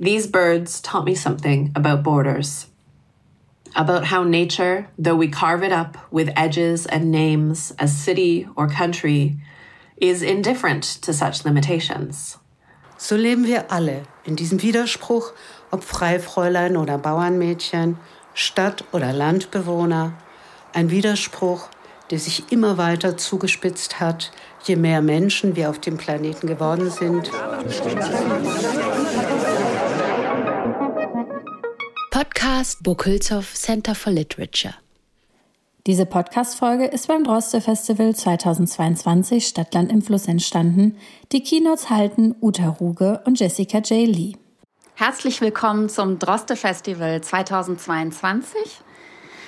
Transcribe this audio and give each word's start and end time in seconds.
These 0.00 0.28
birds 0.28 0.80
taught 0.80 1.04
me 1.04 1.16
something 1.16 1.72
about 1.74 2.04
borders. 2.04 2.66
About 3.74 4.04
how 4.04 4.22
nature, 4.22 4.86
though 4.96 5.16
we 5.16 5.26
carve 5.26 5.64
it 5.64 5.72
up 5.72 5.96
with 6.12 6.30
edges 6.36 6.86
and 6.86 7.10
names 7.10 7.74
as 7.80 7.96
city 7.96 8.46
or 8.54 8.68
country, 8.68 9.38
is 9.96 10.22
indifferent 10.22 10.84
to 11.02 11.12
such 11.12 11.44
limitations. 11.44 12.38
So 12.96 13.16
leben 13.16 13.44
wir 13.44 13.66
alle 13.72 14.04
in 14.24 14.36
diesem 14.36 14.62
Widerspruch, 14.62 15.32
ob 15.72 15.82
Freifräulein 15.82 16.76
oder 16.76 16.96
Bauernmädchen, 16.96 17.96
Stadt- 18.34 18.84
oder 18.92 19.12
Landbewohner. 19.12 20.12
Ein 20.72 20.90
Widerspruch, 20.90 21.68
der 22.12 22.20
sich 22.20 22.52
immer 22.52 22.78
weiter 22.78 23.16
zugespitzt 23.16 23.98
hat, 23.98 24.30
je 24.62 24.76
mehr 24.76 25.02
Menschen 25.02 25.56
wir 25.56 25.70
auf 25.70 25.80
dem 25.80 25.96
Planeten 25.96 26.46
geworden 26.46 26.88
sind. 26.88 27.30
Podcast 32.58 32.82
Burkulzow 32.82 33.54
Center 33.54 33.94
for 33.94 34.12
Literature. 34.12 34.74
Diese 35.86 36.06
Podcast-Folge 36.06 36.86
ist 36.86 37.06
beim 37.06 37.22
Droste 37.22 37.60
Festival 37.60 38.16
2022 38.16 39.46
Stadtland 39.46 39.92
im 39.92 40.02
Fluss 40.02 40.26
entstanden. 40.26 40.96
Die 41.30 41.44
Keynotes 41.44 41.88
halten 41.88 42.34
Uta 42.40 42.68
Ruge 42.68 43.22
und 43.24 43.38
Jessica 43.38 43.78
J. 43.78 44.08
Lee. 44.08 44.32
Herzlich 44.96 45.40
willkommen 45.40 45.88
zum 45.88 46.18
Droste 46.18 46.56
Festival 46.56 47.20
2022, 47.20 48.60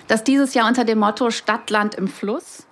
das 0.07 0.23
dieses 0.23 0.55
Jahr 0.55 0.69
unter 0.69 0.85
dem 0.85 1.01
Motto 1.01 1.33
Stadtland 1.33 1.97
im 1.97 2.07
Fluss 2.07 2.65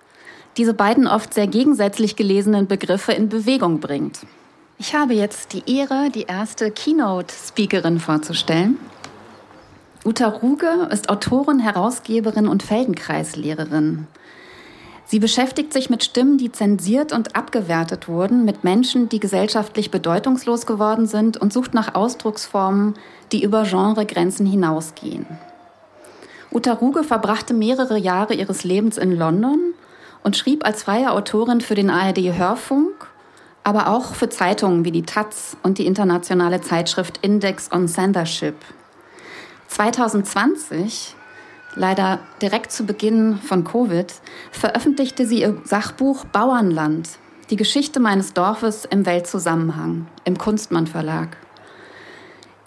diese 0.57 0.73
beiden 0.73 1.09
oft 1.09 1.35
sehr 1.35 1.49
gegensätzlich 1.49 2.15
gelesenen 2.15 2.69
Begriffe 2.69 3.11
in 3.11 3.29
Bewegung 3.29 3.81
bringt. 3.81 4.21
Ich 4.79 4.95
habe 4.95 5.15
jetzt 5.15 5.53
die 5.53 5.79
Ehre, 5.79 6.11
die 6.15 6.27
erste 6.29 6.71
Keynote-Speakerin 6.71 7.99
vorzustellen. 7.99 8.79
Uta 10.09 10.27
Ruge 10.27 10.89
ist 10.91 11.11
Autorin, 11.11 11.59
Herausgeberin 11.59 12.49
und 12.49 12.63
Feldenkreislehrerin. 12.63 14.07
Sie 15.05 15.19
beschäftigt 15.19 15.71
sich 15.75 15.91
mit 15.91 16.03
Stimmen, 16.03 16.39
die 16.39 16.51
zensiert 16.51 17.13
und 17.13 17.37
abgewertet 17.37 18.09
wurden, 18.09 18.47
mit 18.47 18.65
Menschen, 18.65 19.11
die 19.11 19.21
gesellschaftlich 19.21 19.91
bedeutungslos 19.91 20.65
geworden 20.65 21.07
sind 21.07 21.37
und 21.37 21.53
sucht 21.53 21.75
nach 21.75 21.95
Ausdrucksformen, 21.95 22.95
die 23.33 23.43
über 23.43 23.65
Genregrenzen 23.65 24.47
hinausgehen. 24.47 25.27
Uta 26.51 26.73
Ruge 26.73 27.05
verbrachte 27.05 27.53
mehrere 27.53 27.99
Jahre 27.99 28.33
ihres 28.33 28.65
Lebens 28.65 28.97
in 28.97 29.15
London 29.15 29.75
und 30.25 30.39
schrieb 30.39 30.65
als 30.65 30.85
freie 30.85 31.13
Autorin 31.13 31.61
für 31.61 31.75
den 31.75 31.91
ARD 31.91 32.35
Hörfunk, 32.35 33.09
aber 33.63 33.89
auch 33.89 34.15
für 34.15 34.31
Zeitungen 34.31 34.87
wie 34.87 34.93
die 34.93 35.03
Taz 35.03 35.59
und 35.63 35.77
die 35.77 35.85
internationale 35.85 36.63
Zeitschrift 36.63 37.19
Index 37.21 37.71
on 37.71 37.89
Censorship. 37.89 38.55
2020, 39.69 41.15
leider 41.75 42.19
direkt 42.43 42.73
zu 42.73 42.85
Beginn 42.85 43.39
von 43.39 43.65
Covid, 43.65 44.13
veröffentlichte 44.51 45.27
sie 45.27 45.41
ihr 45.41 45.57
Sachbuch 45.65 46.25
Bauernland, 46.27 47.09
die 47.51 47.57
Geschichte 47.57 48.01
meines 48.01 48.35
Dorfes 48.35 48.85
im 48.85 49.07
Weltzusammenhang 49.07 50.07
im 50.25 50.37
Kunstmann 50.37 50.87
Verlag 50.87 51.37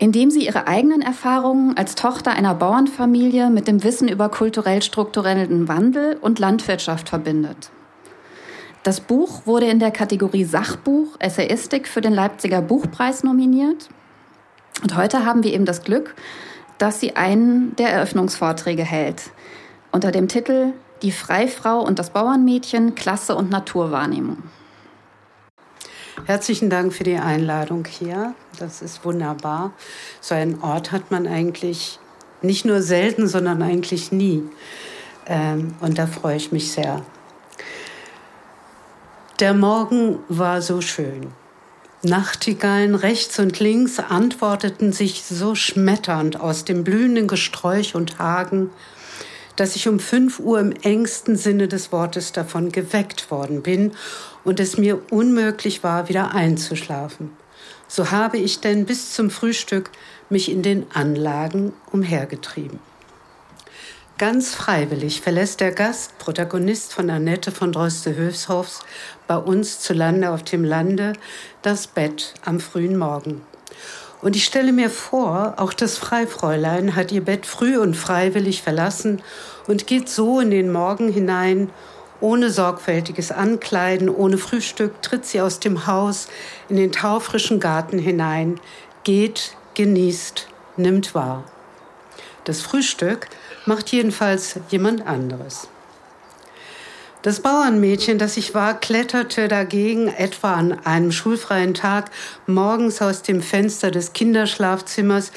indem 0.01 0.31
sie 0.31 0.47
ihre 0.47 0.65
eigenen 0.65 1.03
Erfahrungen 1.03 1.77
als 1.77 1.93
Tochter 1.93 2.31
einer 2.31 2.55
Bauernfamilie 2.55 3.51
mit 3.51 3.67
dem 3.67 3.83
Wissen 3.83 4.07
über 4.07 4.29
kulturell 4.29 4.81
strukturellen 4.81 5.67
Wandel 5.67 6.17
und 6.19 6.39
Landwirtschaft 6.39 7.07
verbindet. 7.07 7.69
Das 8.81 8.99
Buch 8.99 9.45
wurde 9.45 9.67
in 9.67 9.77
der 9.77 9.91
Kategorie 9.91 10.43
Sachbuch 10.43 11.17
Essayistik 11.19 11.87
für 11.87 12.01
den 12.01 12.13
Leipziger 12.13 12.63
Buchpreis 12.63 13.23
nominiert. 13.23 13.89
Und 14.81 14.97
heute 14.97 15.23
haben 15.23 15.43
wir 15.43 15.53
eben 15.53 15.65
das 15.65 15.83
Glück, 15.83 16.15
dass 16.81 16.99
sie 16.99 17.15
einen 17.15 17.75
der 17.75 17.89
Eröffnungsvorträge 17.89 18.83
hält 18.83 19.29
unter 19.91 20.11
dem 20.11 20.27
Titel 20.27 20.73
Die 21.03 21.11
Freifrau 21.11 21.79
und 21.81 21.99
das 21.99 22.09
Bauernmädchen, 22.09 22.95
Klasse 22.95 23.35
und 23.35 23.51
Naturwahrnehmung. 23.51 24.41
Herzlichen 26.25 26.71
Dank 26.71 26.91
für 26.91 27.03
die 27.03 27.17
Einladung 27.17 27.85
hier. 27.85 28.33
Das 28.57 28.81
ist 28.81 29.05
wunderbar. 29.05 29.73
So 30.21 30.33
einen 30.33 30.59
Ort 30.63 30.91
hat 30.91 31.11
man 31.11 31.27
eigentlich 31.27 31.99
nicht 32.41 32.65
nur 32.65 32.81
selten, 32.81 33.27
sondern 33.27 33.61
eigentlich 33.61 34.11
nie. 34.11 34.41
Ähm, 35.27 35.75
und 35.81 35.99
da 35.99 36.07
freue 36.07 36.37
ich 36.37 36.51
mich 36.51 36.71
sehr. 36.71 37.03
Der 39.39 39.53
Morgen 39.53 40.17
war 40.29 40.63
so 40.63 40.81
schön. 40.81 41.31
Nachtigallen 42.03 42.95
rechts 42.95 43.37
und 43.37 43.59
links 43.59 43.99
antworteten 43.99 44.91
sich 44.91 45.23
so 45.23 45.53
schmetternd 45.53 46.39
aus 46.39 46.65
dem 46.65 46.83
blühenden 46.83 47.27
Gesträuch 47.27 47.93
und 47.93 48.17
Hagen, 48.17 48.71
dass 49.55 49.75
ich 49.75 49.87
um 49.87 49.99
fünf 49.99 50.39
Uhr 50.39 50.59
im 50.59 50.71
engsten 50.71 51.35
Sinne 51.35 51.67
des 51.67 51.91
Wortes 51.91 52.31
davon 52.31 52.71
geweckt 52.71 53.29
worden 53.29 53.61
bin 53.61 53.91
und 54.43 54.59
es 54.59 54.77
mir 54.77 54.99
unmöglich 55.11 55.83
war, 55.83 56.09
wieder 56.09 56.33
einzuschlafen. 56.33 57.31
So 57.87 58.09
habe 58.09 58.37
ich 58.37 58.61
denn 58.61 58.85
bis 58.85 59.13
zum 59.13 59.29
Frühstück 59.29 59.91
mich 60.29 60.49
in 60.49 60.63
den 60.63 60.87
Anlagen 60.93 61.73
umhergetrieben. 61.91 62.79
Ganz 64.21 64.53
freiwillig 64.53 65.19
verlässt 65.19 65.61
der 65.61 65.71
Gast, 65.71 66.19
Protagonist 66.19 66.93
von 66.93 67.09
Annette 67.09 67.51
von 67.51 67.71
Droste-Höfshoffs, 67.71 68.81
bei 69.25 69.35
uns 69.35 69.79
zu 69.79 69.93
Lande 69.93 70.29
auf 70.29 70.43
dem 70.43 70.63
Lande, 70.63 71.13
das 71.61 71.87
Bett 71.87 72.33
am 72.43 72.59
frühen 72.59 72.97
Morgen. 72.97 73.41
Und 74.21 74.35
ich 74.35 74.45
stelle 74.45 74.71
mir 74.71 74.89
vor, 74.89 75.55
auch 75.57 75.73
das 75.73 75.97
Freifräulein 75.97 76.95
hat 76.95 77.11
ihr 77.11 77.23
Bett 77.23 77.45
früh 77.45 77.77
und 77.77 77.95
freiwillig 77.95 78.61
verlassen 78.61 79.21
und 79.67 79.87
geht 79.87 80.09
so 80.09 80.39
in 80.39 80.51
den 80.51 80.71
Morgen 80.71 81.11
hinein 81.11 81.69
ohne 82.19 82.51
sorgfältiges 82.51 83.31
Ankleiden, 83.31 84.07
ohne 84.07 84.37
Frühstück 84.37 85.01
tritt 85.01 85.25
sie 85.25 85.41
aus 85.41 85.59
dem 85.59 85.87
Haus 85.87 86.27
in 86.69 86.75
den 86.75 86.91
taufrischen 86.91 87.59
Garten 87.59 87.97
hinein, 87.97 88.59
geht, 89.03 89.55
genießt, 89.73 90.47
nimmt 90.77 91.15
wahr. 91.15 91.43
Das 92.43 92.61
Frühstück 92.61 93.27
macht 93.65 93.91
jedenfalls 93.91 94.59
jemand 94.69 95.05
anderes. 95.07 95.67
Das 97.21 97.41
Bauernmädchen, 97.41 98.17
das 98.17 98.35
ich 98.35 98.55
war, 98.55 98.79
kletterte 98.79 99.47
dagegen 99.47 100.07
etwa 100.07 100.55
an 100.55 100.71
einem 100.85 101.11
schulfreien 101.11 101.75
Tag 101.75 102.09
morgens 102.47 102.99
aus 102.99 103.21
dem 103.21 103.43
Fenster 103.43 103.91
des 103.91 104.13
Kinderschlafzimmers 104.13 105.31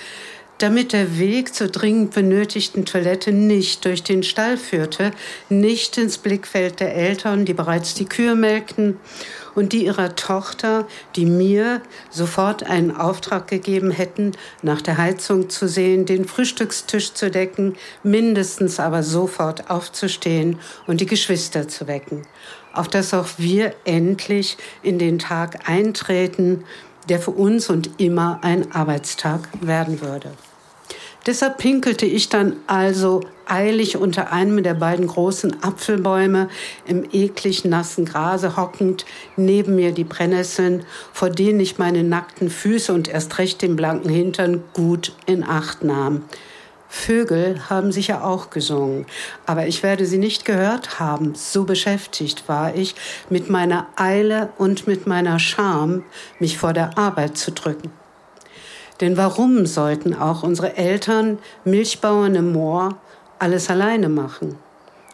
damit 0.59 0.93
der 0.93 1.19
Weg 1.19 1.55
zur 1.55 1.69
dringend 1.69 2.15
benötigten 2.15 2.87
Toilette 2.87 3.33
nicht 3.33 3.85
durch 3.85 4.03
den 4.03 4.23
Stall 4.23 4.57
führte, 4.57 5.11
nicht 5.49 5.99
ins 5.99 6.17
Blickfeld 6.19 6.81
der 6.81 6.95
Eltern, 6.95 7.45
die 7.45 7.55
bereits 7.55 7.95
die 7.95 8.05
Kühe 8.05 8.35
melkten 8.37 8.99
und 9.55 9.73
die 9.73 9.85
ihrer 9.85 10.17
Tochter, 10.17 10.87
die 11.17 11.27
mir 11.27 11.81
sofort 12.11 12.65
einen 12.65 12.97
Auftrag 12.97 13.49
gegeben 13.49 13.91
hätten, 13.91 14.33
nach 14.63 14.81
der 14.81 14.99
Heizung 14.99 15.51
zu 15.51 15.69
sehen, 15.69 16.07
den 16.07 16.25
Frühstückstisch 16.25 17.15
zu 17.15 17.31
decken, 17.31 17.77
mindestens 18.03 18.81
aber 18.81 19.03
sofort 19.03 19.71
aufzustehen 19.71 20.59
und 20.87 21.01
die 21.01 21.07
Geschwister 21.07 21.69
zu 21.69 21.87
wecken, 21.87 22.23
auf 22.73 22.89
dass 22.89 23.15
auch 23.15 23.29
wir 23.39 23.75
endlich 23.85 24.57
in 24.83 24.99
den 24.99 25.19
Tag 25.19 25.69
eintreten, 25.69 26.65
der 27.09 27.19
für 27.19 27.33
uns 27.33 27.69
und 27.69 28.01
immer 28.01 28.39
ein 28.43 28.73
Arbeitstag 28.73 29.49
werden 29.61 30.01
würde. 30.01 30.31
Deshalb 31.27 31.57
pinkelte 31.57 32.05
ich 32.05 32.29
dann 32.29 32.57
also 32.67 33.23
eilig 33.47 33.97
unter 33.97 34.31
einem 34.31 34.63
der 34.63 34.75
beiden 34.75 35.07
großen 35.07 35.63
Apfelbäume 35.63 36.49
im 36.87 37.09
eklig 37.13 37.65
nassen 37.65 38.05
Grase 38.05 38.57
hockend, 38.59 39.07
neben 39.37 39.75
mir 39.75 39.93
die 39.93 40.05
Brennnesseln, 40.05 40.85
vor 41.13 41.31
denen 41.31 41.61
ich 41.61 41.79
meine 41.79 42.05
nackten 42.05 42.51
Füße 42.51 42.93
und 42.93 43.09
erst 43.09 43.39
recht 43.39 43.63
den 43.63 43.75
blanken 43.75 44.11
Hintern 44.11 44.63
gut 44.75 45.15
in 45.25 45.45
Acht 45.45 45.83
nahm. 45.83 46.25
Vögel 46.89 47.69
haben 47.69 47.91
sicher 47.91 48.25
auch 48.25 48.51
gesungen, 48.51 49.07
aber 49.47 49.67
ich 49.67 49.83
werde 49.83 50.07
sie 50.07 50.19
nicht 50.19 50.45
gehört 50.45 51.01
haben. 51.01 51.35
So 51.35 51.65
beschäftigt 51.65 52.49
war 52.49 52.75
ich 52.75 52.95
mit 53.31 53.51
meiner 53.51 53.89
Eile 53.97 54.51
und 54.59 54.87
mit 54.87 55.07
meiner 55.07 55.39
Scham, 55.39 56.05
mich 56.39 56.57
vor 56.57 56.73
der 56.73 56.97
Arbeit 56.97 57.37
zu 57.37 57.51
drücken. 57.51 58.04
Denn 59.01 59.17
warum 59.17 59.67
sollten 59.67 60.15
auch 60.15 60.43
unsere 60.43 60.77
Eltern, 60.77 61.39
Milchbauern 61.65 62.35
im 62.35 62.53
Moor, 62.53 62.97
alles 63.39 63.71
alleine 63.71 64.09
machen? 64.09 64.57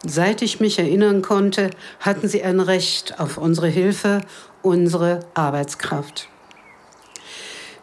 Seit 0.05 0.41
ich 0.41 0.59
mich 0.59 0.79
erinnern 0.79 1.21
konnte, 1.21 1.69
hatten 1.99 2.27
sie 2.27 2.43
ein 2.43 2.59
Recht 2.59 3.19
auf 3.19 3.37
unsere 3.37 3.67
Hilfe, 3.67 4.21
unsere 4.61 5.19
Arbeitskraft. 5.33 6.27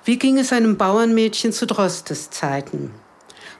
Wie 0.04 0.18
ging 0.18 0.38
es 0.38 0.52
einem 0.52 0.76
Bauernmädchen 0.76 1.52
zu 1.52 1.66
Drostes 1.66 2.30
Zeiten? 2.30 2.92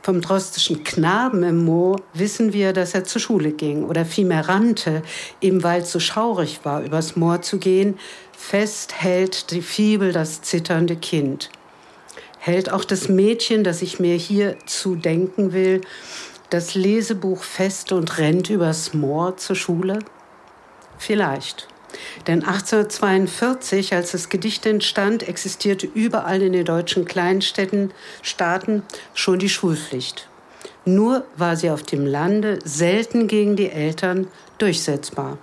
Vom 0.03 0.21
drostischen 0.21 0.85
Knaben 0.85 1.43
im 1.43 1.65
Moor 1.65 2.01
wissen 2.15 2.53
wir, 2.53 2.73
dass 2.73 2.95
er 2.95 3.05
zur 3.05 3.21
Schule 3.21 3.53
ging 3.53 3.85
oder 3.85 4.05
vielmehr 4.05 4.49
rannte, 4.49 5.03
eben 5.41 5.63
weil 5.63 5.83
es 5.83 5.93
so 5.93 6.01
schaurig 6.01 6.61
war, 6.63 6.83
übers 6.83 7.17
Moor 7.17 7.43
zu 7.43 7.59
gehen. 7.59 7.99
Fest 8.33 8.95
hält 8.95 9.51
die 9.51 9.61
Fibel 9.61 10.13
das 10.13 10.41
zitternde 10.41 10.97
Kind. 10.97 11.51
Hält 12.39 12.73
auch 12.73 12.85
das 12.85 13.09
Mädchen, 13.09 13.65
das 13.65 13.83
ich 13.83 13.99
mir 14.01 14.15
hier 14.15 14.57
zudenken 14.67 15.53
will, 15.53 15.81
das 16.51 16.75
Lesebuch 16.75 17.43
fest 17.43 17.93
und 17.93 18.19
rennt 18.19 18.49
übers 18.49 18.95
Moor 18.95 19.37
zur 19.37 19.57
Schule? 19.57 19.99
Vielleicht. 20.97 21.69
Denn 22.27 22.45
1842, 22.45 23.95
als 23.95 24.13
das 24.13 24.29
Gedicht 24.29 24.67
entstand, 24.67 25.27
existierte 25.27 25.87
überall 25.87 26.43
in 26.43 26.53
den 26.53 26.65
deutschen 26.65 27.05
Kleinstädten, 27.05 27.93
Staaten 28.23 28.83
schon 29.15 29.39
die 29.39 29.49
Schulpflicht. 29.49 30.29
Nur 30.85 31.25
war 31.37 31.57
sie 31.57 31.71
auf 31.71 31.83
dem 31.83 32.07
Lande 32.07 32.59
selten 32.65 33.29
gegen 33.29 33.57
die 33.57 33.71
Eltern 33.71 34.29
durchsetzbar. 34.59 35.39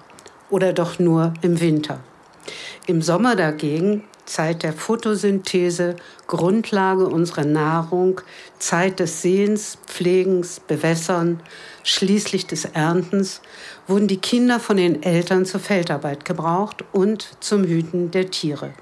Oder 0.49 0.73
doch 0.73 0.99
nur 0.99 1.33
im 1.41 1.59
Winter. 1.59 1.99
Im 2.87 3.01
Sommer 3.01 3.35
dagegen 3.35 4.03
Zeit 4.25 4.63
der 4.63 4.73
Photosynthese, 4.73 5.95
Grundlage 6.27 7.07
unserer 7.07 7.45
Nahrung, 7.45 8.21
Zeit 8.59 8.99
des 8.99 9.21
Sehens, 9.21 9.77
Pflegens, 9.87 10.59
Bewässern, 10.59 11.41
schließlich 11.83 12.47
des 12.47 12.65
Erntens, 12.65 13.41
wurden 13.87 14.07
die 14.07 14.17
Kinder 14.17 14.59
von 14.59 14.77
den 14.77 15.03
Eltern 15.03 15.45
zur 15.45 15.59
Feldarbeit 15.59 16.25
gebraucht 16.25 16.83
und 16.91 17.29
zum 17.39 17.63
Hüten 17.63 18.11
der 18.11 18.31
Tiere. 18.31 18.73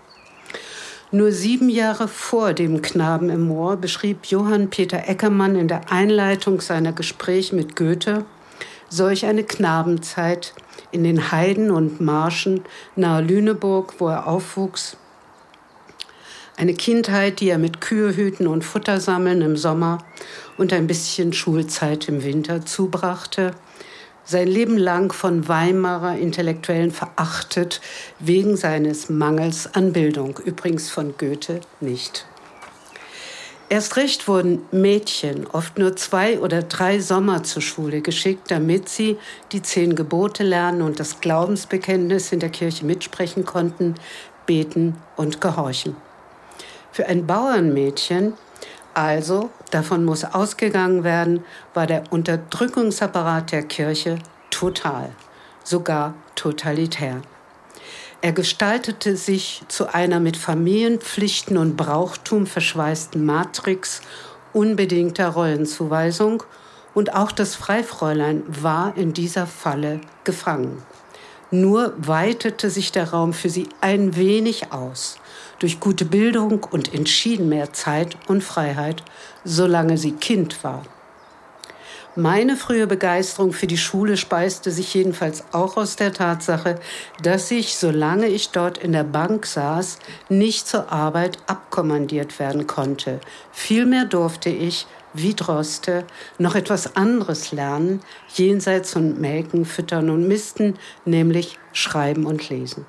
Nur 1.12 1.32
sieben 1.32 1.70
Jahre 1.70 2.08
vor 2.08 2.54
dem 2.54 2.82
Knaben 2.82 3.30
im 3.30 3.42
Moor 3.42 3.78
beschrieb 3.78 4.26
Johann 4.26 4.70
Peter 4.70 5.08
Eckermann 5.08 5.56
in 5.56 5.68
der 5.68 5.92
Einleitung 5.92 6.60
seiner 6.60 6.92
Gespräche 6.92 7.56
mit 7.56 7.76
Goethe 7.76 8.26
solch 8.94 9.26
eine 9.26 9.44
Knabenzeit 9.44 10.54
in 10.92 11.04
den 11.04 11.32
Heiden 11.32 11.72
und 11.72 12.00
Marschen 12.00 12.62
nahe 12.96 13.24
Lüneburg, 13.24 13.96
wo 13.98 14.08
er 14.08 14.28
aufwuchs, 14.28 14.98
eine 16.58 16.74
Kindheit, 16.74 17.40
die 17.40 17.50
er 17.50 17.58
mit 17.58 17.82
Kühehüten 17.82 18.48
und 18.48 18.64
Futtersammeln 18.64 19.42
im 19.42 19.58
Sommer 19.58 20.00
und 20.58 20.74
ein 20.74 20.88
bisschen 20.88 21.34
Schulzeit 21.34 22.08
im 22.08 22.24
Winter 22.24 22.66
zubrachte. 22.66 23.52
Sein 24.26 24.48
Leben 24.48 24.78
lang 24.78 25.12
von 25.12 25.48
Weimarer 25.48 26.18
Intellektuellen 26.18 26.92
verachtet, 26.92 27.82
wegen 28.20 28.56
seines 28.56 29.10
Mangels 29.10 29.74
an 29.74 29.92
Bildung, 29.92 30.40
übrigens 30.46 30.90
von 30.90 31.16
Goethe 31.18 31.60
nicht. 31.82 32.26
Erst 33.70 33.98
recht 33.98 34.28
wurden 34.28 34.62
Mädchen 34.72 35.48
oft 35.48 35.80
nur 35.80 35.96
zwei 35.96 36.40
oder 36.40 36.62
drei 36.62 37.00
Sommer 37.00 37.44
zur 37.44 37.64
Schule 37.64 38.02
geschickt, 38.02 38.52
damit 38.52 38.88
sie 38.88 39.18
die 39.52 39.64
zehn 39.64 39.96
Gebote 39.96 40.44
lernen 40.44 40.84
und 40.84 41.00
das 41.00 41.22
Glaubensbekenntnis 41.22 42.32
in 42.32 42.40
der 42.40 42.50
Kirche 42.50 42.86
mitsprechen 42.86 43.46
konnten, 43.46 43.96
beten 44.46 44.96
und 45.16 45.42
gehorchen. 45.42 45.96
Für 46.94 47.08
ein 47.08 47.26
Bauernmädchen, 47.26 48.34
also 48.94 49.50
davon 49.72 50.06
muss 50.06 50.24
ausgegangen 50.24 51.04
werden, 51.04 51.44
war 51.74 51.88
der 51.88 52.04
Unterdrückungsapparat 52.12 53.52
der 53.52 53.64
Kirche 53.64 54.20
total, 54.52 55.10
sogar 55.64 56.14
totalitär. 56.36 57.24
Er 58.22 58.32
gestaltete 58.32 59.18
sich 59.18 59.64
zu 59.70 59.92
einer 59.92 60.20
mit 60.20 60.38
Familienpflichten 60.38 61.58
und 61.58 61.76
Brauchtum 61.78 62.46
verschweißten 62.46 63.26
Matrix 63.26 64.02
unbedingter 64.54 65.30
Rollenzuweisung 65.30 66.44
und 66.94 67.16
auch 67.16 67.32
das 67.32 67.56
Freifräulein 67.56 68.44
war 68.48 68.96
in 68.96 69.14
dieser 69.14 69.48
Falle 69.48 70.00
gefangen. 70.26 70.84
Nur 71.50 71.96
weitete 71.98 72.70
sich 72.70 72.92
der 72.92 73.10
Raum 73.10 73.34
für 73.34 73.50
sie 73.50 73.68
ein 73.82 74.16
wenig 74.16 74.72
aus 74.72 75.18
durch 75.64 75.80
gute 75.80 76.04
Bildung 76.04 76.66
und 76.72 76.94
entschieden 76.94 77.48
mehr 77.48 77.72
Zeit 77.72 78.18
und 78.28 78.44
Freiheit, 78.44 79.02
solange 79.46 79.98
sie 79.98 80.12
Kind 80.12 80.62
war. 80.62 80.84
Meine 82.18 82.58
frühe 82.58 82.86
Begeisterung 82.86 83.54
für 83.54 83.66
die 83.66 83.78
Schule 83.78 84.18
speiste 84.18 84.72
sich 84.72 84.94
jedenfalls 84.94 85.46
auch 85.54 85.78
aus 85.78 85.96
der 85.96 86.12
Tatsache, 86.12 86.80
dass 87.24 87.50
ich, 87.50 87.78
solange 87.78 88.28
ich 88.28 88.50
dort 88.50 88.78
in 88.78 88.92
der 88.92 89.06
Bank 89.06 89.46
saß, 89.46 90.00
nicht 90.28 90.68
zur 90.68 90.92
Arbeit 90.92 91.38
abkommandiert 91.48 92.40
werden 92.40 92.68
konnte. 92.68 93.22
Vielmehr 93.54 94.04
durfte 94.04 94.50
ich, 94.50 94.86
wie 95.14 95.34
Droste, 95.34 96.04
noch 96.38 96.56
etwas 96.56 96.98
anderes 96.98 97.54
lernen, 97.54 98.02
jenseits 98.36 98.92
von 98.92 99.20
Melken, 99.22 99.64
Füttern 99.64 100.10
und 100.10 100.28
Misten, 100.28 100.76
nämlich 101.06 101.58
Schreiben 101.72 102.26
und 102.26 102.50
Lesen. 102.50 102.86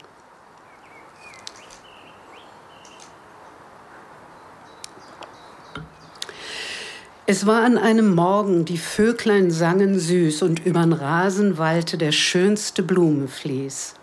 Es 7.27 7.47
war 7.47 7.63
an 7.63 7.79
einem 7.79 8.15
Morgen, 8.15 8.67
die 8.67 8.77
Vöglein 8.77 9.51
sangen 9.51 9.99
süß 9.99 10.43
und 10.43 10.67
übern 10.67 10.93
Rasen 10.93 11.57
wallte 11.57 11.97
der 11.97 12.13
schönste 12.13 12.83
Blumenvlies. 12.83 13.95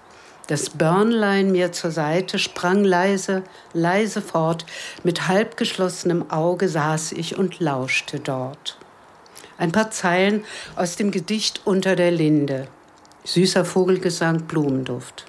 Das 0.48 0.72
Börnlein 0.72 1.52
mir 1.52 1.72
zur 1.72 1.92
Seite 1.92 2.40
sprang 2.40 2.84
leise, 2.84 3.44
leise 3.74 4.24
fort, 4.24 4.66
mit 5.04 5.28
halbgeschlossenem 5.28 6.32
Auge 6.32 6.68
saß 6.68 7.12
ich 7.12 7.38
und 7.38 7.60
lauschte 7.60 8.20
dort. 8.20 8.80
Ein 9.60 9.72
paar 9.72 9.92
Zeilen 9.92 10.44
aus 10.76 10.96
dem 10.96 11.12
Gedicht 11.12 11.62
Unter 11.64 11.96
der 11.96 12.10
Linde. 12.10 12.68
Süßer 13.24 13.66
Vogelgesang, 13.66 14.46
Blumenduft. 14.48 15.28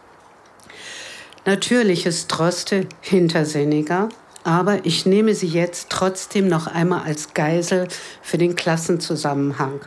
Natürlich 1.45 2.07
ist 2.07 2.29
Droste 2.29 2.87
hintersinniger, 3.03 4.09
aber 4.45 4.85
ich 4.85 5.07
nehme 5.07 5.35
sie 5.35 5.47
jetzt 5.47 5.91
trotzdem 5.91 6.49
noch 6.49 6.67
einmal 6.67 7.03
als 7.03 7.35
Geisel 7.35 7.89
für 8.23 8.39
den 8.39 8.57
Klassenzusammenhang. 8.57 9.81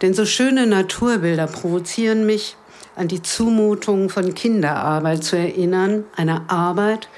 Denn 0.00 0.14
so 0.14 0.24
schöne 0.24 0.66
Naturbilder 0.66 1.46
provozieren 1.46 2.26
mich, 2.26 2.56
an 2.94 3.08
die 3.08 3.22
Zumutung 3.22 4.10
von 4.10 4.34
Kinderarbeit 4.34 5.24
zu 5.24 5.36
erinnern, 5.36 6.04
einer 6.14 6.50
Arbeit, 6.50 7.08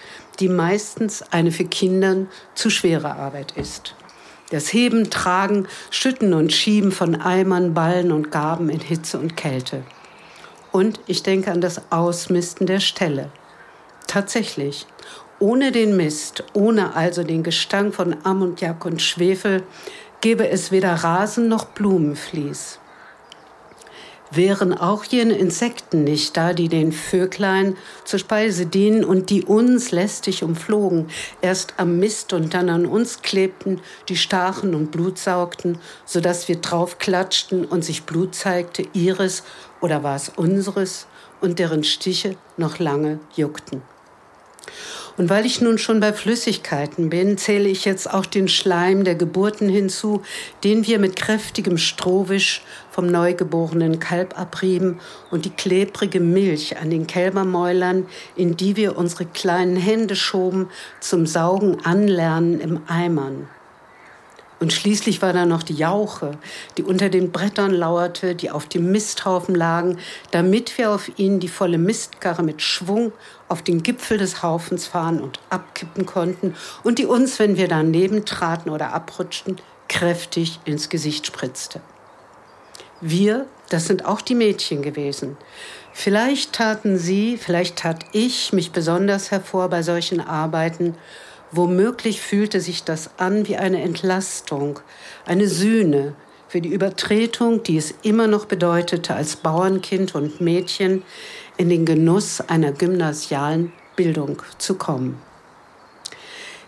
die 0.41 0.49
meistens 0.49 1.23
eine 1.33 1.51
für 1.51 1.65
Kindern 1.65 2.29
zu 2.55 2.71
schwere 2.71 3.17
Arbeit 3.17 3.53
ist. 3.57 3.95
Das 4.51 4.73
Heben, 4.73 5.11
Tragen, 5.11 5.67
Schütten 5.91 6.33
und 6.33 6.53
Schieben 6.53 6.93
von 6.93 7.21
Eimern, 7.21 7.75
Ballen 7.75 8.13
und 8.13 8.31
Gaben 8.31 8.69
in 8.69 8.81
Hitze 8.81 9.19
und 9.19 9.37
Kälte. 9.37 9.83
Und 10.71 11.01
ich 11.07 11.23
denke 11.23 11.51
an 11.51 11.61
das 11.61 11.91
Ausmisten 11.91 12.67
der 12.67 12.81
Stelle. 12.81 13.31
Tatsächlich, 14.07 14.87
ohne 15.39 15.73
den 15.73 15.97
Mist, 15.97 16.45
ohne 16.53 16.95
also 16.95 17.23
den 17.23 17.43
Gestank 17.43 17.95
von 17.95 18.17
Ammoniak 18.25 18.85
und 18.85 19.03
Schwefel, 19.03 19.63
gäbe 20.21 20.49
es 20.49 20.73
weder 20.73 20.95
Rasen 20.95 21.49
noch 21.49 21.67
Blumenvlies. 21.67 22.79
Wären 24.31 24.73
auch 24.77 25.05
jene 25.05 25.35
Insekten 25.35 26.03
nicht 26.03 26.37
da, 26.37 26.55
die 26.55 26.69
den 26.69 26.91
Vöglein 26.91 27.77
zur 28.05 28.19
Speise 28.19 28.67
dienen 28.67 29.05
und 29.05 29.31
die 29.31 29.45
uns 29.45 29.93
lästig 29.93 30.43
umflogen, 30.43 31.09
erst 31.41 31.75
am 31.77 31.99
Mist 31.99 32.33
und 32.33 32.53
dann 32.53 32.69
an 32.69 32.87
uns 32.87 33.23
klebten, 33.23 33.81
die 34.09 34.17
stachen 34.17 34.75
und 34.75 34.91
Blut 34.91 35.19
saugten, 35.19 35.79
so 36.05 36.21
dass 36.21 36.49
wir 36.49 36.57
draufklatschten 36.57 37.65
und 37.65 37.85
sich 37.85 38.05
Blut 38.05 38.35
zeigte, 38.35 38.85
ihres 38.93 39.45
oder 39.81 40.03
war 40.03 40.17
es 40.17 40.31
unseres, 40.31 41.07
und 41.41 41.59
deren 41.59 41.85
Stiche 41.85 42.37
noch 42.57 42.79
lange 42.79 43.21
juckten. 43.37 43.94
Und 45.17 45.31
weil 45.31 45.47
ich 45.47 45.61
nun 45.61 45.79
schon 45.79 46.01
bei 46.01 46.13
Flüssigkeiten 46.13 47.09
bin, 47.09 47.39
zähle 47.39 47.69
ich 47.69 47.85
jetzt 47.85 48.13
auch 48.13 48.27
den 48.27 48.49
Schleim 48.49 49.05
der 49.05 49.15
Geburten 49.15 49.69
hinzu, 49.69 50.23
den 50.65 50.87
wir 50.87 50.99
mit 50.99 51.17
kräftigem 51.17 51.79
Strohwisch 51.79 52.63
vom 52.91 53.07
neugeborenen 53.07 54.01
Kalb 54.01 54.39
abrieben 54.39 55.01
und 55.31 55.45
die 55.45 55.51
klebrige 55.51 56.21
Milch 56.21 56.79
an 56.79 56.91
den 56.91 57.07
Kälbermäulern, 57.07 58.07
in 58.37 58.57
die 58.57 58.77
wir 58.77 58.97
unsere 58.97 59.27
kleinen 59.27 59.77
Hände 59.77 60.17
schoben, 60.17 60.69
zum 61.01 61.27
Saugen 61.27 61.85
anlernen 61.85 62.61
im 62.61 62.81
Eimern. 62.89 63.49
Und 64.65 64.73
schließlich 64.73 65.21
war 65.21 65.35
da 65.35 65.45
noch 65.45 65.63
die 65.63 65.75
Jauche, 65.75 66.39
die 66.79 66.85
unter 66.85 67.11
den 67.11 67.33
Brettern 67.33 67.71
lauerte, 67.71 68.35
die 68.35 68.51
auf 68.51 68.65
dem 68.65 68.91
Misthaufen 68.93 69.55
lagen, 69.55 69.99
damit 70.31 70.79
wir 70.79 70.91
auf 70.91 71.19
ihnen 71.19 71.39
die 71.39 71.49
volle 71.49 71.77
Mistkarre 71.77 72.43
mit 72.43 72.63
Schwung 72.63 73.13
auf 73.47 73.61
den 73.61 73.83
Gipfel 73.83 74.17
des 74.17 74.43
Haufens 74.43 74.87
fahren 74.87 75.21
und 75.21 75.39
abkippen 75.51 76.07
konnten 76.07 76.55
und 76.83 76.99
die 76.99 77.05
uns, 77.05 77.39
wenn 77.39 77.59
wir 77.59 77.69
daneben 77.69 78.25
traten 78.25 78.71
oder 78.71 78.95
abrutschten, 78.95 79.57
kräftig 79.91 80.59
ins 80.65 80.89
Gesicht 80.89 81.27
spritzte. 81.27 81.83
Wir, 83.03 83.45
das 83.69 83.87
sind 83.87 84.07
auch 84.07 84.23
die 84.23 84.35
Mädchen 84.35 84.81
gewesen. 84.81 85.37
Vielleicht 85.93 86.55
taten 86.55 86.97
sie, 86.97 87.37
vielleicht 87.37 87.77
tat 87.77 88.07
ich 88.13 88.55
mich 88.55 88.73
besonders 88.73 89.31
hervor 89.31 89.69
bei 89.69 89.83
solchen 89.83 90.23
Arbeiten, 90.23 90.97
Womöglich 91.57 92.21
fühlte 92.21 92.61
sich 92.61 92.83
das 92.83 93.11
an 93.17 93.47
wie 93.47 93.57
eine 93.57 93.81
Entlastung, 93.81 94.81
eine 95.25 95.47
Sühne 95.47 96.17
für 96.49 96.61
die 96.61 96.71
Übertretung, 96.71 97.63
die 97.63 97.77
es 97.77 97.95
immer 98.03 98.27
noch 98.27 98.47
bedeutete, 98.47 99.15
als 99.15 99.37
Bauernkind 99.37 100.17
und 100.17 100.41
Mädchen 100.41 101.05
in 101.57 101.69
den 101.69 101.87
Genuss 101.87 102.41
einer 102.41 102.73
gymnasialen 102.73 103.73
Bildung 103.95 104.43
zu 104.59 104.75
kommen. 104.75 105.23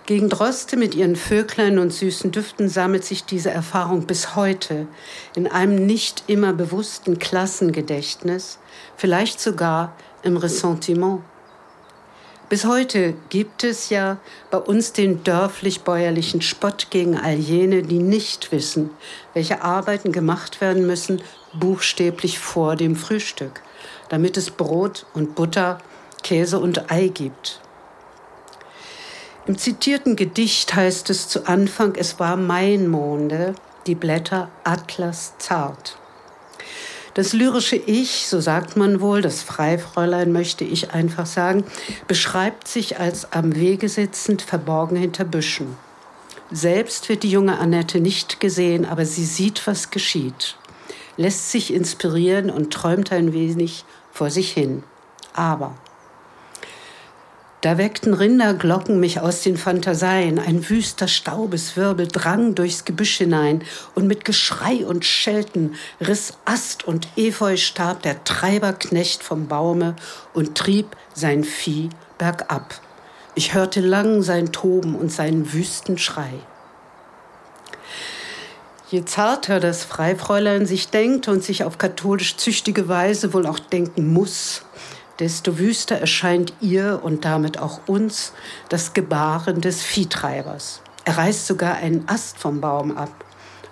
Gegen 0.06 0.28
Droste 0.28 0.76
mit 0.76 0.94
ihren 0.94 1.16
Vöglein 1.16 1.80
und 1.80 1.92
süßen 1.92 2.30
Düften 2.30 2.68
sammelt 2.68 3.04
sich 3.04 3.24
diese 3.24 3.50
Erfahrung 3.50 4.06
bis 4.06 4.36
heute 4.36 4.86
in 5.34 5.48
einem 5.48 5.84
nicht 5.84 6.22
immer 6.28 6.52
bewussten 6.52 7.18
Klassengedächtnis, 7.18 8.60
vielleicht 8.96 9.40
sogar 9.40 9.96
im 10.22 10.36
Ressentiment. 10.36 11.22
Bis 12.48 12.64
heute 12.64 13.14
gibt 13.28 13.64
es 13.64 13.90
ja 13.90 14.18
bei 14.52 14.58
uns 14.58 14.92
den 14.92 15.24
dörflich-bäuerlichen 15.24 16.42
Spott 16.42 16.88
gegen 16.90 17.18
all 17.18 17.34
jene, 17.34 17.82
die 17.82 17.98
nicht 17.98 18.52
wissen, 18.52 18.90
welche 19.34 19.62
Arbeiten 19.62 20.12
gemacht 20.12 20.60
werden 20.60 20.86
müssen, 20.86 21.22
buchstäblich 21.54 22.38
vor 22.38 22.76
dem 22.76 22.94
Frühstück, 22.94 23.62
damit 24.10 24.36
es 24.36 24.52
Brot 24.52 25.06
und 25.12 25.34
Butter, 25.34 25.78
Käse 26.22 26.60
und 26.60 26.88
Ei 26.88 27.08
gibt. 27.08 27.60
Im 29.46 29.58
zitierten 29.58 30.14
Gedicht 30.14 30.72
heißt 30.72 31.10
es 31.10 31.28
zu 31.28 31.48
Anfang, 31.48 31.96
es 31.96 32.20
war 32.20 32.36
Mainmonde, 32.36 33.56
die 33.88 33.96
Blätter 33.96 34.50
Atlas 34.62 35.34
zart. 35.38 35.98
Das 37.16 37.32
lyrische 37.32 37.76
Ich, 37.76 38.28
so 38.28 38.42
sagt 38.42 38.76
man 38.76 39.00
wohl, 39.00 39.22
das 39.22 39.40
Freifräulein 39.40 40.32
möchte 40.32 40.64
ich 40.64 40.90
einfach 40.90 41.24
sagen, 41.24 41.64
beschreibt 42.06 42.68
sich 42.68 43.00
als 43.00 43.32
am 43.32 43.56
Wege 43.56 43.88
sitzend, 43.88 44.42
verborgen 44.42 44.96
hinter 44.96 45.24
Büschen. 45.24 45.78
Selbst 46.50 47.08
wird 47.08 47.22
die 47.22 47.30
junge 47.30 47.58
Annette 47.58 48.00
nicht 48.00 48.38
gesehen, 48.38 48.84
aber 48.84 49.06
sie 49.06 49.24
sieht, 49.24 49.66
was 49.66 49.90
geschieht, 49.90 50.58
lässt 51.16 51.50
sich 51.50 51.72
inspirieren 51.72 52.50
und 52.50 52.70
träumt 52.70 53.10
ein 53.12 53.32
wenig 53.32 53.86
vor 54.12 54.28
sich 54.28 54.52
hin. 54.52 54.82
Aber 55.32 55.74
da 57.62 57.78
weckten 57.78 58.14
Rinderglocken 58.14 59.00
mich 59.00 59.20
aus 59.20 59.42
den 59.42 59.56
Phantaseien, 59.56 60.38
ein 60.38 60.68
wüster 60.68 61.08
Staubeswirbel 61.08 62.06
drang 62.06 62.54
durchs 62.54 62.84
Gebüsch 62.84 63.16
hinein, 63.16 63.62
und 63.94 64.06
mit 64.06 64.24
Geschrei 64.24 64.84
und 64.86 65.04
Schelten 65.04 65.74
riss 66.00 66.34
Ast 66.44 66.84
und 66.84 67.08
Efeustab 67.16 68.02
der 68.02 68.22
Treiberknecht 68.24 69.22
vom 69.22 69.48
Baume 69.48 69.96
und 70.34 70.56
trieb 70.56 70.96
sein 71.14 71.44
Vieh 71.44 71.88
bergab. 72.18 72.80
Ich 73.34 73.54
hörte 73.54 73.80
lang 73.80 74.22
sein 74.22 74.52
Toben 74.52 74.94
und 74.94 75.10
seinen 75.10 75.52
wüsten 75.52 75.98
Schrei. 75.98 76.34
Je 78.88 79.04
zarter 79.04 79.58
das 79.58 79.84
Freifräulein 79.84 80.64
sich 80.64 80.90
denkt 80.90 81.26
und 81.26 81.42
sich 81.42 81.64
auf 81.64 81.76
katholisch 81.76 82.36
züchtige 82.36 82.88
Weise 82.88 83.32
wohl 83.32 83.46
auch 83.46 83.58
denken 83.58 84.12
muss, 84.12 84.62
desto 85.18 85.58
wüster 85.58 85.96
erscheint 85.96 86.52
ihr 86.60 87.00
und 87.02 87.24
damit 87.24 87.58
auch 87.58 87.80
uns 87.86 88.32
das 88.68 88.92
Gebaren 88.92 89.60
des 89.60 89.82
Viehtreibers. 89.82 90.82
Er 91.04 91.18
reißt 91.18 91.46
sogar 91.46 91.76
einen 91.76 92.08
Ast 92.08 92.38
vom 92.38 92.60
Baum 92.60 92.96
ab. 92.96 93.24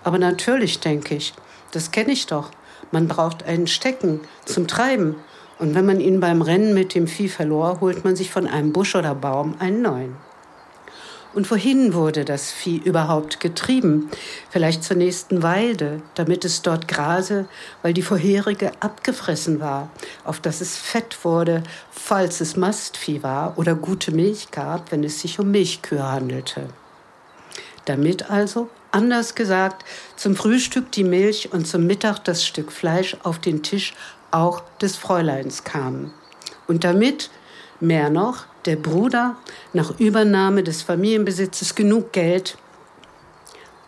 Aber 0.04 0.18
natürlich 0.18 0.80
denke 0.80 1.16
ich, 1.16 1.34
das 1.72 1.90
kenne 1.90 2.12
ich 2.12 2.26
doch. 2.26 2.50
Man 2.92 3.08
braucht 3.08 3.42
einen 3.42 3.66
Stecken 3.66 4.20
zum 4.44 4.68
Treiben. 4.68 5.16
Und 5.58 5.74
wenn 5.74 5.86
man 5.86 6.00
ihn 6.00 6.20
beim 6.20 6.42
Rennen 6.42 6.74
mit 6.74 6.94
dem 6.94 7.06
Vieh 7.06 7.28
verlor, 7.28 7.80
holt 7.80 8.04
man 8.04 8.16
sich 8.16 8.30
von 8.30 8.46
einem 8.46 8.72
Busch 8.72 8.94
oder 8.94 9.14
Baum 9.14 9.56
einen 9.58 9.82
neuen. 9.82 10.16
Und 11.34 11.50
wohin 11.50 11.94
wurde 11.94 12.24
das 12.24 12.52
Vieh 12.52 12.76
überhaupt 12.76 13.40
getrieben? 13.40 14.08
Vielleicht 14.50 14.84
zur 14.84 14.96
nächsten 14.96 15.42
Weide, 15.42 16.00
damit 16.14 16.44
es 16.44 16.62
dort 16.62 16.86
grase, 16.86 17.48
weil 17.82 17.92
die 17.92 18.02
vorherige 18.02 18.70
abgefressen 18.78 19.58
war, 19.58 19.90
auf 20.24 20.38
dass 20.38 20.60
es 20.60 20.76
fett 20.76 21.24
wurde, 21.24 21.64
falls 21.90 22.40
es 22.40 22.56
Mastvieh 22.56 23.24
war 23.24 23.58
oder 23.58 23.74
gute 23.74 24.12
Milch 24.12 24.52
gab, 24.52 24.92
wenn 24.92 25.02
es 25.02 25.20
sich 25.20 25.40
um 25.40 25.50
Milchkühe 25.50 26.08
handelte. 26.08 26.68
Damit 27.84 28.30
also, 28.30 28.70
anders 28.92 29.34
gesagt, 29.34 29.84
zum 30.16 30.36
Frühstück 30.36 30.92
die 30.92 31.04
Milch 31.04 31.52
und 31.52 31.66
zum 31.66 31.84
Mittag 31.84 32.20
das 32.20 32.46
Stück 32.46 32.70
Fleisch 32.70 33.16
auf 33.24 33.40
den 33.40 33.64
Tisch 33.64 33.92
auch 34.30 34.62
des 34.80 34.96
Fräuleins 34.96 35.64
kamen. 35.64 36.12
Und 36.68 36.84
damit, 36.84 37.30
mehr 37.80 38.08
noch, 38.08 38.46
der 38.66 38.76
Bruder 38.76 39.37
nach 39.73 39.99
Übernahme 39.99 40.62
des 40.62 40.83
Familienbesitzes 40.83 41.75
genug 41.75 42.12
Geld 42.12 42.56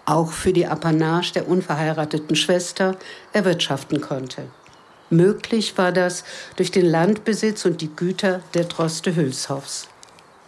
auch 0.07 0.31
für 0.31 0.53
die 0.53 0.67
Apanage 0.67 1.33
der 1.33 1.49
unverheirateten 1.49 2.37
Schwester 2.37 2.97
erwirtschaften 3.33 4.01
konnte. 4.01 4.45
Möglich 5.11 5.77
war 5.79 5.93
das 5.93 6.25
durch 6.57 6.71
den 6.71 6.87
Landbesitz 6.87 7.65
und 7.65 7.81
die 7.81 7.95
Güter 7.95 8.41
der 8.55 8.65
Droste 8.65 9.15
Hülshoffs. 9.15 9.89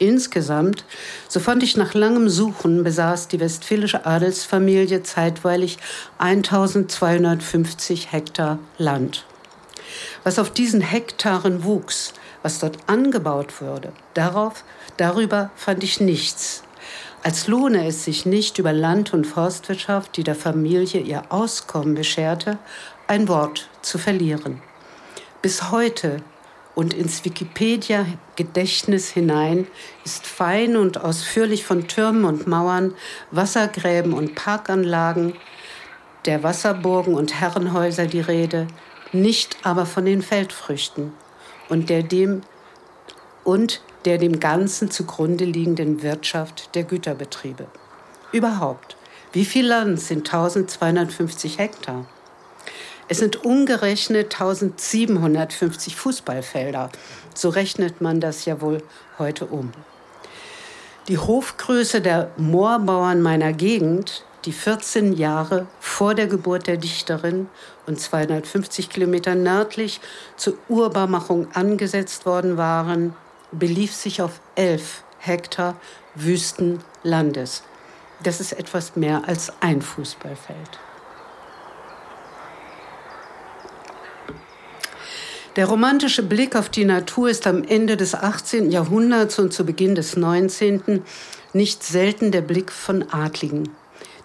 Insgesamt, 0.00 0.85
so 1.28 1.40
fand 1.40 1.64
ich 1.64 1.76
nach 1.76 1.94
langem 1.94 2.28
Suchen, 2.28 2.85
besaß 2.85 3.26
die 3.28 3.40
westfälische 3.40 4.06
Adelsfamilie 4.06 5.02
zeitweilig 5.02 5.78
1250 6.18 8.12
Hektar 8.12 8.61
Land. 8.78 9.25
Was 10.23 10.38
auf 10.38 10.50
diesen 10.50 10.80
Hektaren 10.80 11.64
wuchs, 11.64 12.12
was 12.48 12.60
dort 12.60 12.78
angebaut 12.86 13.60
wurde, 13.60 13.92
darauf, 14.14 14.64
darüber 14.96 15.50
fand 15.54 15.84
ich 15.84 16.00
nichts. 16.00 16.62
Als 17.22 17.46
lohne 17.46 17.86
es 17.86 18.04
sich 18.04 18.24
nicht, 18.24 18.58
über 18.58 18.72
Land- 18.72 19.12
und 19.12 19.26
Forstwirtschaft, 19.26 20.16
die 20.16 20.24
der 20.24 20.34
Familie 20.34 21.02
ihr 21.02 21.24
Auskommen 21.28 21.94
bescherte, 21.94 22.56
ein 23.06 23.28
Wort 23.28 23.68
zu 23.82 23.98
verlieren. 23.98 24.62
Bis 25.42 25.70
heute 25.70 26.22
und 26.74 26.94
ins 26.94 27.22
Wikipedia-Gedächtnis 27.26 29.10
hinein 29.10 29.66
ist 30.06 30.26
fein 30.26 30.74
und 30.78 31.04
ausführlich 31.04 31.66
von 31.66 31.86
Türmen 31.86 32.24
und 32.24 32.46
Mauern, 32.46 32.94
Wassergräben 33.30 34.14
und 34.14 34.36
Parkanlagen, 34.36 35.34
der 36.24 36.42
Wasserburgen 36.42 37.12
und 37.12 37.38
Herrenhäuser 37.38 38.06
die 38.06 38.22
Rede, 38.22 38.68
nicht 39.12 39.58
aber 39.64 39.84
von 39.84 40.06
den 40.06 40.22
Feldfrüchten, 40.22 41.12
und 41.68 41.90
der 41.90 42.02
dem 42.02 42.42
und 43.44 43.80
der 44.04 44.18
dem 44.18 44.40
Ganzen 44.40 44.90
zugrunde 44.90 45.44
liegenden 45.44 46.02
Wirtschaft 46.02 46.75
der 46.75 46.84
Güterbetriebe. 46.84 47.66
Überhaupt, 48.32 48.96
wie 49.32 49.44
viel 49.44 49.66
Land 49.66 50.00
sind 50.00 50.26
1250 50.26 51.58
Hektar? 51.58 52.06
Es 53.08 53.18
sind 53.18 53.44
umgerechnet 53.44 54.34
1750 54.34 55.96
Fußballfelder. 55.96 56.90
So 57.34 57.48
rechnet 57.48 58.02
man 58.02 58.20
das 58.20 58.44
ja 58.44 58.60
wohl 58.60 58.82
heute 59.18 59.46
um. 59.46 59.72
Die 61.08 61.16
Hofgröße 61.16 62.02
der 62.02 62.30
Moorbauern 62.37 63.22
meiner 63.22 63.54
Gegend 63.54 64.25
die 64.48 64.52
14 64.54 65.12
Jahre 65.12 65.66
vor 65.78 66.14
der 66.14 66.26
Geburt 66.26 66.68
der 66.68 66.78
Dichterin 66.78 67.50
und 67.86 68.00
250 68.00 68.88
Kilometer 68.88 69.34
nördlich 69.34 70.00
zur 70.38 70.54
Urbarmachung 70.70 71.48
angesetzt 71.52 72.24
worden 72.24 72.56
waren, 72.56 73.14
belief 73.52 73.94
sich 73.94 74.22
auf 74.22 74.40
11 74.54 75.04
Hektar 75.18 75.76
Wüstenlandes. 76.14 77.62
Das 78.22 78.40
ist 78.40 78.52
etwas 78.54 78.96
mehr 78.96 79.28
als 79.28 79.52
ein 79.60 79.82
Fußballfeld. 79.82 80.80
Der 85.56 85.66
romantische 85.66 86.22
Blick 86.22 86.56
auf 86.56 86.70
die 86.70 86.86
Natur 86.86 87.28
ist 87.28 87.46
am 87.46 87.64
Ende 87.64 87.98
des 87.98 88.14
18. 88.14 88.70
Jahrhunderts 88.70 89.38
und 89.38 89.52
zu 89.52 89.66
Beginn 89.66 89.94
des 89.94 90.16
19. 90.16 91.04
nicht 91.52 91.84
selten 91.84 92.30
der 92.30 92.40
Blick 92.40 92.72
von 92.72 93.12
Adligen 93.12 93.68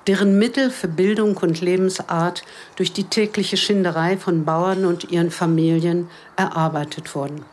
deren 0.07 0.38
Mittel 0.38 0.69
für 0.69 0.88
Bildung 0.88 1.38
und 1.38 1.62
Lebensart 1.62 2.43
durch 2.75 2.93
die 2.93 3.05
tägliche 3.05 3.57
Schinderei 3.57 4.17
von 4.17 4.45
Bauern 4.45 4.86
und 4.86 5.12
ihren 5.12 5.31
Familien 5.31 6.10
erarbeitet 6.36 7.15
wurden. 7.15 7.45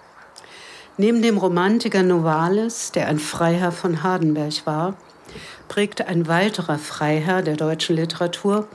Neben 0.97 1.23
dem 1.23 1.39
Romantiker 1.39 2.03
Novalis, 2.03 2.93
der 2.93 3.09
ein 3.09 3.19
Freiherr 3.19 3.73
von 3.73 4.03
Hardenberg 4.03 4.67
war, 4.67 4.97
prägte 5.69 6.09
ein 6.09 6.27
weiterer 6.27 6.79
Freiherr 6.79 7.43
der 7.43 7.57
deutschen 7.57 7.97
Literatur, 7.97 8.67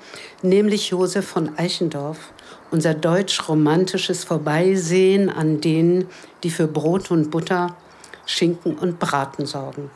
nämlich 0.41 0.89
Josef 0.89 1.27
von 1.27 1.57
Eichendorff, 1.57 2.31
unser 2.71 2.93
deutsch-romantisches 2.93 4.23
Vorbeisehen 4.23 5.29
an 5.29 5.59
denen, 5.61 6.07
die 6.43 6.49
für 6.49 6.67
Brot 6.67 7.11
und 7.11 7.31
Butter, 7.31 7.75
Schinken 8.25 8.75
und 8.75 8.97
Braten 8.97 9.45
sorgen. 9.45 9.91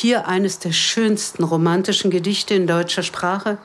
Hier 0.00 0.28
eines 0.28 0.60
der 0.60 0.70
schönsten 0.70 1.42
romantischen 1.42 2.12
Gedichte 2.12 2.54
in 2.54 2.68
deutscher 2.68 3.02
Sprache, 3.02 3.58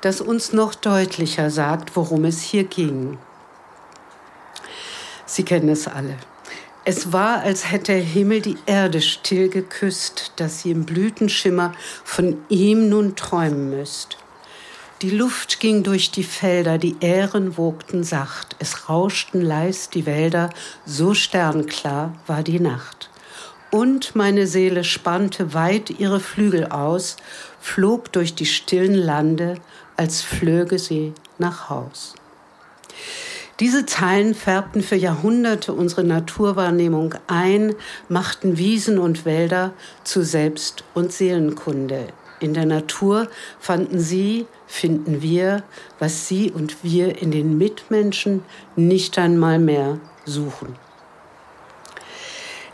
das 0.00 0.20
uns 0.20 0.52
noch 0.52 0.74
deutlicher 0.74 1.52
sagt, 1.52 1.94
worum 1.94 2.24
es 2.24 2.42
hier 2.42 2.64
ging. 2.64 3.16
Sie 5.24 5.44
kennen 5.44 5.68
es 5.68 5.86
alle. 5.86 6.16
Es 6.84 7.12
war, 7.12 7.42
als 7.42 7.70
hätte 7.70 7.92
der 7.92 8.02
Himmel 8.02 8.40
die 8.40 8.56
Erde 8.66 9.00
still 9.00 9.48
geküsst, 9.48 10.32
dass 10.34 10.62
sie 10.62 10.72
im 10.72 10.84
Blütenschimmer 10.84 11.74
von 12.02 12.38
ihm 12.48 12.88
nun 12.88 13.14
träumen 13.14 13.70
müsst. 13.70 14.18
Die 15.00 15.10
Luft 15.10 15.60
ging 15.60 15.84
durch 15.84 16.10
die 16.10 16.24
Felder, 16.24 16.78
die 16.78 16.96
Ähren 16.98 17.56
wogten 17.56 18.02
sacht, 18.02 18.56
es 18.58 18.88
rauschten 18.88 19.42
leis 19.42 19.90
die 19.90 20.06
Wälder, 20.06 20.50
so 20.84 21.14
sternklar 21.14 22.14
war 22.26 22.42
die 22.42 22.58
Nacht 22.58 23.07
und 23.70 24.16
meine 24.16 24.46
Seele 24.46 24.84
spannte 24.84 25.54
weit 25.54 25.90
ihre 25.90 26.20
Flügel 26.20 26.66
aus, 26.66 27.16
flog 27.60 28.12
durch 28.12 28.34
die 28.34 28.46
stillen 28.46 28.94
Lande, 28.94 29.56
als 29.96 30.22
flöge 30.22 30.78
sie 30.78 31.12
nach 31.38 31.68
Haus. 31.68 32.14
Diese 33.60 33.86
Zeilen 33.86 34.34
färbten 34.34 34.82
für 34.82 34.94
Jahrhunderte 34.94 35.72
unsere 35.72 36.04
Naturwahrnehmung 36.04 37.16
ein, 37.26 37.74
machten 38.08 38.56
Wiesen 38.56 38.98
und 38.98 39.24
Wälder 39.24 39.72
zu 40.04 40.22
Selbst- 40.22 40.84
und 40.94 41.12
Seelenkunde. 41.12 42.06
In 42.38 42.54
der 42.54 42.66
Natur 42.66 43.26
fanden 43.58 43.98
sie, 43.98 44.46
finden 44.68 45.22
wir, 45.22 45.64
was 45.98 46.28
sie 46.28 46.52
und 46.52 46.84
wir 46.84 47.20
in 47.20 47.32
den 47.32 47.58
Mitmenschen 47.58 48.44
nicht 48.76 49.18
einmal 49.18 49.58
mehr 49.58 49.98
suchen. 50.24 50.87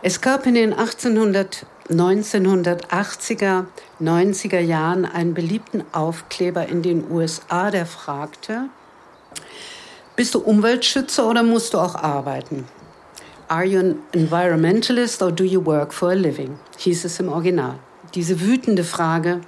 Es 0.06 0.20
gab 0.20 0.46
in 0.46 0.52
den 0.52 0.74
1800, 0.74 1.64
1980er, 1.88 3.64
90er 4.02 4.58
Jahren 4.58 5.06
einen 5.06 5.32
beliebten 5.32 5.82
Aufkleber 5.92 6.66
in 6.66 6.82
den 6.82 7.10
USA, 7.10 7.70
der 7.70 7.86
fragte, 7.86 8.68
bist 10.14 10.34
du 10.34 10.40
Umweltschützer 10.40 11.26
oder 11.26 11.42
musst 11.42 11.72
du 11.72 11.78
auch 11.78 11.94
arbeiten? 11.94 12.68
Are 13.48 13.64
you 13.64 13.80
an 13.80 13.98
environmentalist 14.12 15.22
or 15.22 15.32
do 15.32 15.42
you 15.42 15.64
work 15.64 15.94
for 15.94 16.10
a 16.10 16.12
living? 16.14 16.58
hieß 16.76 17.06
es 17.06 17.18
im 17.18 17.30
Original. 17.30 17.78
Diese 18.14 18.42
wütende 18.42 18.84
Frage 18.84 19.40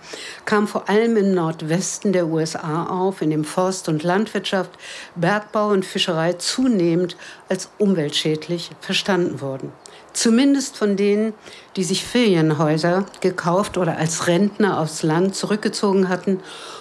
kam 0.47 0.67
vor 0.67 0.89
allem 0.89 1.19
im 1.19 1.35
Nordwesten 1.35 2.15
der 2.15 2.29
USA 2.29 2.87
auf, 2.87 3.21
in 3.21 3.29
dem 3.29 3.45
Forst- 3.45 3.91
und 3.91 4.03
Landwirtschaft, 4.03 4.71
Bergbau 5.17 5.69
und 5.69 5.85
Fischerei 5.85 6.33
zunehmend 6.33 7.19
als 7.51 7.69
umweltschädlich 7.77 8.71
verstanden 8.81 9.43
wurden. 9.43 9.71
Zumindest 10.17 10.79
von 10.79 10.97
denen, 10.97 11.35
die 11.77 11.85
sich 11.85 12.03
Ferienhäuser 12.03 13.05
gekauft 13.21 13.77
oder 13.77 13.99
als 13.99 14.27
Rentner 14.27 14.81
aufs 14.81 15.03
Land 15.03 15.35
zurückgezogen 15.35 16.09
hatten, 16.09 16.41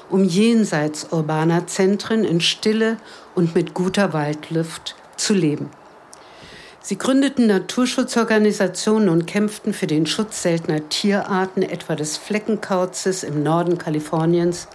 um 0.09 0.23
jenseits 0.23 1.11
urbaner 1.11 1.67
Zentren 1.67 2.23
in 2.23 2.39
Stille 2.39 2.95
und 3.35 3.53
mit 3.53 3.73
guter 3.73 4.13
Waldluft 4.13 4.95
zu 5.17 5.33
leben. 5.33 5.69
Sie 6.79 6.97
gründeten 6.97 7.47
Naturschutzorganisationen 7.47 9.09
und 9.09 9.27
kämpften 9.27 9.73
für 9.73 9.87
den 9.87 10.05
Schutz 10.05 10.41
seltener 10.41 10.87
Tierarten, 10.87 11.61
etwa 11.61 11.97
des 11.97 12.15
Fleckenkauzes 12.15 13.23
im 13.23 13.43
Norden 13.43 13.77
Kaliforniens. 13.77 14.69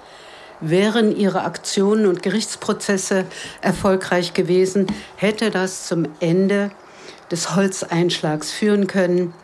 Wären 0.61 1.17
ihre 1.17 1.45
Aktionen 1.45 2.05
und 2.05 2.23
Gerichtsprozesse 2.23 3.25
erfolgreich 3.63 4.35
gewesen, 4.35 4.87
hätte 5.17 5.51
das 5.51 5.87
zum 5.87 6.07
Ende 6.21 6.71
des 7.31 7.55
Holzeinschlags 7.55 8.51
führen 8.51 8.87
können, 8.87 9.35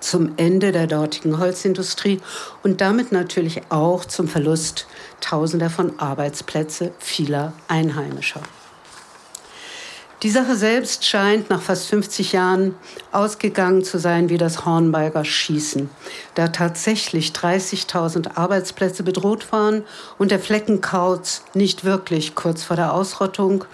zum 0.00 0.32
Ende 0.36 0.72
der 0.72 0.86
dortigen 0.86 1.38
Holzindustrie 1.38 2.20
und 2.62 2.80
damit 2.80 3.12
natürlich 3.12 3.62
auch 3.70 4.04
zum 4.04 4.28
Verlust 4.28 4.86
tausender 5.20 5.70
von 5.70 5.98
Arbeitsplätze 5.98 6.92
vieler 6.98 7.52
Einheimischer. 7.68 8.40
Die 10.22 10.30
Sache 10.30 10.54
selbst 10.54 11.04
scheint 11.04 11.50
nach 11.50 11.60
fast 11.60 11.88
50 11.88 12.30
Jahren 12.32 12.76
ausgegangen 13.10 13.82
zu 13.82 13.98
sein 13.98 14.28
wie 14.28 14.38
das 14.38 14.64
Hornberger 14.64 15.24
Schießen, 15.24 15.90
da 16.36 16.46
tatsächlich 16.46 17.30
30.000 17.30 18.36
Arbeitsplätze 18.36 19.02
bedroht 19.02 19.50
waren 19.50 19.82
und 20.18 20.30
der 20.30 20.38
Fleckenkauz 20.38 21.42
nicht 21.54 21.84
wirklich 21.84 22.36
kurz 22.36 22.62
vor 22.62 22.76
der 22.76 22.92
Ausrottung 22.94 23.64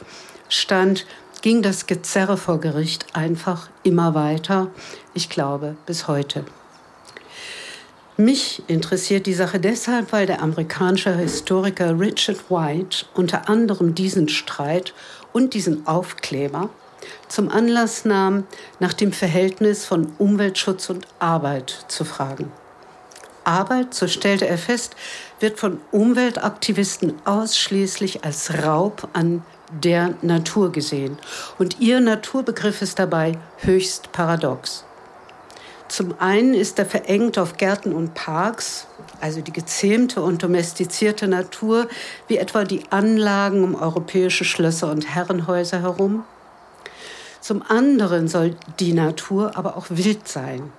stand, 0.49 1.05
ging 1.43 1.63
das 1.63 1.87
Gezerre 1.87 2.37
vor 2.37 2.61
Gericht 2.61 3.07
einfach 3.15 3.69
immer 3.83 4.15
weiter, 4.15 4.71
ich 5.15 5.29
glaube 5.29 5.77
bis 5.87 6.09
heute. 6.09 6.45
Mich 8.17 8.63
interessiert 8.67 9.27
die 9.27 9.35
Sache 9.35 9.61
deshalb, 9.61 10.13
weil 10.13 10.27
der 10.27 10.43
amerikanische 10.43 11.15
Historiker 11.15 11.99
Richard 11.99 12.51
White 12.51 13.07
unter 13.15 13.49
anderem 13.49 13.95
diesen 13.95 14.29
Streit 14.29 14.93
und 15.33 15.55
diesen 15.55 15.87
Aufkleber 15.87 16.71
zum 17.29 17.49
Anlass 17.49 18.05
nahm, 18.05 18.45
nach 18.81 18.93
dem 18.93 19.13
Verhältnis 19.13 19.85
von 19.85 20.13
Umweltschutz 20.19 20.91
und 20.91 21.07
Arbeit 21.19 21.85
zu 21.89 22.05
fragen. 22.05 22.51
Arbeit, 23.45 23.95
so 23.95 24.09
stellte 24.09 24.47
er 24.47 24.59
fest, 24.59 24.95
wird 25.41 25.59
von 25.59 25.81
Umweltaktivisten 25.91 27.15
ausschließlich 27.25 28.25
als 28.25 28.63
Raub 28.63 29.09
an 29.13 29.43
der 29.71 30.15
Natur 30.23 30.73
gesehen. 30.73 31.19
Und 31.59 31.81
ihr 31.81 32.01
Naturbegriff 32.01 32.83
ist 32.83 32.99
dabei 32.99 33.39
höchst 33.59 34.13
paradox. 34.13 34.85
Zum 35.89 36.15
einen 36.19 36.53
ist 36.53 36.79
er 36.79 36.85
verengt 36.85 37.39
auf 37.39 37.57
Gärten 37.57 37.95
und 37.95 38.13
Parks, 38.13 38.87
also 39.21 39.41
die 39.41 39.53
gezähmte 39.53 40.21
und 40.21 40.43
domestizierte 40.43 41.27
Natur, 41.29 41.89
wie 42.29 42.37
etwa 42.37 42.65
die 42.65 42.83
Anlagen 42.91 43.65
um 43.65 43.75
europäische 43.75 44.45
Schlösser 44.45 44.91
und 44.91 45.15
Herrenhäuser 45.15 45.81
herum. 45.81 46.25
Zum 47.41 47.63
anderen 47.63 48.29
soll 48.29 48.55
die 48.79 48.93
Natur 48.93 49.57
aber 49.57 49.77
auch 49.77 49.87
wild 49.89 50.29
sein. 50.29 50.73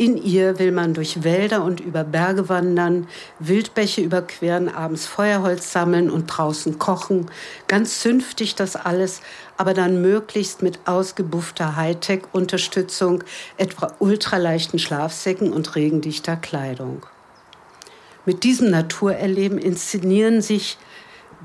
In 0.00 0.16
ihr 0.16 0.58
will 0.58 0.72
man 0.72 0.94
durch 0.94 1.24
Wälder 1.24 1.62
und 1.62 1.78
über 1.78 2.04
Berge 2.04 2.48
wandern, 2.48 3.06
Wildbäche 3.38 4.00
überqueren, 4.00 4.70
abends 4.70 5.04
Feuerholz 5.04 5.72
sammeln 5.72 6.08
und 6.08 6.24
draußen 6.24 6.78
kochen. 6.78 7.30
Ganz 7.68 8.00
zünftig 8.00 8.54
das 8.54 8.76
alles, 8.76 9.20
aber 9.58 9.74
dann 9.74 10.00
möglichst 10.00 10.62
mit 10.62 10.78
ausgebuffter 10.86 11.76
Hightech-Unterstützung, 11.76 13.22
etwa 13.58 13.92
ultraleichten 13.98 14.78
Schlafsäcken 14.78 15.52
und 15.52 15.76
regendichter 15.76 16.36
Kleidung. 16.36 17.04
Mit 18.24 18.42
diesem 18.42 18.70
Naturerleben 18.70 19.58
inszenieren 19.58 20.40
sich 20.40 20.78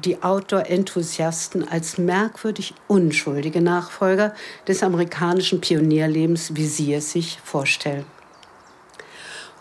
die 0.06 0.24
Outdoor-Enthusiasten 0.24 1.68
als 1.68 1.98
merkwürdig 1.98 2.74
unschuldige 2.88 3.60
Nachfolger 3.60 4.34
des 4.66 4.82
amerikanischen 4.82 5.60
Pionierlebens, 5.60 6.56
wie 6.56 6.68
sie 6.68 6.94
es 6.94 7.12
sich 7.12 7.38
vorstellen. 7.44 8.15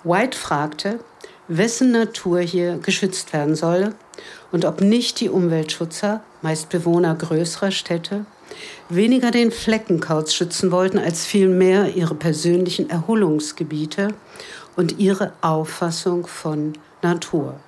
White 0.05 0.37
fragte, 0.37 1.01
wessen 1.49 1.91
Natur 1.91 2.41
hier 2.41 2.77
geschützt 2.79 3.33
werden 3.33 3.55
solle 3.55 3.95
und 4.53 4.65
ob 4.65 4.81
nicht 4.81 5.21
die 5.21 5.31
Umweltschützer, 5.31 6.23
meist 6.43 6.69
Bewohner 6.69 7.15
größerer 7.15 7.71
Städte, 7.71 8.27
weniger 8.89 9.31
den 9.31 9.51
Fleckenkauz 9.51 10.35
schützen 10.35 10.71
wollten, 10.71 10.99
als 10.99 11.25
vielmehr 11.25 11.97
ihre 11.97 12.15
persönlichen 12.15 12.91
Erholungsgebiete 12.91 14.09
und 14.77 14.99
ihre 14.99 15.33
Auffassung 15.41 16.27
von 16.27 16.75
Natur. 17.03 17.59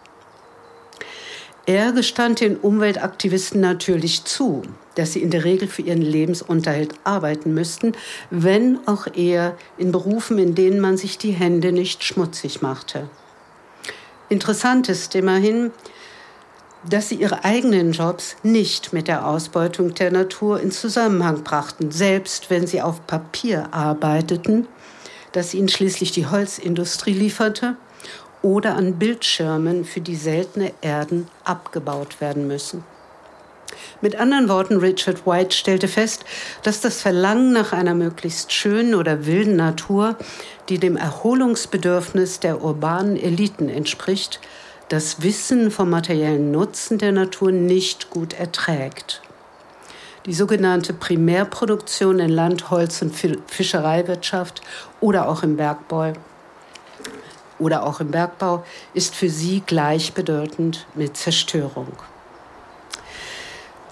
Er 1.64 1.92
gestand 1.92 2.40
den 2.40 2.56
Umweltaktivisten 2.56 3.60
natürlich 3.60 4.24
zu, 4.24 4.62
dass 4.96 5.12
sie 5.12 5.22
in 5.22 5.30
der 5.30 5.44
Regel 5.44 5.68
für 5.68 5.82
ihren 5.82 6.02
Lebensunterhalt 6.02 6.94
arbeiten 7.04 7.54
müssten, 7.54 7.92
wenn 8.30 8.80
auch 8.86 9.06
eher 9.14 9.56
in 9.78 9.92
Berufen, 9.92 10.38
in 10.38 10.54
denen 10.54 10.80
man 10.80 10.96
sich 10.96 11.18
die 11.18 11.32
Hände 11.32 11.70
nicht 11.70 12.02
schmutzig 12.02 12.62
machte. 12.62 13.08
Interessant 14.28 14.88
ist 14.88 15.14
immerhin, 15.14 15.70
dass 16.88 17.08
sie 17.08 17.16
ihre 17.16 17.44
eigenen 17.44 17.92
Jobs 17.92 18.36
nicht 18.42 18.92
mit 18.92 19.08
der 19.08 19.26
Ausbeutung 19.26 19.94
der 19.94 20.10
Natur 20.10 20.60
in 20.60 20.70
Zusammenhang 20.70 21.42
brachten, 21.42 21.90
selbst 21.90 22.50
wenn 22.50 22.66
sie 22.66 22.82
auf 22.82 23.06
Papier 23.06 23.68
arbeiteten, 23.72 24.66
das 25.32 25.54
ihnen 25.54 25.68
schließlich 25.68 26.12
die 26.12 26.26
Holzindustrie 26.26 27.12
lieferte 27.12 27.76
oder 28.42 28.76
an 28.76 28.98
Bildschirmen 28.98 29.84
für 29.84 30.00
die 30.00 30.16
seltene 30.16 30.72
Erden 30.80 31.28
abgebaut 31.44 32.20
werden 32.20 32.46
müssen. 32.46 32.84
Mit 34.00 34.16
anderen 34.16 34.48
Worten, 34.48 34.76
Richard 34.78 35.26
White 35.26 35.54
stellte 35.54 35.88
fest, 35.88 36.24
dass 36.62 36.80
das 36.80 37.00
Verlangen 37.00 37.52
nach 37.52 37.72
einer 37.72 37.94
möglichst 37.94 38.52
schönen 38.52 38.94
oder 38.94 39.26
wilden 39.26 39.56
Natur, 39.56 40.16
die 40.68 40.78
dem 40.78 40.96
Erholungsbedürfnis 40.96 42.40
der 42.40 42.62
urbanen 42.62 43.16
Eliten 43.16 43.68
entspricht, 43.68 44.40
das 44.88 45.22
Wissen 45.22 45.70
vom 45.70 45.90
materiellen 45.90 46.50
Nutzen 46.50 46.98
der 46.98 47.12
Natur 47.12 47.50
nicht 47.50 48.10
gut 48.10 48.34
erträgt. 48.34 49.22
Die 50.26 50.34
sogenannte 50.34 50.92
Primärproduktion 50.92 52.18
in 52.18 52.30
Land, 52.30 52.70
Holz 52.70 53.00
und 53.02 53.14
Fischereiwirtschaft 53.46 54.60
oder 55.00 55.28
auch 55.28 55.42
im 55.42 55.56
Bergbau 55.56 56.12
oder 57.58 57.84
auch 57.84 58.00
im 58.00 58.10
Bergbau 58.10 58.64
ist 58.92 59.14
für 59.14 59.30
sie 59.30 59.62
gleichbedeutend 59.64 60.86
mit 60.94 61.16
Zerstörung. 61.16 61.92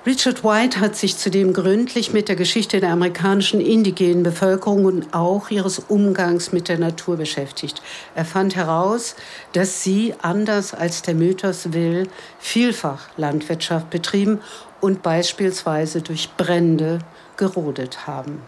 Richard 0.07 0.45
White 0.45 0.81
hat 0.81 0.97
sich 0.97 1.17
zudem 1.17 1.55
gründlich 1.55 2.13
mit 2.13 2.29
der 2.29 2.37
Geschichte 2.37 2.79
der 2.79 2.91
amerikanischen 2.91 3.59
indigenen 3.59 4.23
Bevölkerung 4.23 4.85
und 4.85 5.15
auch 5.15 5.49
ihres 5.49 5.79
Umgangs 5.79 6.53
mit 6.53 6.69
der 6.69 6.79
Natur 6.79 7.17
beschäftigt. 7.17 7.81
Er 8.15 8.27
fand 8.27 8.55
heraus, 8.55 9.17
dass 9.55 9.83
sie, 9.83 10.13
anders 10.21 10.75
als 10.75 11.01
der 11.01 11.15
Mythos 11.15 11.73
will, 11.73 12.07
vielfach 12.39 13.09
Landwirtschaft 13.17 13.89
betrieben 13.89 14.41
und 14.83 15.03
beispielsweise 15.03 16.03
durch 16.03 16.29
Brände 16.37 16.99
gerodet 17.39 18.07
haben. 18.07 18.43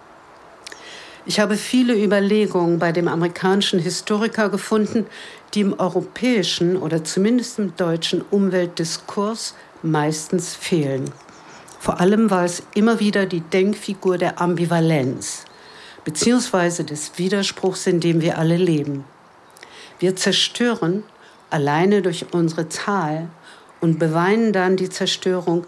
Ich 1.24 1.40
habe 1.40 1.56
viele 1.56 1.96
Überlegungen 1.96 2.78
bei 2.78 2.92
dem 2.92 3.08
amerikanischen 3.08 3.78
Historiker 3.78 4.50
gefunden, 4.50 5.06
die 5.54 5.62
im 5.62 5.72
europäischen 5.80 6.76
oder 6.76 7.02
zumindest 7.02 7.58
im 7.58 7.74
deutschen 7.76 8.20
Umweltdiskurs 8.30 9.54
meistens 9.82 10.54
fehlen. 10.54 11.10
Vor 11.87 12.01
allem 12.01 12.33
war 12.33 12.44
es 12.44 12.64
immer 12.75 12.99
wieder 12.99 13.27
die 13.27 13.42
Denkfigur 13.42 14.18
der 14.18 14.40
Ambivalenz 14.40 15.44
beziehungsweise 16.05 16.83
des 16.83 17.16
Widerspruchs, 17.16 17.87
in 17.87 18.01
dem 18.01 18.20
wir 18.20 18.38
alle 18.38 18.57
leben. 18.57 19.05
Wir 20.01 20.16
zerstören 20.16 21.05
alleine 21.49 22.03
durch 22.03 22.27
unsere 22.33 22.68
Zahl 22.68 23.29
und 23.81 24.01
beweinen 24.01 24.53
dann 24.53 24.77
die 24.77 24.88
Zerstörung, 24.88 25.64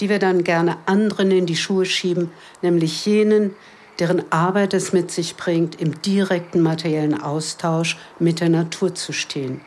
die 0.00 0.08
wir 0.08 0.18
dann 0.18 0.42
gerne 0.42 0.78
anderen 0.86 1.30
in 1.30 1.44
die 1.44 1.54
Schuhe 1.54 1.84
schieben, 1.84 2.30
nämlich 2.62 3.04
jenen, 3.04 3.54
deren 3.98 4.32
Arbeit 4.32 4.72
es 4.72 4.94
mit 4.94 5.10
sich 5.10 5.36
bringt, 5.36 5.78
im 5.78 6.00
direkten 6.00 6.62
materiellen 6.62 7.20
Austausch 7.20 7.98
mit 8.18 8.40
der 8.40 8.48
Natur 8.48 8.94
zu 8.94 9.12
stehen. 9.12 9.60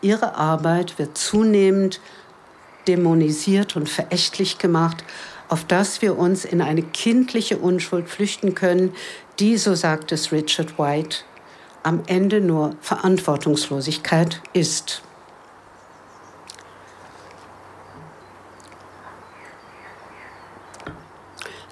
Ihre 0.00 0.34
Arbeit 0.34 0.98
wird 0.98 1.18
zunehmend 1.18 2.00
dämonisiert 2.88 3.76
und 3.76 3.88
verächtlich 3.88 4.56
gemacht, 4.56 5.04
auf 5.52 5.64
das 5.66 6.00
wir 6.00 6.18
uns 6.18 6.46
in 6.46 6.62
eine 6.62 6.80
kindliche 6.80 7.58
Unschuld 7.58 8.08
flüchten 8.08 8.54
können, 8.54 8.94
die, 9.38 9.58
so 9.58 9.74
sagt 9.74 10.10
es 10.10 10.32
Richard 10.32 10.78
White, 10.78 11.18
am 11.82 12.04
Ende 12.06 12.40
nur 12.40 12.74
Verantwortungslosigkeit 12.80 14.40
ist. 14.54 15.02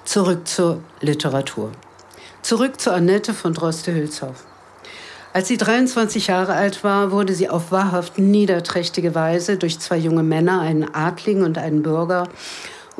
Zurück 0.04 0.46
zur 0.46 0.82
Literatur. 1.00 1.72
Zurück 2.42 2.78
zu 2.78 2.92
Annette 2.92 3.32
von 3.32 3.54
Droste-Hülshoff. 3.54 4.44
Als 5.32 5.48
sie 5.48 5.56
23 5.56 6.26
Jahre 6.26 6.52
alt 6.52 6.84
war, 6.84 7.12
wurde 7.12 7.32
sie 7.32 7.48
auf 7.48 7.72
wahrhaft 7.72 8.18
niederträchtige 8.18 9.14
Weise 9.14 9.56
durch 9.56 9.78
zwei 9.78 9.96
junge 9.96 10.24
Männer, 10.24 10.60
einen 10.60 10.94
Adligen 10.94 11.44
und 11.44 11.56
einen 11.56 11.82
Bürger, 11.82 12.28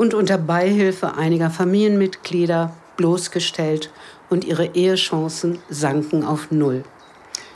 und 0.01 0.15
unter 0.15 0.39
Beihilfe 0.39 1.17
einiger 1.17 1.51
Familienmitglieder 1.51 2.73
bloßgestellt 2.97 3.91
und 4.31 4.47
ihre 4.47 4.75
Ehechancen 4.75 5.59
sanken 5.69 6.25
auf 6.25 6.51
Null. 6.51 6.85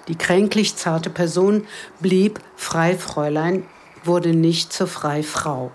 Die 0.08 0.14
kränklich 0.14 0.76
zarte 0.76 1.08
Person 1.08 1.66
blieb 2.00 2.40
Freifräulein, 2.54 3.64
wurde 4.04 4.34
nicht 4.34 4.74
zur 4.74 4.88
Freifrau. 4.88 5.72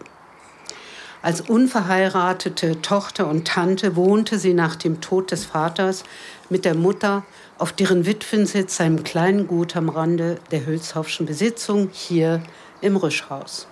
Als 1.23 1.41
unverheiratete 1.41 2.84
Tochter 2.84 3.27
und 3.27 3.47
Tante 3.47 3.95
wohnte 3.95 4.38
sie 4.38 4.53
nach 4.53 4.75
dem 4.75 5.01
Tod 5.01 5.32
des 5.32 5.45
Vaters 5.45 6.03
mit 6.51 6.65
der 6.65 6.75
Mutter 6.75 7.23
auf 7.58 7.73
deren 7.73 8.05
Witwensitz 8.05 8.79
einem 8.79 9.03
kleinen 9.03 9.47
Gut 9.47 9.75
am 9.75 9.89
Rande 9.89 10.38
der 10.51 10.67
Hülshoffschen 10.67 11.25
Besitzung 11.25 11.89
hier 11.91 12.43
im 12.79 12.95
Rüschhaus. 12.95 13.65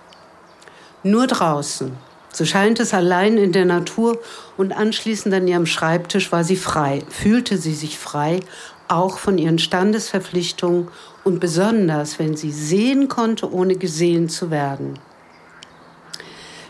Nur 1.04 1.28
draußen, 1.28 1.96
so 2.38 2.44
scheint 2.44 2.78
es 2.78 2.94
allein 2.94 3.36
in 3.36 3.50
der 3.50 3.64
Natur 3.64 4.20
und 4.56 4.70
anschließend 4.70 5.34
an 5.34 5.48
ihrem 5.48 5.66
Schreibtisch 5.66 6.30
war 6.30 6.44
sie 6.44 6.54
frei, 6.54 7.02
fühlte 7.08 7.58
sie 7.58 7.74
sich 7.74 7.98
frei, 7.98 8.38
auch 8.86 9.18
von 9.18 9.38
ihren 9.38 9.58
Standesverpflichtungen 9.58 10.86
und 11.24 11.40
besonders, 11.40 12.20
wenn 12.20 12.36
sie 12.36 12.52
sehen 12.52 13.08
konnte, 13.08 13.52
ohne 13.52 13.74
gesehen 13.74 14.28
zu 14.28 14.52
werden. 14.52 15.00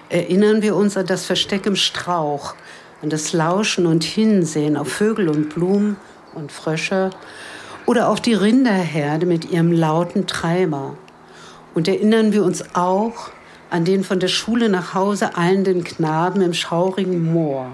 Erinnern 0.09 0.63
wir 0.63 0.75
uns 0.75 0.97
an 0.97 1.05
das 1.05 1.27
Versteck 1.27 1.67
im 1.67 1.77
Strauch, 1.77 2.55
an 3.03 3.11
das 3.11 3.35
Lauschen 3.35 3.85
und 3.85 4.05
Hinsehen 4.05 4.75
auf 4.79 4.89
Vögel 4.89 5.29
und 5.29 5.51
Blumen 5.51 5.99
und 6.35 6.51
Frösche 6.51 7.11
oder 7.85 8.09
auf 8.09 8.23
die 8.23 8.33
Rinderherde 8.33 9.27
mit 9.27 9.51
ihrem 9.51 9.71
lauten 9.71 10.27
Treiber. 10.27 10.97
Und 11.75 11.89
erinnern 11.89 12.33
wir 12.33 12.43
uns 12.43 12.75
auch 12.75 13.33
an 13.71 13.85
den 13.85 14.05
von 14.05 14.21
der 14.21 14.29
Schule 14.29 14.69
nach 14.69 14.95
Hause 14.95 15.37
eilenden 15.37 15.85
Knaben 15.85 16.41
im 16.41 16.55
schaurigen 16.55 17.33
Moor, 17.33 17.73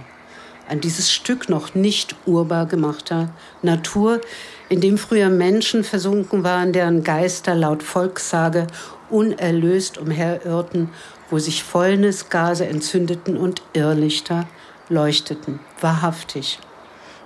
an 0.69 0.81
dieses 0.81 1.13
Stück 1.13 1.49
noch 1.49 1.75
nicht 1.75 2.17
urbar 2.27 2.67
gemachter 2.67 3.31
Natur, 3.63 4.21
in 4.69 4.81
dem 4.81 4.99
früher 4.99 5.29
Menschen 5.29 5.85
versunken 5.85 6.43
waren, 6.43 6.73
deren 6.73 7.05
Geister 7.05 7.55
laut 7.55 7.83
Volkssage 7.83 8.67
unerlöst 9.11 9.99
umherirrten, 9.99 10.89
wo 11.31 11.39
sich 11.39 11.63
Fäulnisgase 11.63 12.67
entzündeten 12.67 13.37
und 13.37 13.63
Irrlichter 13.73 14.47
leuchteten. 14.89 15.61
Wahrhaftig. 15.81 16.59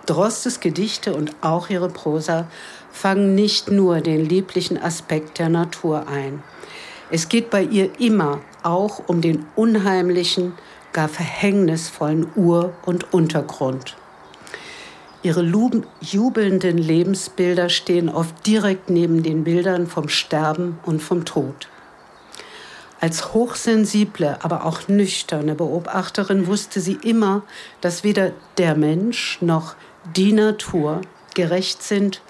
Drostes 0.07 0.61
Gedichte 0.61 1.14
und 1.14 1.35
auch 1.42 1.68
ihre 1.68 1.88
Prosa 1.88 2.48
fangen 2.90 3.35
nicht 3.35 3.70
nur 3.70 4.00
den 4.00 4.24
lieblichen 4.24 4.83
Aspekt 4.83 5.38
der 5.38 5.48
Natur 5.48 6.09
ein. 6.09 6.42
Es 7.11 7.29
geht 7.29 7.49
bei 7.51 7.62
ihr 7.62 7.99
immer 7.99 8.40
auch 8.62 9.09
um 9.09 9.23
den 9.23 9.47
unheimlichen, 9.57 10.53
gar 10.92 11.09
verhängnisvollen 11.09 12.27
Ur- 12.37 12.75
und 12.85 13.14
Untergrund. 13.14 13.97
Ihre 15.23 15.42
jubelnden 16.01 16.79
Lebensbilder 16.79 17.71
stehen 17.71 18.09
oft 18.09 18.47
direkt 18.47 18.90
neben 18.90 19.23
den 19.23 19.44
Bildern 19.44 19.87
vom 19.87 20.09
Sterben 20.09 20.79
und 20.85 21.03
vom 21.03 21.25
Tod. 21.25 21.68
Als 23.01 23.33
hochsensible, 23.33 24.38
aber 24.42 24.64
auch 24.64 24.88
nüchterne 24.88 25.55
Beobachterin 25.55 26.47
wusste 26.47 26.81
sie 26.81 26.99
immer, 27.03 27.42
dass 27.81 28.05
weder 28.05 28.33
der 28.59 28.75
Mensch 28.75 29.38
noch 29.40 29.77
die 30.16 30.33
Natur 30.33 31.01
gerecht 31.35 31.83
sind, 31.83 32.21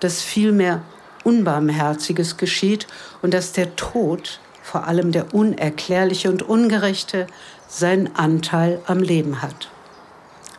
dass 0.00 0.22
vielmehr 0.22 0.82
Unbarmherziges 1.24 2.36
geschieht 2.36 2.86
und 3.22 3.34
dass 3.34 3.52
der 3.52 3.74
Tod 3.76 4.40
vor 4.64 4.86
allem 4.86 5.12
der 5.12 5.34
Unerklärliche 5.34 6.30
und 6.30 6.42
Ungerechte, 6.42 7.26
seinen 7.68 8.16
Anteil 8.16 8.80
am 8.86 9.00
Leben 9.00 9.42
hat. 9.42 9.68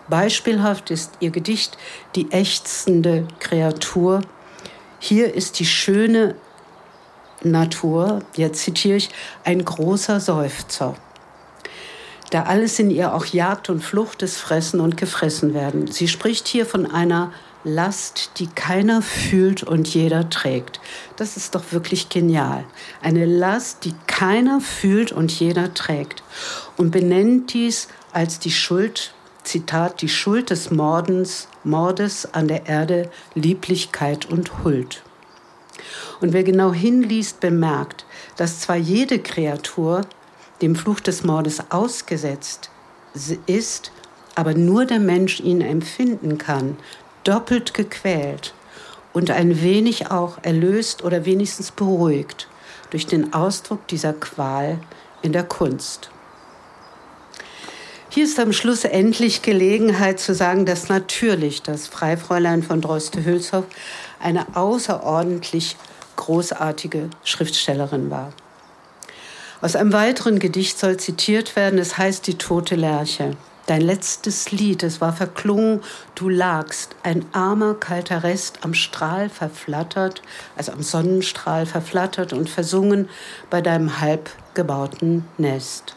Beispielhaft 0.08 0.92
ist 0.92 1.14
ihr 1.20 1.32
Gedicht 1.32 1.78
Die 2.16 2.32
ächzende 2.32 3.28
Kreatur. 3.40 4.22
Hier 5.00 5.34
ist 5.34 5.60
die 5.60 5.66
schöne 5.66 6.36
Natur, 7.42 8.22
jetzt 8.36 8.62
zitiere 8.62 8.98
ich, 8.98 9.10
ein 9.44 9.66
großer 9.66 10.20
Seufzer. 10.20 10.96
Da 12.30 12.44
alles 12.44 12.78
in 12.78 12.92
ihr 12.92 13.14
auch 13.14 13.26
Jagd 13.26 13.70
und 13.70 13.84
Flucht 13.84 14.22
ist, 14.22 14.38
Fressen 14.38 14.80
und 14.82 14.98
Gefressen 14.98 15.56
werden. 15.56 15.88
Sie 15.88 16.08
spricht 16.08 16.48
hier 16.48 16.68
von 16.68 16.90
einer 16.90 17.32
Last, 17.68 18.34
die 18.38 18.46
keiner 18.46 19.02
fühlt 19.02 19.64
und 19.64 19.92
jeder 19.92 20.30
trägt. 20.30 20.80
Das 21.16 21.36
ist 21.36 21.56
doch 21.56 21.72
wirklich 21.72 22.10
genial. 22.10 22.64
Eine 23.02 23.26
Last, 23.26 23.86
die 23.86 23.96
keiner 24.06 24.62
fühlt 24.62 25.12
und 25.12 25.32
jeder 25.32 25.74
trägt. 25.74 26.22
Und 26.78 26.92
benennt 26.92 27.54
dies 27.56 27.88
als 28.14 28.38
die 28.38 28.52
Schuld, 28.52 29.16
Zitat, 29.44 30.04
die 30.04 30.10
Schuld 30.10 30.52
des 30.52 30.70
Mordens, 30.70 31.48
Mordes 31.64 32.32
an 32.36 32.48
der 32.48 32.68
Erde, 32.68 33.10
Lieblichkeit 33.34 34.28
und 34.28 34.64
Huld. 34.64 35.02
Und 36.22 36.34
wer 36.34 36.44
genau 36.44 36.72
hinliest, 36.72 37.40
bemerkt, 37.40 38.06
dass 38.38 38.60
zwar 38.60 38.78
jede 38.78 39.18
Kreatur 39.18 40.02
dem 40.62 40.76
Fluch 40.76 41.00
des 41.00 41.24
Mordes 41.24 41.72
ausgesetzt 41.72 42.70
ist, 43.48 43.92
aber 44.36 44.54
nur 44.54 44.86
der 44.86 45.00
Mensch 45.00 45.40
ihn 45.40 45.62
empfinden 45.62 46.38
kann, 46.38 46.78
doppelt 47.26 47.74
gequält 47.74 48.54
und 49.12 49.32
ein 49.32 49.62
wenig 49.62 50.12
auch 50.12 50.38
erlöst 50.44 51.04
oder 51.04 51.26
wenigstens 51.26 51.72
beruhigt 51.72 52.48
durch 52.92 53.06
den 53.08 53.34
Ausdruck 53.34 53.88
dieser 53.88 54.14
Qual 54.14 54.80
in 55.22 55.34
der 55.34 55.44
Kunst. 55.44 56.10
Hier 58.10 58.24
ist 58.24 58.40
am 58.40 58.54
Schluss 58.54 58.86
endlich 58.86 59.42
Gelegenheit 59.42 60.22
zu 60.22 60.34
sagen, 60.34 60.66
dass 60.66 60.88
natürlich 60.88 61.64
das 61.64 61.88
Freifräulein 61.88 62.64
von 62.64 62.80
Droste-Hülshoff 62.80 63.66
eine 64.22 64.56
außerordentlich 64.56 65.76
großartige 66.16 67.10
Schriftstellerin 67.26 68.10
war. 68.10 68.32
Aus 69.62 69.76
einem 69.76 69.92
weiteren 69.92 70.40
Gedicht 70.40 70.80
soll 70.80 70.98
zitiert 70.98 71.56
werden, 71.56 71.80
es 71.80 71.98
heißt 71.98 72.28
Die 72.28 72.38
tote 72.38 72.76
Lerche. 72.76 73.36
Dein 73.66 73.82
letztes 73.82 74.52
Lied, 74.52 74.84
es 74.84 75.02
war 75.02 75.12
verklungen, 75.12 75.82
du 76.14 76.30
lagst, 76.30 76.96
ein 77.02 77.26
armer, 77.32 77.74
kalter 77.74 78.22
Rest 78.22 78.60
am 78.62 78.76
Strahl 78.76 79.28
verflattert, 79.28 80.22
also 80.56 80.72
am 80.72 80.84
Sonnenstrahl 80.84 81.66
verflattert 81.66 82.32
und 82.32 82.48
versungen 82.48 83.10
bei 83.50 83.62
deinem 83.62 84.00
halb 84.00 84.30
gebauten 84.54 85.26
Nest. 85.40 85.96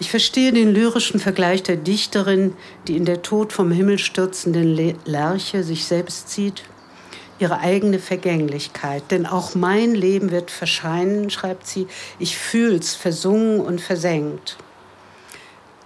Ich 0.00 0.10
verstehe 0.10 0.52
den 0.52 0.72
lyrischen 0.72 1.20
Vergleich 1.20 1.62
der 1.62 1.76
Dichterin, 1.76 2.54
die 2.88 2.96
in 2.96 3.04
der 3.04 3.20
Tod 3.20 3.52
vom 3.52 3.70
Himmel 3.70 3.98
stürzenden 3.98 4.96
Lerche 5.04 5.62
sich 5.62 5.84
selbst 5.84 6.30
sieht, 6.30 6.64
ihre 7.38 7.58
eigene 7.58 7.98
Vergänglichkeit. 7.98 9.04
Denn 9.10 9.26
auch 9.26 9.54
mein 9.54 9.94
Leben 9.94 10.30
wird 10.30 10.50
verscheinen, 10.50 11.28
schreibt 11.28 11.66
sie, 11.66 11.86
ich 12.18 12.38
fühl's 12.38 12.94
versungen 12.94 13.60
und 13.60 13.80
versenkt. 13.80 14.56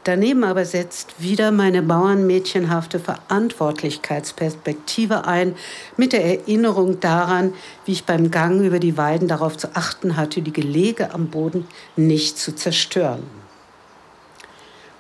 Daneben 0.07 0.43
aber 0.45 0.65
setzt 0.65 1.21
wieder 1.21 1.51
meine 1.51 1.83
bauernmädchenhafte 1.83 3.01
Verantwortlichkeitsperspektive 3.01 5.25
ein, 5.25 5.57
mit 5.97 6.13
der 6.13 6.25
Erinnerung 6.25 7.01
daran, 7.01 7.53
wie 7.87 7.91
ich 7.91 8.05
beim 8.05 8.31
Gang 8.31 8.65
über 8.65 8.79
die 8.79 8.97
Weiden 8.97 9.27
darauf 9.27 9.57
zu 9.57 9.75
achten 9.75 10.17
hatte, 10.17 10.43
die 10.43 10.53
Gelege 10.53 11.13
am 11.13 11.27
Boden 11.27 11.67
nicht 11.97 12.39
zu 12.39 12.55
zerstören. 12.55 13.25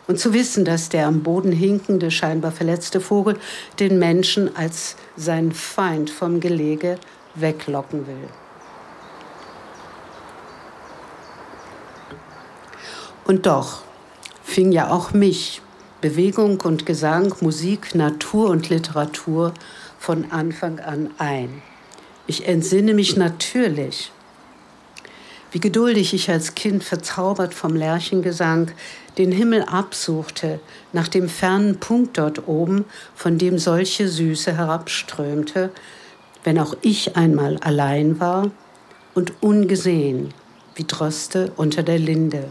Und 0.09 0.19
zu 0.19 0.35
wissen, 0.35 0.65
dass 0.65 0.89
der 0.89 1.07
am 1.07 1.23
Boden 1.23 1.53
hinkende, 1.53 2.11
scheinbar 2.11 2.51
verletzte 2.51 3.01
Vogel 3.01 3.39
den 3.79 4.01
Menschen 4.01 4.57
als 4.57 4.97
seinen 5.17 5.53
Feind 5.53 6.11
vom 6.11 6.41
Gelege 6.41 6.99
weglocken 7.37 8.09
will. 8.09 8.29
Und 13.25 13.47
doch 13.47 13.86
fing 14.47 14.73
ja 14.73 14.91
auch 14.91 15.13
mich, 15.13 15.61
Bewegung 16.01 16.61
und 16.61 16.87
Gesang, 16.87 17.35
Musik, 17.41 17.95
Natur 17.95 18.49
und 18.49 18.69
Literatur 18.69 19.53
von 19.99 20.31
Anfang 20.31 20.79
an 20.79 21.11
ein. 21.19 21.63
Ich 22.27 22.47
entsinne 22.47 22.95
mich 22.95 23.17
natürlich, 23.17 24.13
wie 25.51 25.59
geduldig 25.59 26.15
ich 26.15 26.31
als 26.31 26.55
Kind 26.55 26.85
verzaubert 26.85 27.55
vom 27.55 27.75
Lerchengesang 27.75 28.71
den 29.19 29.33
Himmel 29.33 29.63
absuchte, 29.65 30.61
nach 30.93 31.09
dem 31.09 31.29
fernen 31.29 31.79
Punkt 31.81 32.17
dort 32.17 32.47
oben, 32.47 32.85
von 33.15 33.39
dem 33.39 33.59
solche 33.59 34.09
Süße 34.09 34.57
herabströmte, 34.57 35.71
wenn 36.45 36.59
auch 36.59 36.77
ich 36.83 37.17
einmal 37.17 37.59
allein 37.59 38.21
war 38.21 38.51
und 39.13 39.43
ungesehen, 39.43 40.33
wie 40.77 40.85
Droste 40.85 41.53
unter 41.57 41.83
der 41.83 41.99
Linde. 41.99 42.49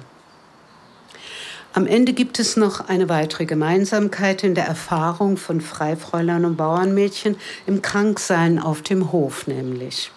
Am 1.75 1.87
Ende 1.87 2.13
gibt 2.13 2.39
es 2.39 2.55
noch 2.55 2.87
eine 2.87 3.09
weitere 3.09 3.45
Gemeinsamkeit 3.45 4.45
in 4.45 4.55
der 4.55 4.63
Erfahrung 4.63 5.35
von 5.35 5.59
Freifräulein 5.59 6.45
und 6.45 6.55
Bauernmädchen 6.55 7.35
im 7.67 7.81
Kranksein 7.81 8.59
auf 8.59 8.81
dem 8.81 9.11
Hof 9.11 9.45
nämlich. 9.45 10.09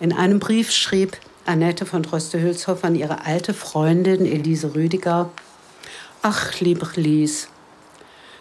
In 0.00 0.12
einem 0.12 0.40
Brief 0.40 0.72
schrieb 0.72 1.16
Annette 1.46 1.86
von 1.86 2.02
Droste-Hülshoff 2.02 2.82
an 2.82 2.96
ihre 2.96 3.24
alte 3.24 3.54
Freundin 3.54 4.26
Elise 4.26 4.74
Rüdiger, 4.74 5.30
Ach, 6.20 6.58
liebe 6.58 6.88
Lies, 6.96 7.46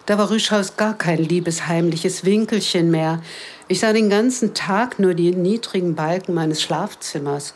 da 0.08 0.18
war 0.18 0.32
Rüschhaus 0.32 0.78
gar 0.78 0.98
kein 0.98 1.20
liebes 1.20 1.68
heimliches 1.68 2.26
Winkelchen 2.26 2.90
mehr. 2.90 3.22
Ich 3.68 3.82
sah 3.82 3.94
den 3.94 4.10
ganzen 4.10 4.56
Tag 4.56 4.98
nur 4.98 5.14
die 5.14 5.36
niedrigen 5.36 5.94
Balken 5.94 6.34
meines 6.34 6.64
Schlafzimmers. 6.64 7.54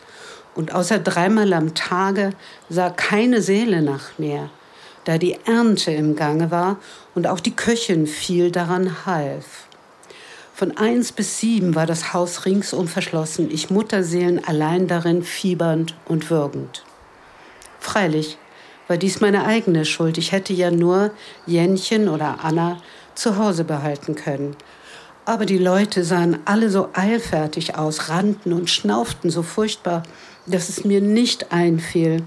Und 0.54 0.76
außer 0.76 1.00
dreimal 1.00 1.54
am 1.54 1.74
Tage 1.74 2.34
sah 2.70 2.92
keine 2.92 3.42
Seele 3.42 3.82
nach 3.82 4.20
mir 4.20 4.52
da 5.06 5.18
die 5.18 5.38
Ernte 5.46 5.92
im 5.92 6.16
Gange 6.16 6.52
war 6.52 6.78
und 7.14 7.28
auch 7.28 7.40
die 7.40 7.56
Köchin 7.56 8.06
viel 8.08 8.52
daran 8.52 9.06
half. 9.06 9.66
Von 10.54 10.78
eins 10.78 11.12
bis 11.12 11.40
sieben 11.40 11.76
war 11.76 11.86
das 11.86 12.14
Haus 12.14 12.46
ringsum 12.46 12.88
verschlossen, 12.88 13.50
ich 13.52 13.70
Mutterseelen 13.70 14.44
allein 14.46 14.88
darin 14.88 15.24
fiebernd 15.24 15.96
und 16.06 16.30
würgend. 16.30 16.84
Freilich 17.80 18.38
war 18.88 18.98
dies 18.98 19.22
meine 19.22 19.46
eigene 19.46 19.86
Schuld, 19.86 20.18
ich 20.18 20.32
hätte 20.32 20.54
ja 20.54 20.72
nur 20.72 21.12
Jännchen 21.46 22.08
oder 22.08 22.40
Anna 22.44 22.82
zu 23.16 23.38
Hause 23.38 23.64
behalten 23.64 24.16
können. 24.16 24.56
Aber 25.26 25.46
die 25.46 25.58
Leute 25.58 26.04
sahen 26.04 26.40
alle 26.46 26.70
so 26.70 26.90
eilfertig 26.94 27.76
aus, 27.76 28.10
rannten 28.10 28.54
und 28.54 28.70
schnauften 28.70 29.32
so 29.32 29.42
furchtbar, 29.42 30.04
dass 30.46 30.70
es 30.70 30.84
mir 30.84 31.02
nicht 31.02 31.52
einfiel, 31.52 32.22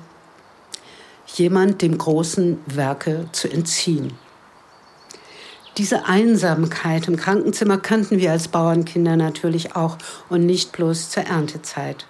jemand 1.35 1.83
dem 1.83 1.99
großen 1.99 2.59
Werke 2.67 3.27
zu 3.33 3.49
entziehen. 3.49 4.13
Diese 5.77 6.07
Einsamkeit 6.07 7.07
im 7.07 7.17
Krankenzimmer 7.17 7.79
kannten 7.79 8.19
wir 8.19 8.33
als 8.33 8.49
Bauernkinder 8.49 9.17
natürlich 9.17 9.77
auch 9.77 9.97
und 10.29 10.45
nicht 10.45 10.73
bloß 10.73 11.11
zur 11.11 11.25
Erntezeit. 11.25 12.07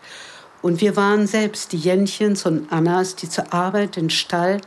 Und 0.62 0.80
wir 0.80 0.96
waren 0.96 1.26
selbst 1.26 1.72
die 1.72 1.78
Jännchens 1.78 2.46
und 2.46 2.72
Annas, 2.72 3.14
die 3.14 3.28
zur 3.28 3.52
Arbeit 3.52 3.96
in 3.96 4.08
Stall 4.10 4.60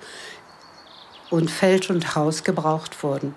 und 1.31 1.49
Feld 1.49 1.89
und 1.89 2.15
Haus 2.15 2.43
gebraucht 2.43 3.01
wurden. 3.03 3.33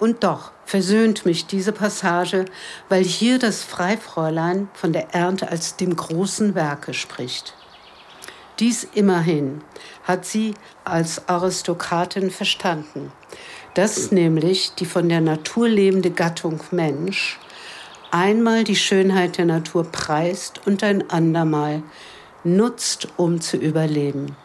Und 0.00 0.24
doch 0.24 0.52
versöhnt 0.64 1.26
mich 1.26 1.46
diese 1.46 1.72
Passage, 1.72 2.46
weil 2.88 3.04
hier 3.04 3.38
das 3.38 3.62
Freifräulein 3.62 4.68
von 4.74 4.92
der 4.92 5.14
Ernte 5.14 5.48
als 5.48 5.76
dem 5.76 5.94
großen 5.94 6.54
Werke 6.54 6.94
spricht. 6.94 7.54
Dies 8.60 8.86
immerhin 8.94 9.62
hat 10.04 10.24
sie 10.24 10.54
als 10.84 11.28
Aristokratin 11.28 12.30
verstanden, 12.30 13.10
dass 13.74 14.12
nämlich 14.12 14.74
die 14.76 14.86
von 14.86 15.08
der 15.08 15.20
Natur 15.20 15.68
lebende 15.68 16.10
Gattung 16.10 16.60
Mensch 16.70 17.40
einmal 18.12 18.62
die 18.62 18.76
Schönheit 18.76 19.38
der 19.38 19.46
Natur 19.46 19.82
preist 19.90 20.64
und 20.66 20.84
ein 20.84 21.10
andermal 21.10 21.82
nutzt, 22.44 23.08
um 23.16 23.40
zu 23.40 23.56
überleben. 23.56 24.36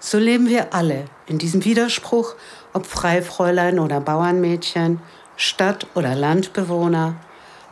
So 0.00 0.18
leben 0.18 0.48
wir 0.48 0.72
alle 0.72 1.04
in 1.26 1.36
diesem 1.36 1.66
Widerspruch, 1.66 2.36
ob 2.72 2.86
Freifräulein 2.86 3.78
oder 3.78 4.00
Bauernmädchen, 4.00 5.00
Stadt- 5.36 5.86
oder 5.94 6.14
Landbewohner, 6.14 7.16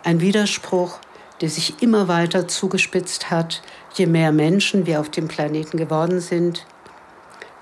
ein 0.05 0.21
Widerspruch, 0.21 0.99
der 1.41 1.49
sich 1.49 1.83
immer 1.83 2.07
weiter 2.09 2.47
zugespitzt 2.47 3.31
hat, 3.31 3.63
je 3.99 4.07
mehr 4.07 4.33
Menschen 4.33 4.87
wir 4.87 5.01
auf 5.01 5.11
dem 5.11 5.29
Planeten 5.29 5.79
geworden 5.79 6.21
sind. 6.21 6.67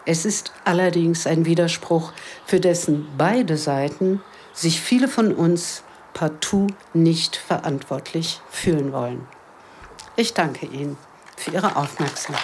Es 0.05 0.25
ist 0.25 0.53
allerdings 0.65 1.27
ein 1.27 1.47
Widerspruch, 1.47 2.13
für 2.45 2.61
dessen 2.61 3.07
beide 3.17 3.57
Seiten 3.57 4.21
sich 4.53 4.81
viele 4.81 5.09
von 5.09 5.33
uns 5.33 5.83
partout 6.13 6.69
nicht 6.93 7.37
verantwortlich 7.37 8.41
fühlen 8.51 8.93
wollen. 8.93 9.27
Ich 10.17 10.35
danke 10.35 10.67
Ihnen 10.67 10.97
für 11.37 11.53
Ihre 11.53 11.77
Aufmerksamkeit. 11.77 12.43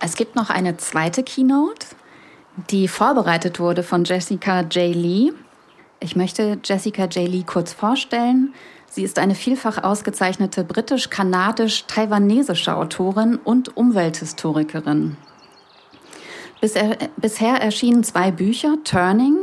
Es 0.00 0.14
gibt 0.14 0.36
noch 0.36 0.48
eine 0.48 0.76
zweite 0.78 1.22
Keynote, 1.22 1.86
die 2.70 2.88
vorbereitet 2.88 3.60
wurde 3.60 3.82
von 3.82 4.04
Jessica 4.04 4.62
J. 4.62 4.94
Lee. 4.94 5.32
Ich 6.00 6.16
möchte 6.16 6.58
Jessica 6.64 7.04
J. 7.04 7.28
Lee 7.28 7.44
kurz 7.44 7.72
vorstellen. 7.72 8.54
Sie 8.90 9.04
ist 9.04 9.18
eine 9.18 9.34
vielfach 9.34 9.82
ausgezeichnete 9.82 10.64
britisch-kanadisch-taiwanesische 10.64 12.74
Autorin 12.74 13.36
und 13.36 13.76
Umwelthistorikerin. 13.76 15.18
Bisher 16.60 17.60
erschienen 17.60 18.02
zwei 18.02 18.32
Bücher, 18.32 18.78
Turning 18.82 19.36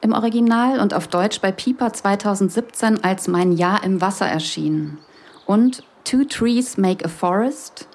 im 0.00 0.12
Original 0.12 0.78
und 0.78 0.94
auf 0.94 1.08
Deutsch 1.08 1.40
bei 1.40 1.50
Piper 1.50 1.92
2017 1.92 3.02
als 3.02 3.26
Mein 3.26 3.50
Jahr 3.52 3.82
im 3.82 4.00
Wasser 4.00 4.26
erschienen 4.26 4.98
und 5.46 5.82
Two 6.04 6.22
Trees 6.24 6.78
Make 6.78 7.04
a 7.04 7.08
Forest 7.08 7.88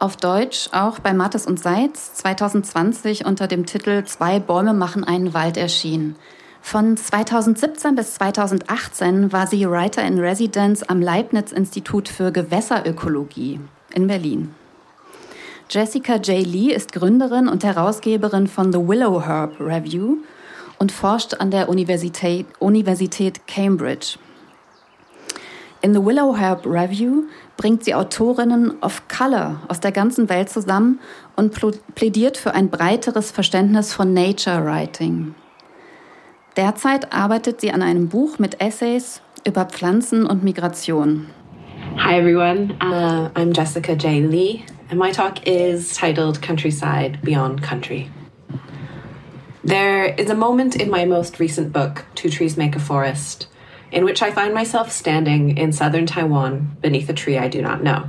auf 0.00 0.16
Deutsch 0.16 0.70
auch 0.72 0.98
bei 0.98 1.12
Mattes 1.12 1.46
und 1.46 1.60
Seitz 1.60 2.14
2020 2.14 3.26
unter 3.26 3.46
dem 3.46 3.66
Titel 3.66 4.02
Zwei 4.04 4.40
Bäume 4.40 4.72
machen 4.72 5.04
einen 5.04 5.34
Wald 5.34 5.58
erschienen. 5.58 6.16
Von 6.62 6.96
2017 6.96 7.94
bis 7.94 8.14
2018 8.14 9.30
war 9.30 9.46
sie 9.46 9.68
Writer 9.68 10.02
in 10.02 10.18
Residence 10.18 10.82
am 10.82 11.02
Leibniz-Institut 11.02 12.08
für 12.08 12.32
Gewässerökologie 12.32 13.60
in 13.94 14.06
Berlin. 14.06 14.54
Jessica 15.68 16.16
J. 16.16 16.46
Lee 16.46 16.72
ist 16.72 16.92
Gründerin 16.92 17.46
und 17.46 17.62
Herausgeberin 17.62 18.46
von 18.46 18.72
The 18.72 18.78
Willow 18.78 19.24
Herb 19.24 19.60
Review 19.60 20.16
und 20.78 20.92
forscht 20.92 21.34
an 21.34 21.50
der 21.50 21.68
Universität, 21.68 22.46
Universität 22.58 23.46
Cambridge. 23.46 24.16
In 25.82 25.94
The 25.94 26.04
Willow 26.04 26.36
Herb 26.36 26.66
Review 26.66 27.24
bringt 27.56 27.84
sie 27.84 27.94
Autorinnen 27.94 28.82
of 28.82 29.08
Color 29.08 29.62
aus 29.68 29.80
der 29.80 29.92
ganzen 29.92 30.28
Welt 30.28 30.50
zusammen 30.50 31.00
und 31.36 31.58
plädiert 31.94 32.36
für 32.36 32.52
ein 32.52 32.68
breiteres 32.68 33.30
Verständnis 33.30 33.94
von 33.94 34.12
Nature 34.12 34.62
Writing. 34.62 35.34
Derzeit 36.58 37.14
arbeitet 37.14 37.62
sie 37.62 37.72
an 37.72 37.80
einem 37.80 38.10
Buch 38.10 38.38
mit 38.38 38.60
Essays 38.60 39.22
über 39.46 39.64
Pflanzen 39.64 40.26
und 40.26 40.44
Migration. 40.44 41.28
Hi 41.96 42.18
everyone, 42.18 42.76
uh, 42.82 43.30
I'm 43.34 43.54
Jessica 43.54 43.94
J. 43.94 44.28
Lee, 44.28 44.66
and 44.90 44.98
my 44.98 45.10
talk 45.10 45.46
is 45.46 45.94
titled 45.94 46.42
Countryside 46.42 47.20
Beyond 47.22 47.62
Country. 47.62 48.10
There 49.64 50.14
is 50.18 50.28
a 50.28 50.34
moment 50.34 50.76
in 50.76 50.90
my 50.90 51.06
most 51.06 51.40
recent 51.40 51.72
book, 51.72 52.04
Two 52.14 52.28
Trees 52.28 52.58
Make 52.58 52.76
a 52.76 52.80
Forest, 52.80 53.46
in 53.92 54.04
which 54.04 54.22
I 54.22 54.30
find 54.30 54.54
myself 54.54 54.92
standing 54.92 55.56
in 55.56 55.72
southern 55.72 56.06
Taiwan 56.06 56.76
beneath 56.80 57.08
a 57.08 57.14
tree 57.14 57.38
I 57.38 57.48
do 57.48 57.60
not 57.60 57.82
know. 57.82 58.08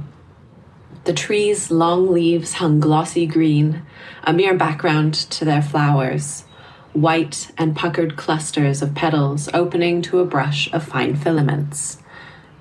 The 1.06 1.14
tree's 1.14 1.72
long 1.72 2.12
leaves 2.12 2.54
hung 2.54 2.80
glossy 2.80 3.26
green, 3.26 3.82
a 4.24 4.34
mere 4.34 4.54
background 4.54 5.16
to 5.16 5.46
their 5.46 5.62
flowers, 5.62 6.46
white 6.94 7.52
and 7.58 7.76
puckered 7.76 8.16
clusters 8.18 8.84
of 8.84 8.94
petals 8.94 9.50
opening 9.54 10.04
to 10.04 10.20
a 10.20 10.26
brush 10.26 10.72
of 10.72 10.84
fine 10.84 11.16
filaments. 11.16 11.98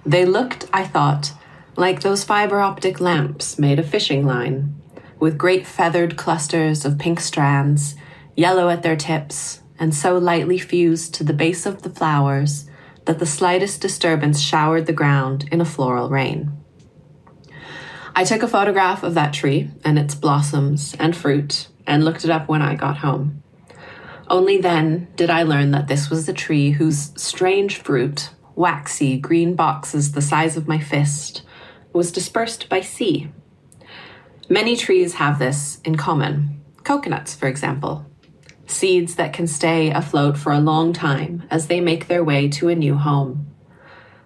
They 0.07 0.25
looked, 0.25 0.67
I 0.73 0.87
thought, 0.87 1.33
like 1.77 2.01
those 2.01 2.25
fiber 2.25 2.61
optic 2.61 3.01
lamps 3.01 3.59
made 3.59 3.79
of 3.79 3.89
fishing 3.89 4.25
line, 4.25 4.75
with 5.19 5.37
great 5.37 5.67
feathered 5.67 6.17
clusters 6.17 6.87
of 6.87 6.99
pink 6.99 7.21
strands, 7.21 7.95
yellow 8.35 8.71
at 8.71 8.83
their 8.83 8.97
tips, 8.97 9.61
and 9.79 9.95
so 9.95 10.17
lightly 10.17 10.59
fused 10.59 11.13
to 11.15 11.25
the 11.25 11.35
base 11.35 11.67
of 11.67 11.83
the 11.83 11.91
flowers 11.91 12.70
that 13.11 13.19
the 13.19 13.27
slightest 13.27 13.81
disturbance 13.81 14.39
showered 14.39 14.87
the 14.87 14.93
ground 14.93 15.49
in 15.51 15.61
a 15.61 15.65
floral 15.65 16.09
rain. 16.09 16.49
I 18.15 18.23
took 18.23 18.45
a 18.45 18.47
photograph 18.47 19.03
of 19.03 19.15
that 19.15 19.33
tree 19.33 19.69
and 19.85 19.99
its 19.99 20.15
blossoms 20.15 20.95
and 20.97 21.17
fruit 21.17 21.67
and 21.89 22.05
looked 22.05 22.23
it 22.23 22.31
up 22.31 22.47
when 22.47 22.63
I 22.63 22.77
got 22.77 22.99
home. 22.99 23.43
Only 24.29 24.59
then 24.59 25.09
did 25.17 25.29
I 25.29 25.43
learn 25.43 25.73
that 25.73 25.89
this 25.89 26.09
was 26.09 26.27
the 26.27 26.33
tree 26.33 26.71
whose 26.71 27.11
strange 27.21 27.79
fruit, 27.79 28.31
waxy 28.55 29.19
green 29.19 29.57
boxes 29.57 30.13
the 30.13 30.23
size 30.23 30.57
of 30.57 30.69
my 30.69 30.79
fist, 30.79 31.43
was 31.93 32.13
dispersed 32.13 32.69
by 32.69 32.81
sea. 32.81 33.33
Many 34.49 34.77
trees 34.77 35.15
have 35.15 35.41
this 35.41 35.81
in 35.85 35.97
common. 35.97 36.63
Coconuts, 36.85 37.35
for 37.35 37.49
example. 37.49 38.07
Seeds 38.71 39.17
that 39.17 39.33
can 39.33 39.47
stay 39.47 39.91
afloat 39.91 40.37
for 40.37 40.53
a 40.53 40.61
long 40.61 40.93
time 40.93 41.45
as 41.51 41.67
they 41.67 41.81
make 41.81 42.07
their 42.07 42.25
way 42.25 42.49
to 42.49 42.69
a 42.69 42.75
new 42.75 42.97
home. 42.97 43.55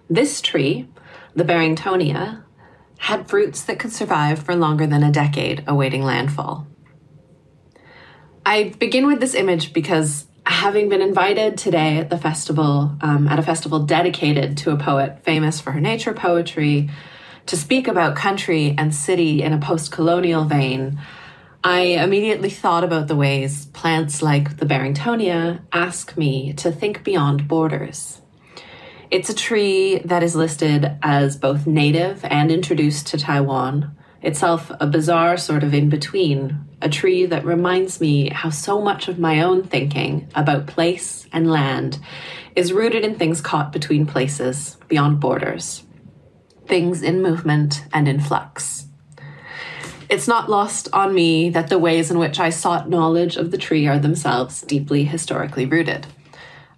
This 0.09 0.41
tree, 0.41 0.87
the 1.35 1.43
Barringtonia, 1.43 2.43
had 2.97 3.27
fruits 3.27 3.63
that 3.63 3.79
could 3.79 3.91
survive 3.91 4.39
for 4.39 4.55
longer 4.55 4.87
than 4.87 5.03
a 5.03 5.11
decade 5.11 5.63
awaiting 5.67 6.03
landfall. 6.03 6.67
I 8.45 8.75
begin 8.79 9.07
with 9.07 9.19
this 9.19 9.33
image 9.33 9.73
because 9.73 10.27
having 10.45 10.89
been 10.89 11.01
invited 11.01 11.57
today 11.57 11.97
at 11.97 12.09
the 12.09 12.17
festival, 12.17 12.95
um, 13.01 13.27
at 13.27 13.39
a 13.39 13.43
festival 13.43 13.79
dedicated 13.79 14.57
to 14.57 14.71
a 14.71 14.77
poet 14.77 15.23
famous 15.23 15.59
for 15.59 15.71
her 15.71 15.81
nature 15.81 16.13
poetry, 16.13 16.89
to 17.47 17.57
speak 17.57 17.87
about 17.87 18.15
country 18.15 18.75
and 18.77 18.93
city 18.93 19.41
in 19.41 19.53
a 19.53 19.59
post 19.59 19.91
colonial 19.91 20.45
vein, 20.45 20.99
I 21.67 21.79
immediately 21.79 22.51
thought 22.51 22.83
about 22.83 23.07
the 23.07 23.15
ways 23.15 23.65
plants 23.65 24.21
like 24.21 24.57
the 24.57 24.67
Barringtonia 24.67 25.61
ask 25.73 26.15
me 26.15 26.53
to 26.53 26.71
think 26.71 27.03
beyond 27.03 27.47
borders. 27.47 28.21
It's 29.09 29.31
a 29.31 29.35
tree 29.35 29.97
that 30.05 30.21
is 30.21 30.35
listed 30.35 30.95
as 31.01 31.37
both 31.37 31.65
native 31.65 32.23
and 32.23 32.51
introduced 32.51 33.07
to 33.07 33.17
Taiwan, 33.17 33.97
itself 34.21 34.71
a 34.79 34.85
bizarre 34.85 35.37
sort 35.37 35.63
of 35.63 35.73
in 35.73 35.89
between, 35.89 36.55
a 36.83 36.89
tree 36.89 37.25
that 37.25 37.43
reminds 37.43 37.99
me 37.99 38.29
how 38.29 38.51
so 38.51 38.79
much 38.79 39.07
of 39.07 39.17
my 39.17 39.41
own 39.41 39.63
thinking 39.63 40.29
about 40.35 40.67
place 40.67 41.27
and 41.33 41.49
land 41.49 41.97
is 42.55 42.73
rooted 42.73 43.03
in 43.03 43.15
things 43.15 43.41
caught 43.41 43.71
between 43.71 44.05
places, 44.05 44.77
beyond 44.87 45.19
borders, 45.19 45.81
things 46.67 47.01
in 47.01 47.23
movement 47.23 47.85
and 47.91 48.07
in 48.07 48.19
flux. 48.19 48.85
It's 50.07 50.27
not 50.27 50.49
lost 50.49 50.87
on 50.93 51.15
me 51.15 51.49
that 51.49 51.69
the 51.69 51.79
ways 51.79 52.11
in 52.11 52.19
which 52.19 52.39
I 52.39 52.49
sought 52.49 52.89
knowledge 52.89 53.37
of 53.37 53.51
the 53.51 53.57
tree 53.57 53.87
are 53.87 53.97
themselves 53.97 54.61
deeply 54.61 55.03
historically 55.05 55.65
rooted. 55.65 56.05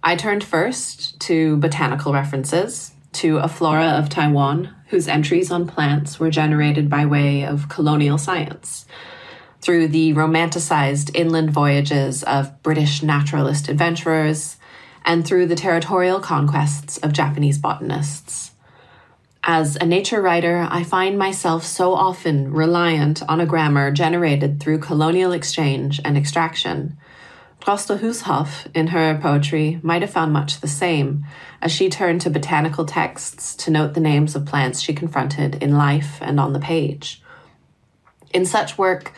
I 0.02 0.16
turned 0.16 0.44
first 0.44 1.18
to 1.20 1.56
botanical 1.58 2.12
references, 2.12 2.92
to 3.12 3.38
a 3.38 3.48
flora 3.48 3.88
of 3.88 4.08
Taiwan, 4.08 4.74
whose 4.88 5.08
entries 5.08 5.50
on 5.50 5.66
plants 5.66 6.18
were 6.18 6.30
generated 6.30 6.88
by 6.88 7.04
way 7.04 7.44
of 7.44 7.68
colonial 7.68 8.16
science, 8.16 8.86
through 9.60 9.88
the 9.88 10.14
romanticized 10.14 11.10
inland 11.14 11.50
voyages 11.50 12.22
of 12.22 12.62
British 12.62 13.02
naturalist 13.02 13.68
adventurers, 13.68 14.56
and 15.04 15.26
through 15.26 15.46
the 15.46 15.56
territorial 15.56 16.20
conquests 16.20 16.96
of 16.98 17.12
Japanese 17.12 17.58
botanists. 17.58 18.52
As 19.42 19.76
a 19.76 19.86
nature 19.86 20.20
writer, 20.20 20.66
I 20.70 20.84
find 20.84 21.18
myself 21.18 21.64
so 21.64 21.94
often 21.94 22.52
reliant 22.52 23.22
on 23.28 23.40
a 23.40 23.46
grammar 23.46 23.90
generated 23.90 24.60
through 24.60 24.78
colonial 24.78 25.32
exchange 25.32 26.00
and 26.04 26.16
extraction 26.16 26.98
Droste 27.60 27.98
Hushoff, 27.98 28.66
in 28.74 28.88
her 28.88 29.18
poetry, 29.20 29.80
might 29.82 30.02
have 30.02 30.10
found 30.10 30.32
much 30.32 30.60
the 30.60 30.68
same, 30.68 31.26
as 31.60 31.72
she 31.72 31.88
turned 31.88 32.20
to 32.22 32.30
botanical 32.30 32.86
texts 32.86 33.54
to 33.56 33.70
note 33.70 33.94
the 33.94 34.00
names 34.00 34.34
of 34.36 34.46
plants 34.46 34.80
she 34.80 34.94
confronted 34.94 35.62
in 35.62 35.76
life 35.76 36.18
and 36.20 36.38
on 36.38 36.52
the 36.52 36.60
page. 36.60 37.22
In 38.32 38.46
such 38.46 38.78
work, 38.78 39.12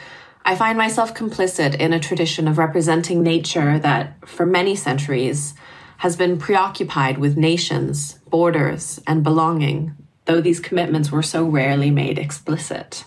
I 0.44 0.56
find 0.56 0.78
myself 0.78 1.14
complicit 1.14 1.76
in 1.76 1.92
a 1.92 2.00
tradition 2.00 2.48
of 2.48 2.58
representing 2.58 3.22
nature 3.22 3.78
that, 3.78 4.16
for 4.26 4.46
many 4.46 4.74
centuries, 4.74 5.54
has 5.98 6.16
been 6.16 6.38
preoccupied 6.38 7.18
with 7.18 7.36
nations, 7.36 8.14
borders, 8.30 9.00
and 9.06 9.22
belonging, 9.22 9.94
though 10.30 10.40
these 10.40 10.60
commitments 10.60 11.10
were 11.10 11.24
so 11.24 11.44
rarely 11.44 11.90
made 11.90 12.16
explicit. 12.16 13.04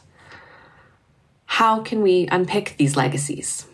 How 1.45 1.79
can 1.79 2.01
we 2.01 2.27
unpick 2.29 2.75
these 2.77 2.97
legacies? 2.97 3.65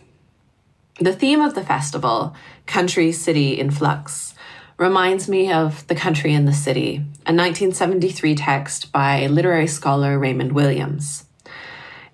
The 1.00 1.12
theme 1.12 1.40
of 1.40 1.56
the 1.56 1.64
festival, 1.64 2.36
Country 2.66 3.10
City 3.10 3.58
in 3.58 3.72
Flux, 3.72 4.34
reminds 4.76 5.28
me 5.28 5.50
of 5.50 5.84
The 5.88 5.96
Country 5.96 6.32
in 6.32 6.44
the 6.44 6.52
City, 6.52 6.98
a 7.26 7.34
1973 7.34 8.36
text 8.36 8.92
by 8.92 9.26
literary 9.26 9.66
scholar 9.66 10.16
Raymond 10.16 10.52
Williams. 10.52 11.24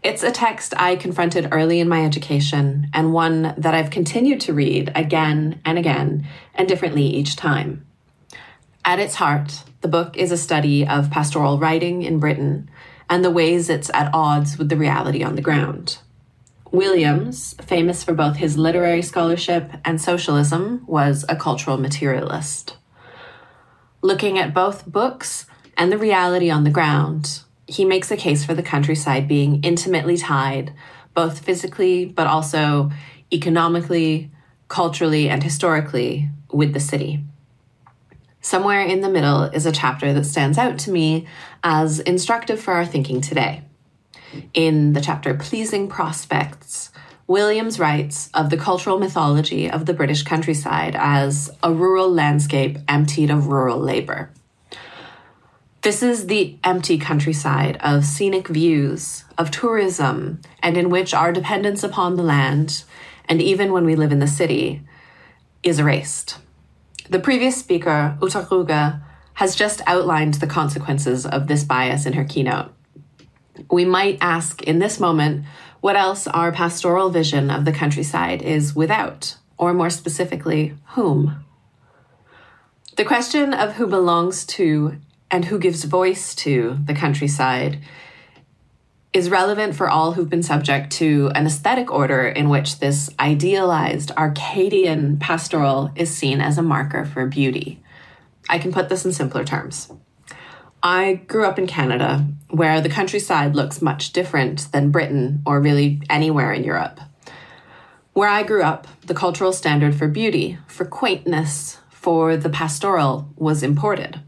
It's 0.02 0.22
a 0.22 0.30
text 0.30 0.72
I 0.78 0.96
confronted 0.96 1.48
early 1.52 1.80
in 1.80 1.88
my 1.88 2.02
education 2.02 2.88
and 2.94 3.12
one 3.12 3.54
that 3.58 3.74
I've 3.74 3.90
continued 3.90 4.40
to 4.42 4.54
read 4.54 4.90
again 4.94 5.60
and 5.66 5.76
again 5.76 6.26
and 6.54 6.66
differently 6.66 7.04
each 7.04 7.36
time. 7.36 7.86
At 8.86 9.00
its 9.00 9.16
heart, 9.16 9.64
the 9.86 9.92
book 10.04 10.16
is 10.16 10.32
a 10.32 10.36
study 10.36 10.84
of 10.84 11.12
pastoral 11.12 11.60
writing 11.60 12.02
in 12.02 12.18
Britain 12.18 12.68
and 13.08 13.24
the 13.24 13.30
ways 13.30 13.70
it's 13.70 13.88
at 13.94 14.12
odds 14.12 14.58
with 14.58 14.68
the 14.68 14.76
reality 14.76 15.22
on 15.22 15.36
the 15.36 15.40
ground. 15.40 15.98
Williams, 16.72 17.54
famous 17.62 18.02
for 18.02 18.12
both 18.12 18.34
his 18.34 18.58
literary 18.58 19.00
scholarship 19.00 19.70
and 19.84 20.00
socialism, 20.00 20.82
was 20.88 21.24
a 21.28 21.36
cultural 21.36 21.78
materialist. 21.78 22.76
Looking 24.02 24.40
at 24.40 24.52
both 24.52 24.90
books 24.90 25.46
and 25.76 25.92
the 25.92 25.98
reality 25.98 26.50
on 26.50 26.64
the 26.64 26.70
ground, 26.70 27.42
he 27.68 27.84
makes 27.84 28.10
a 28.10 28.16
case 28.16 28.44
for 28.44 28.54
the 28.54 28.64
countryside 28.64 29.28
being 29.28 29.62
intimately 29.62 30.16
tied, 30.16 30.74
both 31.14 31.44
physically 31.44 32.06
but 32.06 32.26
also 32.26 32.90
economically, 33.32 34.32
culturally, 34.66 35.28
and 35.28 35.44
historically, 35.44 36.28
with 36.50 36.72
the 36.72 36.80
city. 36.80 37.22
Somewhere 38.46 38.82
in 38.82 39.00
the 39.00 39.08
middle 39.08 39.42
is 39.42 39.66
a 39.66 39.72
chapter 39.72 40.12
that 40.12 40.24
stands 40.24 40.56
out 40.56 40.78
to 40.78 40.92
me 40.92 41.26
as 41.64 41.98
instructive 41.98 42.60
for 42.60 42.74
our 42.74 42.86
thinking 42.86 43.20
today. 43.20 43.62
In 44.54 44.92
the 44.92 45.00
chapter 45.00 45.34
Pleasing 45.34 45.88
Prospects, 45.88 46.92
Williams 47.26 47.80
writes 47.80 48.30
of 48.34 48.50
the 48.50 48.56
cultural 48.56 49.00
mythology 49.00 49.68
of 49.68 49.84
the 49.84 49.92
British 49.92 50.22
countryside 50.22 50.94
as 50.94 51.50
a 51.60 51.72
rural 51.72 52.08
landscape 52.08 52.78
emptied 52.86 53.30
of 53.30 53.48
rural 53.48 53.80
labour. 53.80 54.30
This 55.82 56.00
is 56.00 56.28
the 56.28 56.56
empty 56.62 56.98
countryside 56.98 57.78
of 57.80 58.04
scenic 58.04 58.46
views, 58.46 59.24
of 59.36 59.50
tourism, 59.50 60.40
and 60.62 60.76
in 60.76 60.88
which 60.88 61.12
our 61.12 61.32
dependence 61.32 61.82
upon 61.82 62.14
the 62.14 62.22
land, 62.22 62.84
and 63.28 63.42
even 63.42 63.72
when 63.72 63.84
we 63.84 63.96
live 63.96 64.12
in 64.12 64.20
the 64.20 64.28
city, 64.28 64.82
is 65.64 65.80
erased. 65.80 66.38
The 67.10 67.18
previous 67.20 67.56
speaker, 67.56 68.16
Uta 68.20 68.46
Ruge, 68.50 69.00
has 69.34 69.54
just 69.54 69.82
outlined 69.86 70.34
the 70.34 70.46
consequences 70.46 71.26
of 71.26 71.46
this 71.46 71.64
bias 71.64 72.06
in 72.06 72.14
her 72.14 72.24
keynote 72.24 72.72
we 73.70 73.84
might 73.84 74.18
ask 74.20 74.62
in 74.62 74.78
this 74.78 75.00
moment 75.00 75.44
what 75.80 75.96
else 75.96 76.26
our 76.26 76.52
pastoral 76.52 77.10
vision 77.10 77.50
of 77.50 77.64
the 77.64 77.72
countryside 77.72 78.42
is 78.42 78.74
without, 78.74 79.36
or 79.56 79.72
more 79.72 79.90
specifically, 79.90 80.74
whom. 80.90 81.44
The 82.96 83.04
question 83.04 83.52
of 83.52 83.74
who 83.74 83.86
belongs 83.86 84.44
to 84.46 84.96
and 85.30 85.46
who 85.46 85.58
gives 85.58 85.84
voice 85.84 86.34
to 86.36 86.78
the 86.84 86.94
countryside 86.94 87.78
is 89.16 89.30
relevant 89.30 89.74
for 89.74 89.88
all 89.88 90.12
who've 90.12 90.28
been 90.28 90.42
subject 90.42 90.92
to 90.92 91.30
an 91.34 91.46
aesthetic 91.46 91.90
order 91.90 92.28
in 92.28 92.50
which 92.50 92.80
this 92.80 93.08
idealized 93.18 94.10
Arcadian 94.10 95.16
pastoral 95.16 95.90
is 95.96 96.14
seen 96.14 96.38
as 96.42 96.58
a 96.58 96.62
marker 96.62 97.06
for 97.06 97.24
beauty. 97.26 97.82
I 98.50 98.58
can 98.58 98.72
put 98.72 98.90
this 98.90 99.06
in 99.06 99.14
simpler 99.14 99.42
terms. 99.42 99.90
I 100.82 101.14
grew 101.28 101.46
up 101.46 101.58
in 101.58 101.66
Canada, 101.66 102.26
where 102.50 102.82
the 102.82 102.90
countryside 102.90 103.56
looks 103.56 103.80
much 103.80 104.12
different 104.12 104.70
than 104.72 104.90
Britain 104.90 105.42
or 105.46 105.62
really 105.62 106.02
anywhere 106.10 106.52
in 106.52 106.62
Europe. 106.62 107.00
Where 108.12 108.28
I 108.28 108.42
grew 108.42 108.62
up, 108.62 108.86
the 109.06 109.14
cultural 109.14 109.54
standard 109.54 109.94
for 109.94 110.08
beauty, 110.08 110.58
for 110.66 110.84
quaintness, 110.84 111.78
for 111.88 112.36
the 112.36 112.50
pastoral 112.50 113.32
was 113.34 113.62
imported. 113.62 114.20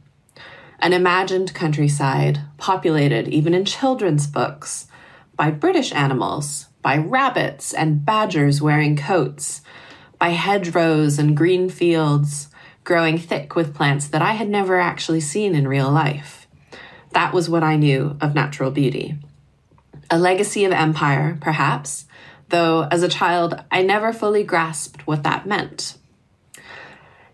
An 0.80 0.92
imagined 0.92 1.54
countryside, 1.54 2.40
populated 2.56 3.28
even 3.28 3.54
in 3.54 3.64
children's 3.64 4.26
books, 4.26 4.86
by 5.36 5.50
British 5.50 5.92
animals, 5.92 6.66
by 6.82 6.96
rabbits 6.96 7.74
and 7.74 8.04
badgers 8.04 8.62
wearing 8.62 8.96
coats, 8.96 9.60
by 10.18 10.30
hedgerows 10.30 11.18
and 11.18 11.36
green 11.36 11.68
fields 11.68 12.48
growing 12.84 13.18
thick 13.18 13.54
with 13.54 13.74
plants 13.74 14.08
that 14.08 14.22
I 14.22 14.32
had 14.32 14.48
never 14.48 14.80
actually 14.80 15.20
seen 15.20 15.54
in 15.54 15.68
real 15.68 15.90
life 15.90 16.46
That 17.12 17.34
was 17.34 17.48
what 17.48 17.62
I 17.62 17.76
knew 17.76 18.16
of 18.20 18.34
natural 18.34 18.70
beauty. 18.70 19.16
A 20.10 20.18
legacy 20.18 20.64
of 20.64 20.72
empire, 20.72 21.36
perhaps, 21.40 22.06
though 22.50 22.88
as 22.90 23.02
a 23.02 23.08
child 23.08 23.62
I 23.70 23.82
never 23.82 24.12
fully 24.12 24.44
grasped 24.44 25.06
what 25.06 25.22
that 25.22 25.46
meant. 25.46 25.96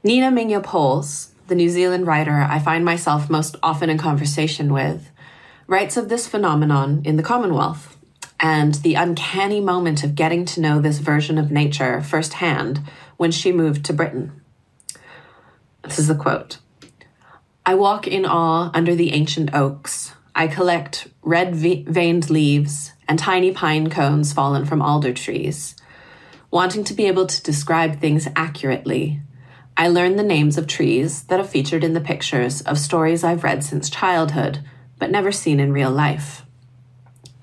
Nina 0.03 0.30
Mingya 0.30 0.62
Poles, 0.62 1.34
the 1.47 1.55
New 1.55 1.68
Zealand 1.68 2.07
writer 2.07 2.47
I 2.49 2.59
find 2.59 2.84
myself 2.84 3.28
most 3.28 3.57
often 3.62 3.90
in 3.90 3.99
conversation 3.99 4.72
with, 4.72 5.11
writes 5.66 5.97
of 5.97 6.09
this 6.09 6.26
phenomenon 6.26 7.03
in 7.05 7.16
the 7.16 7.22
Commonwealth 7.22 7.97
and 8.40 8.74
the 8.74 8.95
uncanny 8.95 9.61
moment 9.61 10.05
of 10.05 10.14
getting 10.14 10.45
to 10.45 10.61
know 10.61 10.80
this 10.80 10.99
version 10.99 11.38
of 11.38 11.51
nature 11.51 12.03
firsthand 12.03 12.80
when 13.16 13.30
she 13.30 13.53
moved 13.53 13.84
to 13.84 13.92
Britain. 13.92 14.40
This 15.82 15.99
is 15.99 16.09
the 16.09 16.14
quote 16.14 16.59
I 17.66 17.74
walk 17.74 18.07
in 18.07 18.26
awe 18.26 18.70
under 18.74 18.95
the 18.95 19.12
ancient 19.12 19.55
oaks. 19.55 20.12
I 20.34 20.49
collect 20.49 21.09
red 21.22 21.55
veined 21.55 22.28
leaves 22.28 22.92
and 23.09 23.18
tiny 23.18 23.53
pine 23.53 23.88
cones 23.88 24.32
fallen 24.32 24.64
from 24.64 24.82
alder 24.82 25.12
trees. 25.12 25.76
Wanting 26.51 26.84
to 26.84 26.95
be 26.95 27.07
able 27.07 27.26
to 27.26 27.42
describe 27.42 28.01
things 28.01 28.28
accurately, 28.36 29.20
I 29.77 29.89
learn 29.89 30.16
the 30.16 30.22
names 30.22 30.57
of 30.57 30.68
trees 30.68 31.25
that 31.25 31.41
have 31.41 31.51
featured 31.51 31.83
in 31.83 31.95
the 31.95 32.01
pictures 32.01 32.61
of 32.62 32.79
stories 32.79 33.25
I've 33.25 33.43
read 33.43 33.64
since 33.64 33.91
childhood, 33.91 34.61
but 34.99 35.11
never 35.11 35.33
seen 35.33 35.59
in 35.59 35.72
real 35.72 35.91
life. 35.91 36.45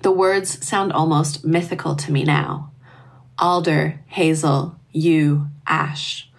The 0.00 0.12
words 0.12 0.66
sound 0.66 0.92
almost 0.92 1.44
mythical 1.44 1.94
to 1.96 2.12
me 2.12 2.24
now 2.24 2.70
alder, 3.38 3.98
hazel, 4.06 4.76
yew, 4.92 5.48
ash. 5.66 6.30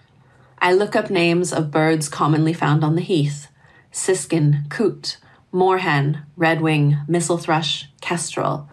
I 0.58 0.72
look 0.72 0.96
up 0.96 1.10
names 1.10 1.52
of 1.52 1.70
birds 1.70 2.08
commonly 2.08 2.54
found 2.54 2.82
on 2.82 2.94
the 2.94 3.02
heath 3.02 3.48
siskin, 3.90 4.66
coot, 4.70 5.18
moorhen, 5.52 6.24
redwing, 6.36 7.08
missel 7.08 7.38
thrush, 7.38 7.88
kestrel. 8.00 8.68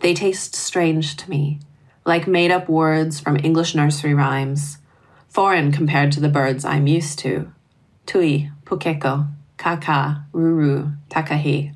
They 0.00 0.12
taste 0.12 0.54
strange 0.54 1.16
to 1.16 1.30
me, 1.30 1.60
like 2.04 2.26
made 2.26 2.50
up 2.50 2.68
words 2.68 3.20
from 3.20 3.38
English 3.42 3.74
nursery 3.74 4.12
rhymes, 4.12 4.78
foreign 5.34 5.72
compared 5.72 6.12
to 6.12 6.20
the 6.20 6.30
birds 6.30 6.64
I'm 6.64 6.86
used 6.86 7.18
to 7.18 7.52
tui, 8.06 8.50
pukeko, 8.64 9.28
kaka, 9.58 10.24
ruru, 10.32 10.96
takahi. 11.10 11.74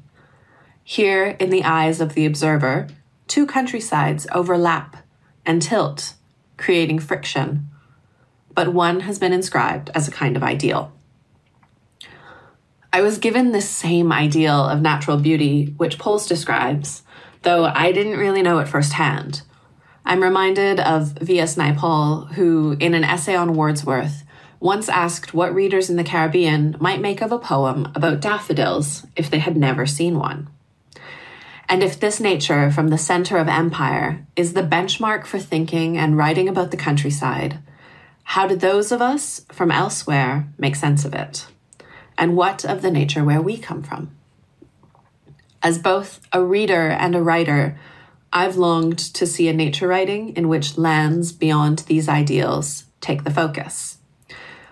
Here, 0.83 1.37
in 1.39 1.51
the 1.51 1.65
eyes 1.65 2.01
of 2.01 2.15
the 2.15 2.25
observer, 2.25 2.87
two 3.27 3.47
countrysides 3.47 4.27
overlap 4.33 4.97
and 5.45 5.61
tilt, 5.61 6.15
creating 6.57 7.01
friction 7.01 7.69
but 8.59 8.75
one 8.75 8.99
has 8.99 9.21
been 9.21 9.33
inscribed 9.33 9.89
as 9.95 10.09
a 10.09 10.11
kind 10.11 10.37
of 10.37 10.43
ideal. 10.43 10.91
I 12.93 13.03
was 13.03 13.19
given 13.19 13.53
this 13.53 13.71
same 13.71 14.11
ideal 14.11 14.65
of 14.65 14.81
natural 14.81 15.17
beauty, 15.17 15.75
which 15.77 15.97
Poles 15.97 16.27
describes, 16.27 17.05
though 17.43 17.67
I 17.67 17.93
didn't 17.93 18.19
really 18.19 18.43
know 18.43 18.59
it 18.59 18.67
firsthand. 18.67 19.43
I'm 20.09 20.23
reminded 20.23 20.81
of 20.81 21.19
V.S. 21.21 21.57
Naipaul, 21.57 22.33
who, 22.33 22.79
in 22.81 22.95
an 22.95 23.05
essay 23.05 23.37
on 23.37 23.55
Wordsworth, 23.55 24.25
once 24.59 24.89
asked 24.89 25.35
what 25.35 25.55
readers 25.55 25.91
in 25.91 25.97
the 25.97 26.03
Caribbean 26.03 26.79
might 26.81 27.03
make 27.03 27.21
of 27.21 27.31
a 27.31 27.39
poem 27.39 27.93
about 27.95 28.23
daffodils 28.23 29.07
if 29.17 29.31
they 29.31 29.39
had 29.39 29.55
never 29.55 29.85
seen 29.85 30.19
one. 30.19 30.49
And 31.69 31.83
if 31.83 32.01
this 32.01 32.21
nature 32.21 32.71
from 32.71 32.89
the 32.89 32.97
center 32.97 33.37
of 33.37 33.49
empire 33.49 34.27
is 34.35 34.55
the 34.55 34.63
benchmark 34.63 35.27
for 35.27 35.39
thinking 35.39 35.99
and 35.99 36.17
writing 36.17 36.49
about 36.49 36.71
the 36.71 36.79
countryside, 36.79 37.59
how 38.25 38.47
do 38.47 38.57
those 38.57 38.91
of 38.91 39.03
us 39.03 39.45
from 39.53 39.71
elsewhere 39.71 40.49
make 40.57 40.75
sense 40.75 41.05
of 41.05 41.13
it? 41.13 41.47
And 42.17 42.35
what 42.35 42.65
of 42.65 42.81
the 42.81 42.91
nature 42.91 43.25
where 43.25 43.43
we 43.43 43.59
come 43.59 43.83
from? 43.83 44.17
As 45.63 45.79
both 45.79 46.27
a 46.33 46.43
reader 46.43 46.89
and 46.89 47.15
a 47.15 47.23
writer, 47.23 47.79
I've 48.33 48.57
longed 48.57 48.99
to 49.15 49.27
see 49.27 49.49
a 49.49 49.55
nature 49.55 49.89
writing 49.89 50.37
in 50.37 50.49
which 50.49 50.77
lands 50.77 51.33
beyond 51.33 51.81
these 51.81 52.09
ideals 52.09 52.85
take 53.01 53.25
the 53.25 53.31
focus, 53.31 53.99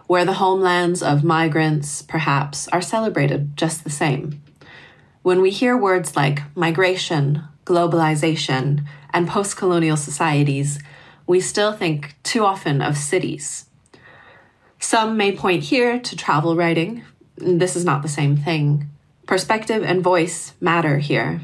where 0.06 0.24
the 0.26 0.34
homelands 0.34 1.02
of 1.02 1.24
migrants, 1.24 2.02
perhaps, 2.02 2.68
are 2.68 2.82
celebrated 2.82 3.56
just 3.56 3.82
the 3.82 3.90
same. 3.90 4.42
When 5.22 5.40
we 5.40 5.50
hear 5.50 5.76
words 5.76 6.14
like 6.14 6.42
migration, 6.54 7.44
globalization, 7.64 8.84
and 9.10 9.26
post 9.26 9.56
colonial 9.56 9.96
societies, 9.96 10.78
we 11.26 11.40
still 11.40 11.72
think 11.72 12.14
too 12.22 12.44
often 12.44 12.82
of 12.82 12.96
cities. 12.96 13.66
Some 14.78 15.16
may 15.16 15.34
point 15.34 15.64
here 15.64 15.98
to 15.98 16.16
travel 16.16 16.54
writing. 16.54 17.02
This 17.36 17.74
is 17.74 17.84
not 17.84 18.02
the 18.02 18.08
same 18.08 18.36
thing. 18.36 18.88
Perspective 19.26 19.82
and 19.82 20.04
voice 20.04 20.52
matter 20.60 20.98
here. 20.98 21.40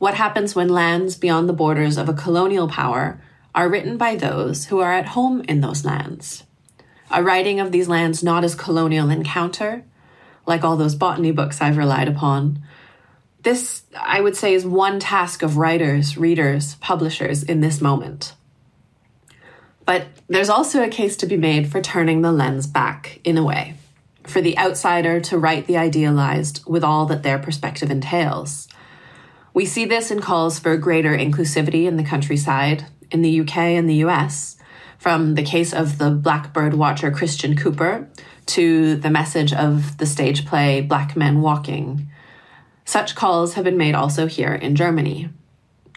What 0.00 0.14
happens 0.14 0.54
when 0.54 0.70
lands 0.70 1.14
beyond 1.14 1.46
the 1.46 1.52
borders 1.52 1.98
of 1.98 2.08
a 2.08 2.14
colonial 2.14 2.68
power 2.68 3.20
are 3.54 3.68
written 3.68 3.98
by 3.98 4.16
those 4.16 4.64
who 4.64 4.80
are 4.80 4.94
at 4.94 5.08
home 5.08 5.42
in 5.42 5.60
those 5.60 5.84
lands? 5.84 6.44
A 7.10 7.22
writing 7.22 7.60
of 7.60 7.70
these 7.70 7.86
lands 7.86 8.22
not 8.22 8.42
as 8.42 8.54
colonial 8.54 9.10
encounter, 9.10 9.84
like 10.46 10.64
all 10.64 10.78
those 10.78 10.94
botany 10.94 11.32
books 11.32 11.60
I've 11.60 11.76
relied 11.76 12.08
upon. 12.08 12.62
This, 13.42 13.82
I 13.94 14.22
would 14.22 14.36
say, 14.36 14.54
is 14.54 14.64
one 14.64 15.00
task 15.00 15.42
of 15.42 15.58
writers, 15.58 16.16
readers, 16.16 16.76
publishers 16.76 17.42
in 17.42 17.60
this 17.60 17.82
moment. 17.82 18.32
But 19.84 20.06
there's 20.28 20.48
also 20.48 20.82
a 20.82 20.88
case 20.88 21.14
to 21.18 21.26
be 21.26 21.36
made 21.36 21.70
for 21.70 21.82
turning 21.82 22.22
the 22.22 22.32
lens 22.32 22.66
back, 22.66 23.20
in 23.22 23.36
a 23.36 23.44
way, 23.44 23.74
for 24.24 24.40
the 24.40 24.56
outsider 24.56 25.20
to 25.20 25.36
write 25.36 25.66
the 25.66 25.76
idealized 25.76 26.64
with 26.66 26.82
all 26.82 27.04
that 27.04 27.22
their 27.22 27.38
perspective 27.38 27.90
entails. 27.90 28.66
We 29.52 29.66
see 29.66 29.84
this 29.84 30.10
in 30.10 30.20
calls 30.20 30.58
for 30.58 30.76
greater 30.76 31.16
inclusivity 31.16 31.86
in 31.86 31.96
the 31.96 32.04
countryside, 32.04 32.86
in 33.10 33.22
the 33.22 33.40
UK 33.40 33.56
and 33.56 33.88
the 33.88 34.04
US, 34.06 34.56
from 34.98 35.34
the 35.34 35.42
case 35.42 35.72
of 35.72 35.98
the 35.98 36.10
blackbird 36.10 36.74
watcher 36.74 37.10
Christian 37.10 37.56
Cooper 37.56 38.08
to 38.46 38.96
the 38.96 39.10
message 39.10 39.52
of 39.52 39.96
the 39.98 40.06
stage 40.06 40.46
play 40.46 40.80
Black 40.80 41.16
Men 41.16 41.40
Walking. 41.40 42.08
Such 42.84 43.14
calls 43.14 43.54
have 43.54 43.64
been 43.64 43.76
made 43.76 43.94
also 43.94 44.26
here 44.26 44.54
in 44.54 44.76
Germany. 44.76 45.30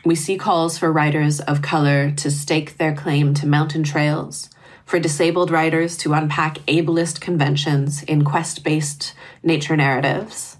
We 0.05 0.15
see 0.15 0.37
calls 0.37 0.77
for 0.77 0.91
writers 0.91 1.39
of 1.39 1.61
color 1.61 2.11
to 2.11 2.29
stake 2.29 2.77
their 2.77 2.93
claim 2.93 3.33
to 3.35 3.47
mountain 3.47 3.83
trails, 3.83 4.49
for 4.85 4.99
disabled 4.99 5.49
writers 5.49 5.97
to 5.97 6.13
unpack 6.13 6.57
ableist 6.67 7.21
conventions 7.21 8.03
in 8.03 8.23
quest 8.23 8.63
based 8.63 9.13
nature 9.41 9.77
narratives. 9.77 10.57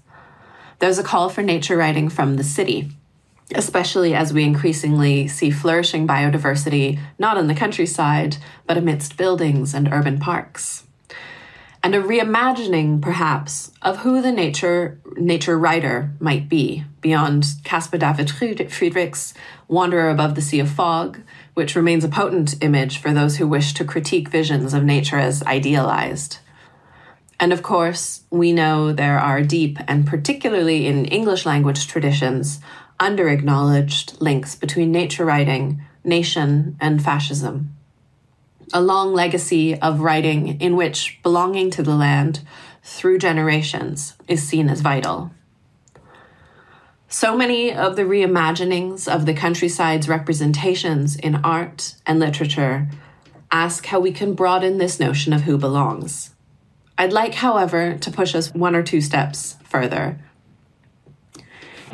There's 0.84 0.98
a 0.98 1.02
call 1.02 1.30
for 1.30 1.40
nature 1.40 1.78
writing 1.78 2.10
from 2.10 2.36
the 2.36 2.44
city, 2.44 2.90
especially 3.54 4.14
as 4.14 4.34
we 4.34 4.44
increasingly 4.44 5.28
see 5.28 5.50
flourishing 5.50 6.06
biodiversity 6.06 6.98
not 7.18 7.38
in 7.38 7.46
the 7.46 7.54
countryside, 7.54 8.36
but 8.66 8.76
amidst 8.76 9.16
buildings 9.16 9.72
and 9.72 9.90
urban 9.90 10.18
parks 10.18 10.84
and 11.84 11.94
a 11.94 12.02
reimagining, 12.02 13.00
perhaps, 13.02 13.70
of 13.82 13.98
who 13.98 14.22
the 14.22 14.32
nature 14.32 14.98
nature 15.16 15.58
writer 15.58 16.12
might 16.18 16.48
be 16.48 16.84
beyond 17.02 17.46
Caspar 17.62 17.98
David 17.98 18.30
Friedrich's 18.30 19.34
Wanderer 19.68 20.08
Above 20.08 20.34
the 20.34 20.40
Sea 20.40 20.60
of 20.60 20.70
Fog, 20.70 21.20
which 21.52 21.76
remains 21.76 22.02
a 22.02 22.08
potent 22.08 22.62
image 22.62 22.98
for 22.98 23.12
those 23.12 23.36
who 23.36 23.46
wish 23.46 23.74
to 23.74 23.84
critique 23.84 24.30
visions 24.30 24.72
of 24.72 24.82
nature 24.82 25.18
as 25.18 25.42
idealized. 25.44 26.38
And 27.44 27.52
of 27.52 27.62
course, 27.62 28.22
we 28.30 28.54
know 28.54 28.90
there 28.90 29.18
are 29.18 29.42
deep, 29.42 29.76
and 29.86 30.06
particularly 30.06 30.86
in 30.86 31.04
English 31.04 31.44
language 31.44 31.86
traditions, 31.86 32.58
under 32.98 33.28
acknowledged 33.28 34.18
links 34.18 34.54
between 34.54 34.90
nature 34.90 35.26
writing, 35.26 35.82
nation, 36.02 36.78
and 36.80 37.04
fascism 37.04 37.76
a 38.72 38.80
long 38.80 39.12
legacy 39.12 39.78
of 39.78 40.00
writing 40.00 40.58
in 40.60 40.74
which 40.74 41.20
belonging 41.22 41.70
to 41.70 41.82
the 41.82 41.94
land 41.94 42.40
through 42.82 43.18
generations 43.18 44.14
is 44.26 44.42
seen 44.42 44.70
as 44.70 44.80
vital. 44.80 45.30
So 47.08 47.36
many 47.36 47.72
of 47.72 47.96
the 47.96 48.02
reimaginings 48.02 49.06
of 49.06 49.26
the 49.26 49.34
countryside's 49.34 50.08
representations 50.08 51.14
in 51.14 51.36
art 51.36 51.94
and 52.06 52.18
literature 52.18 52.88
ask 53.52 53.84
how 53.86 54.00
we 54.00 54.12
can 54.12 54.34
broaden 54.34 54.78
this 54.78 54.98
notion 54.98 55.34
of 55.34 55.42
who 55.42 55.58
belongs. 55.58 56.33
I'd 56.96 57.12
like, 57.12 57.34
however, 57.34 57.98
to 57.98 58.10
push 58.10 58.34
us 58.34 58.54
one 58.54 58.74
or 58.74 58.82
two 58.82 59.00
steps 59.00 59.56
further. 59.64 60.20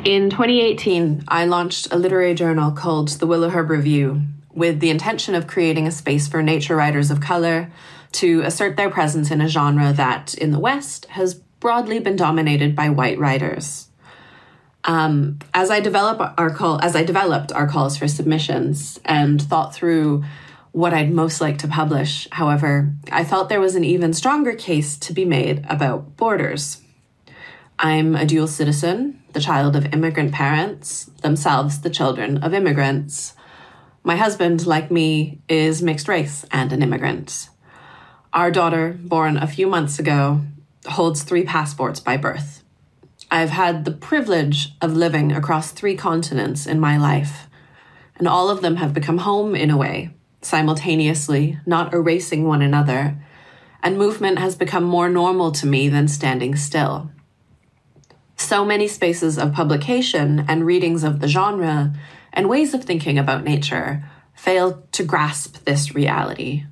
In 0.03 0.29
2018, 0.29 1.25
I 1.27 1.45
launched 1.45 1.91
a 1.91 1.97
literary 1.97 2.33
journal 2.33 2.71
called 2.71 3.09
the 3.09 3.27
Willowherb 3.27 3.69
Review, 3.69 4.21
with 4.53 4.79
the 4.79 4.89
intention 4.89 5.35
of 5.35 5.47
creating 5.47 5.87
a 5.87 5.91
space 5.91 6.27
for 6.27 6.41
nature 6.41 6.75
writers 6.75 7.11
of 7.11 7.21
color 7.21 7.71
to 8.13 8.41
assert 8.41 8.77
their 8.77 8.89
presence 8.89 9.31
in 9.31 9.41
a 9.41 9.47
genre 9.47 9.93
that, 9.93 10.33
in 10.33 10.51
the 10.51 10.59
West, 10.59 11.05
has 11.05 11.35
broadly 11.35 11.99
been 11.99 12.15
dominated 12.15 12.75
by 12.75 12.89
white 12.89 13.17
writers. 13.19 13.87
Um, 14.83 15.39
as 15.53 15.69
I 15.69 15.79
develop 15.79 16.33
our 16.37 16.49
call, 16.49 16.81
as 16.81 16.95
I 16.95 17.03
developed 17.03 17.51
our 17.51 17.67
calls 17.67 17.97
for 17.97 18.07
submissions 18.07 18.99
and 19.05 19.41
thought 19.41 19.73
through 19.73 20.23
what 20.71 20.93
I'd 20.93 21.11
most 21.11 21.41
like 21.41 21.57
to 21.59 21.67
publish, 21.67 22.27
however, 22.31 22.93
I 23.11 23.25
felt 23.25 23.49
there 23.49 23.59
was 23.59 23.75
an 23.75 23.83
even 23.83 24.13
stronger 24.13 24.53
case 24.53 24.97
to 24.99 25.13
be 25.13 25.25
made 25.25 25.65
about 25.69 26.15
borders. 26.15 26.81
I'm 27.77 28.15
a 28.15 28.25
dual 28.25 28.47
citizen, 28.47 29.21
the 29.33 29.41
child 29.41 29.75
of 29.75 29.93
immigrant 29.93 30.31
parents, 30.31 31.05
themselves 31.23 31.81
the 31.81 31.89
children 31.89 32.37
of 32.37 32.53
immigrants. 32.53 33.33
My 34.03 34.15
husband, 34.15 34.65
like 34.65 34.89
me, 34.89 35.41
is 35.49 35.81
mixed 35.81 36.07
race 36.07 36.45
and 36.51 36.71
an 36.71 36.81
immigrant. 36.81 37.49
Our 38.33 38.49
daughter, 38.49 38.97
born 39.01 39.35
a 39.35 39.47
few 39.47 39.67
months 39.67 39.99
ago, 39.99 40.41
holds 40.87 41.23
three 41.23 41.43
passports 41.43 41.99
by 41.99 42.15
birth. 42.15 42.63
I've 43.29 43.49
had 43.49 43.83
the 43.83 43.91
privilege 43.91 44.73
of 44.81 44.95
living 44.95 45.31
across 45.31 45.71
three 45.71 45.97
continents 45.97 46.65
in 46.65 46.79
my 46.79 46.97
life, 46.97 47.47
and 48.15 48.27
all 48.27 48.49
of 48.49 48.61
them 48.61 48.77
have 48.77 48.93
become 48.93 49.19
home 49.19 49.55
in 49.55 49.69
a 49.69 49.77
way, 49.77 50.11
simultaneously, 50.41 51.59
not 51.65 51.93
erasing 51.93 52.45
one 52.45 52.61
another, 52.61 53.17
and 53.83 53.97
movement 53.97 54.39
has 54.39 54.55
become 54.55 54.83
more 54.83 55.09
normal 55.09 55.51
to 55.51 55.65
me 55.65 55.89
than 55.89 56.07
standing 56.07 56.55
still. 56.55 57.11
So 58.37 58.65
many 58.65 58.87
spaces 58.87 59.37
of 59.37 59.53
publication 59.53 60.45
and 60.47 60.65
readings 60.65 61.03
of 61.03 61.19
the 61.19 61.27
genre 61.27 61.93
and 62.33 62.49
ways 62.49 62.73
of 62.73 62.83
thinking 62.83 63.17
about 63.17 63.43
nature 63.43 64.03
fail 64.35 64.83
to 64.91 65.03
grasp 65.03 65.63
this 65.65 65.93
reality. 65.93 66.65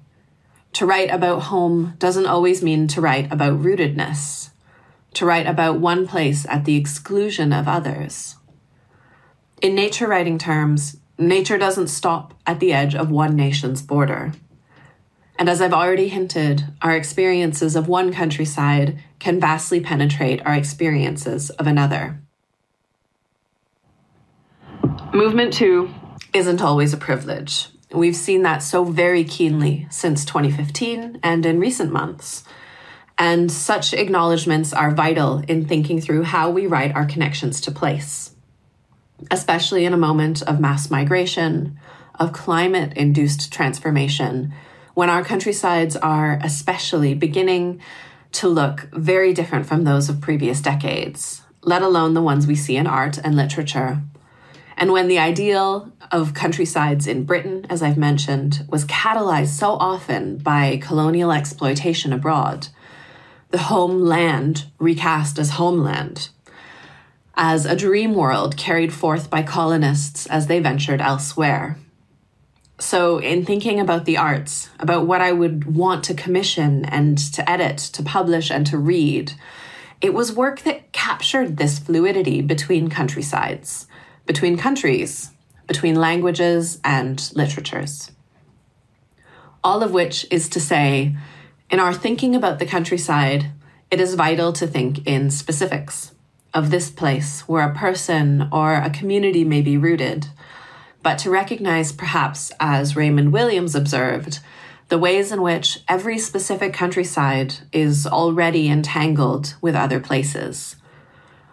To 0.74 0.86
write 0.86 1.12
about 1.12 1.44
home 1.44 1.94
doesn't 2.00 2.26
always 2.26 2.64
mean 2.64 2.88
to 2.90 3.02
write 3.02 3.32
about 3.32 3.62
rootedness, 3.62 4.50
to 5.16 5.26
write 5.26 5.48
about 5.48 5.80
one 5.80 6.08
place 6.08 6.46
at 6.48 6.66
the 6.66 6.76
exclusion 6.76 7.52
of 7.52 7.68
others. 7.68 8.36
In 9.62 9.76
nature 9.76 10.08
writing 10.08 10.38
terms, 10.38 10.98
nature 11.20 11.58
doesn't 11.58 11.88
stop 11.88 12.34
at 12.48 12.60
the 12.60 12.74
edge 12.74 12.96
of 12.96 13.12
one 13.12 13.36
nation's 13.36 13.82
border. 13.82 14.32
And 15.38 15.48
as 15.48 15.62
I've 15.62 15.74
already 15.74 16.08
hinted, 16.08 16.66
our 16.82 16.96
experiences 16.96 17.76
of 17.76 17.88
one 17.88 18.12
countryside 18.12 19.02
can 19.20 19.40
vastly 19.40 19.80
penetrate 19.80 20.46
our 20.46 20.54
experiences 20.56 21.50
of 21.52 21.68
another. 21.68 22.20
Movement, 25.14 25.54
too, 25.54 25.94
isn't 26.34 26.62
always 26.62 26.94
a 26.94 26.98
privilege. 26.98 27.68
We've 27.92 28.16
seen 28.16 28.44
that 28.44 28.62
so 28.62 28.84
very 28.84 29.24
keenly 29.24 29.88
since 29.90 30.24
2015 30.24 31.20
and 31.24 31.46
in 31.46 31.60
recent 31.60 31.92
months. 31.92 32.44
And 33.18 33.52
such 33.52 33.94
acknowledgements 33.94 34.72
are 34.72 34.92
vital 34.92 35.40
in 35.48 35.66
thinking 35.66 36.00
through 36.00 36.24
how 36.24 36.50
we 36.50 36.68
write 36.68 36.96
our 36.96 37.06
connections 37.06 37.60
to 37.62 37.72
place, 37.72 38.36
especially 39.32 39.86
in 39.86 39.94
a 39.94 39.98
moment 39.98 40.42
of 40.44 40.60
mass 40.60 40.90
migration, 40.90 41.80
of 42.16 42.34
climate 42.34 42.94
induced 42.96 43.52
transformation, 43.52 44.54
when 44.94 45.10
our 45.10 45.24
countrysides 45.24 45.96
are 45.96 46.40
especially 46.44 47.14
beginning 47.14 47.82
to 48.32 48.48
look 48.48 48.90
very 48.92 49.34
different 49.34 49.66
from 49.66 49.84
those 49.84 50.10
of 50.10 50.22
previous 50.22 50.62
decades, 50.62 51.42
let 51.62 51.82
alone 51.82 52.14
the 52.14 52.22
ones 52.22 52.46
we 52.46 52.56
see 52.56 52.76
in 52.76 52.88
art 52.88 53.18
and 53.18 53.36
literature. 53.36 54.02
And 54.78 54.92
when 54.92 55.08
the 55.08 55.20
ideal 55.20 55.92
of 56.12 56.34
countrysides 56.34 57.06
in 57.06 57.26
Britain, 57.26 57.66
as 57.70 57.84
I've 57.84 57.98
mentioned, 57.98 58.66
was 58.70 58.86
catalyzed 58.86 59.50
so 59.50 59.72
often 59.72 60.38
by 60.38 60.78
colonial 60.82 61.32
exploitation 61.32 62.14
abroad, 62.14 62.68
the 63.52 63.58
homeland 63.58 64.66
recast 64.78 65.40
as 65.40 65.52
homeland, 65.52 66.30
as 67.42 67.66
a 67.66 67.74
dream 67.74 68.14
world 68.14 68.58
carried 68.58 68.94
forth 68.94 69.30
by 69.30 69.42
colonists 69.42 70.26
as 70.26 70.48
they 70.48 70.60
ventured 70.60 71.00
elsewhere. 71.00 71.78
So, 72.82 73.18
in 73.18 73.46
thinking 73.46 73.80
about 73.80 74.04
the 74.04 74.18
arts, 74.18 74.70
about 74.78 75.08
what 75.08 75.22
I 75.22 75.32
would 75.32 75.74
want 75.74 76.04
to 76.06 76.14
commission 76.14 76.84
and 76.84 77.18
to 77.34 77.50
edit, 77.50 77.78
to 77.78 78.04
publish, 78.04 78.52
and 78.52 78.68
to 78.68 78.78
read, 78.78 79.34
it 80.02 80.14
was 80.14 80.34
work 80.34 80.62
that 80.62 80.92
captured 80.92 81.56
this 81.56 81.80
fluidity 81.80 82.42
between 82.42 82.90
countrysides, 82.90 83.88
between 84.26 84.58
countries, 84.58 85.32
between 85.66 85.96
languages 85.96 86.80
and 86.84 87.32
literatures. 87.36 88.12
All 89.64 89.82
of 89.82 89.94
which 89.94 90.26
is 90.30 90.50
to 90.50 90.60
say, 90.60 91.16
in 91.70 91.80
our 91.80 91.94
thinking 91.94 92.36
about 92.36 92.60
the 92.60 92.66
countryside, 92.66 93.52
it 93.90 94.02
is 94.02 94.16
vital 94.16 94.52
to 94.54 94.68
think 94.68 95.08
in 95.08 95.32
specifics 95.32 96.14
of 96.54 96.72
this 96.72 96.90
place 96.90 97.42
where 97.42 97.68
a 97.68 97.76
person 97.76 98.50
or 98.52 98.74
a 98.76 98.90
community 98.90 99.44
may 99.44 99.62
be 99.62 99.78
rooted 99.78 100.28
but 101.02 101.18
to 101.20 101.30
recognize, 101.30 101.92
perhaps, 101.92 102.52
as 102.60 102.96
Raymond 102.96 103.32
Williams 103.32 103.76
observed, 103.76 104.40
the 104.90 104.98
ways 104.98 105.32
in 105.32 105.42
which 105.42 105.80
every 105.88 106.18
specific 106.18 106.74
countryside 106.74 107.56
is 107.72 108.06
already 108.06 108.68
entangled 108.68 109.56
with 109.62 109.76
other 109.76 110.00
places. 110.00 110.76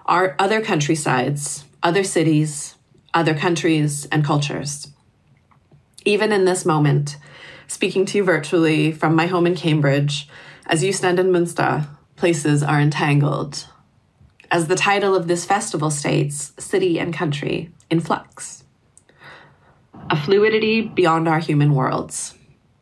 Our 0.07 0.35
other 0.39 0.61
countrysides, 0.61 1.65
other 1.83 2.03
cities, 2.03 2.77
other 3.15 3.35
countries, 3.35 4.07
and 4.07 4.25
cultures. 4.25 4.89
Even 6.05 6.33
in 6.33 6.45
this 6.45 6.65
moment, 6.65 7.17
speaking 7.69 8.07
to 8.07 8.19
you 8.19 8.25
virtually 8.25 8.91
from 8.93 9.15
my 9.15 9.27
home 9.27 9.47
in 9.47 9.55
Cambridge, 9.55 10.29
as 10.67 10.83
you 10.83 10.93
stand 10.93 11.19
in 11.19 11.31
Munster, 11.31 11.87
places 12.17 12.63
are 12.63 12.81
entangled. 12.81 13.67
As 14.57 14.69
the 14.69 14.75
title 14.75 15.15
of 15.15 15.29
this 15.29 15.45
festival 15.45 15.91
states, 15.91 16.55
city 16.59 16.99
and 16.99 17.13
country 17.13 17.71
in 17.91 18.01
flux 18.01 18.65
a 20.09 20.17
fluidity 20.17 20.81
beyond 20.81 21.29
our 21.29 21.41
human 21.41 21.75
worlds. 21.75 22.33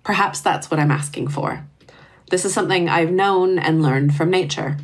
Perhaps 0.05 0.41
that's 0.41 0.71
what 0.71 0.79
I'm 0.79 0.93
asking 0.93 1.27
for. 1.27 1.67
This 2.31 2.45
is 2.45 2.55
something 2.55 2.89
I've 2.89 3.11
known 3.11 3.59
and 3.59 3.83
learned 3.83 4.15
from 4.15 4.31
nature. 4.31 4.77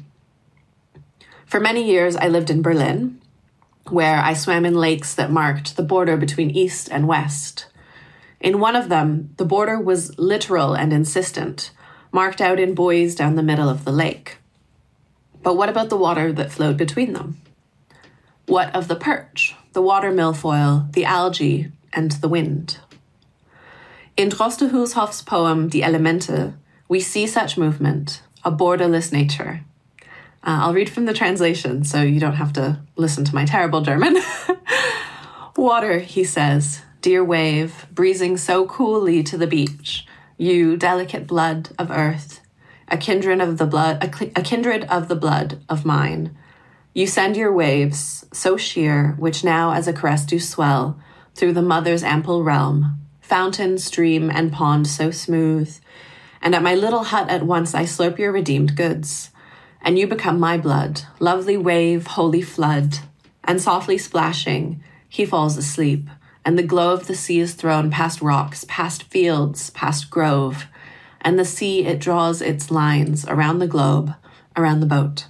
For 1.47 1.61
many 1.61 1.89
years, 1.89 2.17
I 2.17 2.27
lived 2.27 2.51
in 2.51 2.61
Berlin, 2.61 3.21
where 3.89 4.19
I 4.19 4.35
swam 4.35 4.65
in 4.65 4.75
lakes 4.75 5.15
that 5.15 5.31
marked 5.31 5.77
the 5.77 5.85
border 5.85 6.17
between 6.17 6.51
East 6.51 6.89
and 6.91 7.07
West. 7.07 7.67
In 8.41 8.59
one 8.59 8.75
of 8.75 8.89
them, 8.89 9.33
the 9.37 9.45
border 9.45 9.79
was 9.79 10.19
literal 10.19 10.75
and 10.75 10.93
insistent, 10.93 11.71
marked 12.11 12.41
out 12.41 12.59
in 12.59 12.75
buoys 12.75 13.15
down 13.15 13.37
the 13.37 13.45
middle 13.45 13.69
of 13.69 13.85
the 13.85 13.93
lake. 13.93 14.40
But 15.43 15.57
what 15.57 15.69
about 15.69 15.89
the 15.89 15.97
water 15.97 16.33
that 16.33 16.53
flowed 16.53 16.77
between 16.77 17.13
them? 17.13 17.41
What 18.47 18.75
of 18.75 18.89
the 18.89 18.97
perch, 18.97 19.55
the 19.73 19.83
water 19.83 20.11
milfoil, 20.11 20.93
the 20.93 21.05
algae, 21.05 21.71
and 21.93 22.13
the 22.13 22.29
wind. 22.29 22.79
In 24.17 24.29
Droste 24.29 24.71
Hulshof's 24.71 25.23
poem 25.23 25.69
Die 25.69 25.81
Elemente, 25.81 26.55
we 26.89 27.01
see 27.01 27.27
such 27.27 27.57
movement, 27.57 28.23
a 28.45 28.51
borderless 28.51 29.13
nature. 29.13 29.63
Uh, 30.43 30.61
I'll 30.63 30.75
read 30.75 30.91
from 30.91 31.05
the 31.05 31.15
translation 31.15 31.85
so 31.85 32.03
you 32.03 32.19
don't 32.19 32.35
have 32.35 32.53
to 32.55 32.81
listen 32.97 33.25
to 33.25 33.35
my 33.35 33.45
terrible 33.45 33.83
German. 33.83 34.17
Water, 35.57 35.99
he 35.99 36.25
says, 36.25 36.83
dear 37.03 37.23
wave, 37.23 37.87
breezing 37.93 38.37
so 38.37 38.67
coolly 38.67 39.23
to 39.23 39.37
the 39.37 39.47
beach, 39.47 40.07
you 40.39 40.77
delicate 40.77 41.27
blood 41.27 41.71
of 41.79 41.91
earth, 41.91 42.41
a 42.91 42.97
kindred 42.97 43.41
of 43.41 43.59
the 43.59 43.67
blood, 43.67 44.03
a, 44.03 44.43
kindred 44.43 44.85
of 44.85 45.09
the 45.09 45.17
blood 45.17 45.63
of 45.69 45.85
mine. 45.85 46.37
You 46.93 47.07
send 47.07 47.37
your 47.37 47.53
waves, 47.53 48.27
so 48.33 48.57
sheer, 48.57 49.15
which 49.19 49.45
now 49.45 49.73
as 49.73 49.87
a 49.87 49.93
caress 49.93 50.27
do 50.27 50.41
swell, 50.41 50.99
through 51.35 51.53
the 51.53 51.63
mother's 51.63 52.03
ample 52.03 52.43
realm, 52.43 52.99
fountain, 53.21 53.79
stream, 53.79 54.29
and 54.29 54.53
pond 54.53 54.89
so 54.89 55.13
smooth. 55.13 55.79
And 56.43 56.55
at 56.55 56.63
my 56.63 56.75
little 56.75 57.05
hut 57.05 57.31
at 57.31 57.45
once 57.45 57.75
I 57.75 57.85
slurp 57.85 58.19
your 58.19 58.33
redeemed 58.33 58.77
goods, 58.77 59.31
and 59.81 59.99
you 59.99 60.07
become 60.07 60.41
my 60.41 60.59
blood, 60.59 61.03
lovely 61.21 61.57
wave, 61.57 62.09
holy 62.09 62.43
flood. 62.43 62.99
And 63.45 63.61
softly 63.61 63.97
splashing, 63.97 64.83
he 65.09 65.25
falls 65.25 65.57
asleep, 65.57 66.09
and 66.45 66.59
the 66.59 66.63
glow 66.63 66.93
of 66.93 67.07
the 67.07 67.15
sea 67.15 67.41
is 67.41 67.55
thrown 67.55 67.91
past 67.91 68.21
rocks, 68.21 68.65
past 68.69 69.05
fields, 69.05 69.71
past 69.71 70.11
grove, 70.11 70.67
and 71.21 71.39
the 71.39 71.45
sea 71.45 71.85
it 71.85 71.99
draws 71.99 72.41
its 72.41 72.71
lines 72.71 73.27
around 73.27 73.59
the 73.59 73.67
globe, 73.67 74.15
around 74.57 74.81
the 74.81 74.87
boat. 74.87 75.27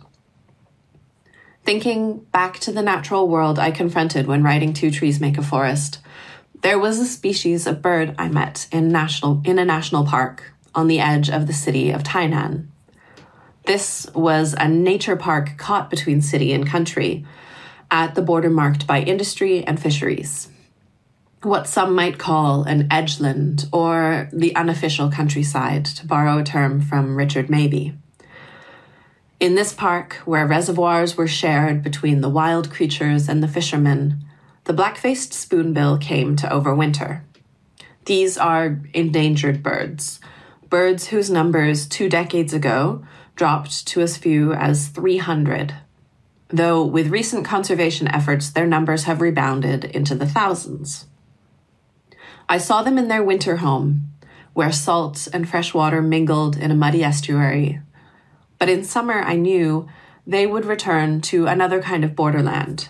Thinking 1.64 2.18
back 2.32 2.58
to 2.60 2.72
the 2.72 2.82
natural 2.82 3.28
world 3.28 3.58
I 3.58 3.70
confronted 3.70 4.26
when 4.26 4.42
writing 4.42 4.72
Two 4.72 4.90
Trees 4.90 5.20
Make 5.20 5.38
a 5.38 5.42
Forest, 5.42 5.98
there 6.62 6.78
was 6.78 6.98
a 6.98 7.06
species 7.06 7.66
of 7.66 7.82
bird 7.82 8.14
I 8.18 8.28
met 8.28 8.66
in, 8.70 8.88
national, 8.88 9.40
in 9.44 9.58
a 9.58 9.64
national 9.64 10.04
park 10.04 10.52
on 10.74 10.88
the 10.88 11.00
edge 11.00 11.30
of 11.30 11.46
the 11.46 11.52
city 11.52 11.90
of 11.90 12.02
Tainan. 12.02 12.66
This 13.64 14.06
was 14.14 14.54
a 14.54 14.68
nature 14.68 15.16
park 15.16 15.56
caught 15.58 15.90
between 15.90 16.22
city 16.22 16.52
and 16.52 16.66
country, 16.66 17.24
at 17.90 18.14
the 18.14 18.22
border 18.22 18.50
marked 18.50 18.86
by 18.86 19.00
industry 19.00 19.64
and 19.64 19.80
fisheries. 19.80 20.49
What 21.42 21.66
some 21.66 21.94
might 21.94 22.18
call 22.18 22.64
an 22.64 22.86
edgeland 22.88 23.66
or 23.72 24.28
the 24.30 24.54
unofficial 24.54 25.10
countryside, 25.10 25.86
to 25.86 26.06
borrow 26.06 26.38
a 26.38 26.44
term 26.44 26.82
from 26.82 27.16
Richard 27.16 27.48
Mabey. 27.48 27.94
In 29.40 29.54
this 29.54 29.72
park, 29.72 30.16
where 30.26 30.46
reservoirs 30.46 31.16
were 31.16 31.26
shared 31.26 31.82
between 31.82 32.20
the 32.20 32.28
wild 32.28 32.70
creatures 32.70 33.26
and 33.26 33.42
the 33.42 33.48
fishermen, 33.48 34.22
the 34.64 34.74
black 34.74 34.98
faced 34.98 35.32
spoonbill 35.32 35.96
came 35.96 36.36
to 36.36 36.46
overwinter. 36.46 37.22
These 38.04 38.36
are 38.36 38.78
endangered 38.92 39.62
birds, 39.62 40.20
birds 40.68 41.06
whose 41.06 41.30
numbers 41.30 41.86
two 41.86 42.10
decades 42.10 42.52
ago 42.52 43.02
dropped 43.34 43.86
to 43.86 44.02
as 44.02 44.18
few 44.18 44.52
as 44.52 44.88
300. 44.88 45.74
though 46.48 46.84
with 46.84 47.08
recent 47.08 47.46
conservation 47.46 48.08
efforts, 48.08 48.50
their 48.50 48.66
numbers 48.66 49.04
have 49.04 49.22
rebounded 49.22 49.84
into 49.84 50.14
the 50.14 50.26
thousands. 50.26 51.06
I 52.50 52.58
saw 52.58 52.82
them 52.82 52.98
in 52.98 53.06
their 53.06 53.22
winter 53.22 53.58
home, 53.58 54.10
where 54.54 54.72
salt 54.72 55.28
and 55.32 55.48
fresh 55.48 55.72
water 55.72 56.02
mingled 56.02 56.56
in 56.56 56.72
a 56.72 56.74
muddy 56.74 57.04
estuary. 57.04 57.80
But 58.58 58.68
in 58.68 58.82
summer, 58.82 59.20
I 59.20 59.36
knew 59.36 59.88
they 60.26 60.48
would 60.48 60.64
return 60.64 61.20
to 61.20 61.46
another 61.46 61.80
kind 61.80 62.04
of 62.04 62.16
borderland, 62.16 62.88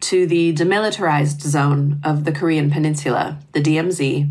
to 0.00 0.26
the 0.26 0.52
demilitarized 0.52 1.40
zone 1.40 2.00
of 2.02 2.24
the 2.24 2.32
Korean 2.32 2.68
Peninsula, 2.68 3.38
the 3.52 3.62
DMZ, 3.62 4.28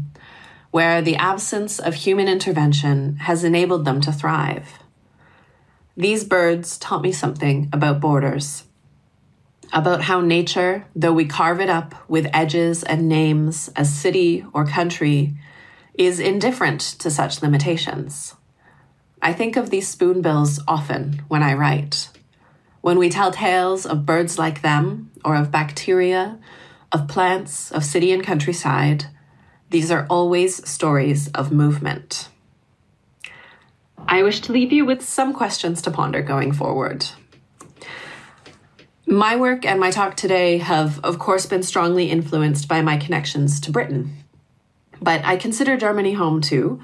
where 0.71 1.01
the 1.01 1.15
absence 1.15 1.79
of 1.79 1.93
human 1.93 2.27
intervention 2.27 3.15
has 3.21 3.45
enabled 3.45 3.85
them 3.85 4.01
to 4.01 4.11
thrive. 4.11 4.79
These 5.95 6.25
birds 6.25 6.77
taught 6.77 7.01
me 7.01 7.13
something 7.13 7.69
about 7.71 8.01
borders, 8.01 8.65
about 9.71 10.01
how 10.01 10.21
nature, 10.21 10.85
though 10.95 11.13
we 11.13 11.25
carve 11.25 11.61
it 11.61 11.69
up 11.69 11.95
with 12.09 12.27
edges 12.33 12.83
and 12.83 13.07
names 13.07 13.69
as 13.75 13.93
city 13.93 14.45
or 14.53 14.65
country, 14.65 15.35
is 15.93 16.19
indifferent 16.19 16.79
to 16.79 17.11
such 17.11 17.41
limitations. 17.41 18.35
I 19.21 19.33
think 19.33 19.57
of 19.57 19.69
these 19.69 19.87
spoonbills 19.87 20.59
often 20.67 21.23
when 21.27 21.43
I 21.43 21.53
write. 21.53 22.09
When 22.81 22.97
we 22.97 23.09
tell 23.09 23.31
tales 23.31 23.85
of 23.85 24.05
birds 24.05 24.39
like 24.39 24.61
them, 24.61 25.11
or 25.25 25.35
of 25.35 25.51
bacteria, 25.51 26.39
of 26.91 27.07
plants, 27.07 27.71
of 27.71 27.83
city 27.83 28.11
and 28.11 28.23
countryside, 28.23 29.05
these 29.69 29.91
are 29.91 30.07
always 30.09 30.67
stories 30.67 31.27
of 31.29 31.51
movement. 31.51 32.29
I 34.07 34.23
wish 34.23 34.39
to 34.41 34.53
leave 34.53 34.71
you 34.71 34.85
with 34.85 35.03
some 35.03 35.33
questions 35.33 35.81
to 35.83 35.91
ponder 35.91 36.21
going 36.21 36.53
forward. 36.53 37.05
My 39.09 39.37
work 39.37 39.65
and 39.65 39.79
my 39.79 39.89
talk 39.89 40.15
today 40.15 40.59
have, 40.59 40.99
of 41.03 41.17
course, 41.17 41.47
been 41.47 41.63
strongly 41.63 42.11
influenced 42.11 42.67
by 42.67 42.83
my 42.83 42.97
connections 42.97 43.59
to 43.61 43.71
Britain. 43.71 44.15
But 45.01 45.25
I 45.25 45.35
consider 45.35 45.77
Germany 45.77 46.13
home 46.13 46.41
too. 46.41 46.79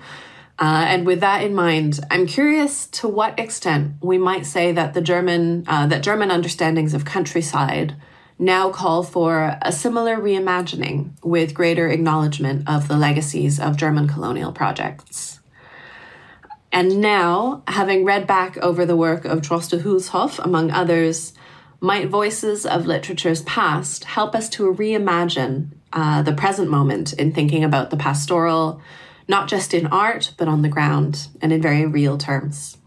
Uh, 0.57 0.85
and 0.87 1.05
with 1.05 1.19
that 1.19 1.43
in 1.43 1.53
mind, 1.53 1.99
I'm 2.09 2.25
curious 2.25 2.87
to 2.87 3.07
what 3.07 3.39
extent 3.39 3.97
we 4.01 4.17
might 4.17 4.47
say 4.47 4.71
that 4.71 4.95
the 4.95 5.01
German 5.01 5.65
uh, 5.67 5.85
that 5.85 6.01
German 6.01 6.31
understandings 6.31 6.95
of 6.95 7.05
countryside 7.05 7.95
now 8.39 8.71
call 8.71 9.03
for 9.03 9.59
a 9.61 9.71
similar 9.71 10.17
reimagining 10.17 11.11
with 11.23 11.53
greater 11.53 11.89
acknowledgement 11.89 12.67
of 12.67 12.87
the 12.87 12.97
legacies 12.97 13.59
of 13.59 13.77
German 13.77 14.07
colonial 14.07 14.51
projects. 14.51 15.41
And 16.71 16.99
now, 16.99 17.61
having 17.67 18.03
read 18.03 18.25
back 18.25 18.57
over 18.57 18.83
the 18.83 18.97
work 18.97 19.25
of 19.25 19.41
Droste 19.41 19.79
Hulshoff, 19.83 20.43
among 20.43 20.71
others, 20.71 21.33
might 21.79 22.09
voices 22.09 22.65
of 22.65 22.85
literature's 22.85 23.41
past 23.43 24.03
help 24.05 24.35
us 24.35 24.49
to 24.49 24.73
reimagine 24.73 25.69
uh, 25.93 26.21
the 26.21 26.33
present 26.33 26.69
moment 26.69 27.13
in 27.13 27.31
thinking 27.31 27.63
about 27.63 27.89
the 27.89 27.97
pastoral, 27.97 28.81
not 29.27 29.47
just 29.47 29.73
in 29.73 29.87
art, 29.87 30.33
but 30.37 30.47
on 30.47 30.61
the 30.61 30.69
ground 30.69 31.27
and 31.41 31.51
in 31.51 31.61
very 31.61 31.85
real 31.85 32.17
terms. 32.17 32.77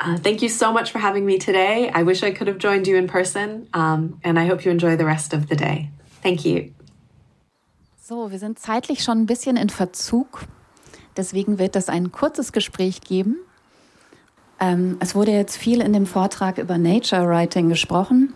Uh, 0.00 0.16
thank 0.16 0.42
you 0.42 0.48
so 0.48 0.72
much 0.72 0.92
for 0.92 0.98
having 0.98 1.26
me 1.26 1.38
today. 1.38 1.90
I 1.92 2.04
wish 2.04 2.22
I 2.22 2.30
could 2.30 2.46
have 2.46 2.58
joined 2.58 2.86
you 2.86 2.96
in 2.96 3.08
person, 3.08 3.68
um, 3.74 4.20
and 4.22 4.38
I 4.38 4.46
hope 4.46 4.64
you 4.64 4.70
enjoy 4.70 4.96
the 4.96 5.04
rest 5.04 5.32
of 5.32 5.48
the 5.48 5.56
day. 5.56 5.90
Thank 6.22 6.44
you. 6.44 6.72
So, 8.00 8.30
wir 8.30 8.38
sind 8.38 8.58
zeitlich 8.58 9.02
schon 9.02 9.18
ein 9.18 9.26
bisschen 9.26 9.56
in 9.56 9.68
Verzug. 9.68 10.46
Deswegen 11.16 11.58
wird 11.58 11.74
es 11.74 11.88
ein 11.88 12.12
kurzes 12.12 12.52
Gespräch 12.52 13.00
geben. 13.00 13.38
Ähm, 14.60 14.96
es 15.00 15.14
wurde 15.14 15.32
jetzt 15.32 15.56
viel 15.56 15.80
in 15.80 15.92
dem 15.92 16.06
Vortrag 16.06 16.58
über 16.58 16.78
Nature 16.78 17.28
Writing 17.28 17.68
gesprochen. 17.68 18.34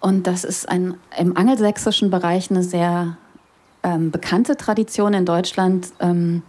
Und 0.00 0.26
das 0.26 0.44
ist 0.44 0.68
ein, 0.68 0.94
im 1.18 1.36
angelsächsischen 1.36 2.10
Bereich 2.10 2.50
eine 2.50 2.62
sehr 2.62 3.16
ähm, 3.82 4.10
bekannte 4.10 4.56
Tradition 4.56 5.14
in 5.14 5.24
Deutschland. 5.24 5.88
Ähm, 6.00 6.42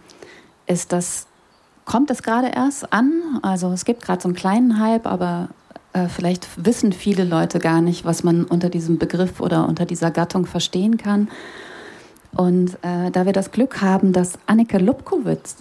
ist 0.66 0.92
das, 0.92 1.26
kommt 1.84 2.10
es 2.10 2.22
gerade 2.22 2.48
erst 2.48 2.92
an? 2.92 3.40
Also 3.42 3.72
es 3.72 3.84
gibt 3.84 4.02
gerade 4.02 4.20
so 4.20 4.28
einen 4.28 4.36
kleinen 4.36 4.78
Hype, 4.78 5.06
aber 5.06 5.48
äh, 5.92 6.08
vielleicht 6.08 6.64
wissen 6.64 6.92
viele 6.92 7.24
Leute 7.24 7.58
gar 7.58 7.80
nicht, 7.80 8.04
was 8.04 8.22
man 8.22 8.44
unter 8.44 8.68
diesem 8.68 8.98
Begriff 8.98 9.40
oder 9.40 9.66
unter 9.66 9.86
dieser 9.86 10.10
Gattung 10.10 10.44
verstehen 10.44 10.98
kann. 10.98 11.28
Und 12.34 12.74
äh, 12.82 13.10
da 13.10 13.24
wir 13.24 13.32
das 13.32 13.50
Glück 13.50 13.80
haben, 13.80 14.12
dass 14.12 14.38
Anneke 14.46 14.76
Lubkowitz 14.78 15.56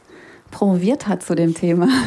promoviert 0.56 1.10
hat 1.10 1.22
zu 1.22 1.36
dem 1.36 1.54
Thema. 1.54 1.88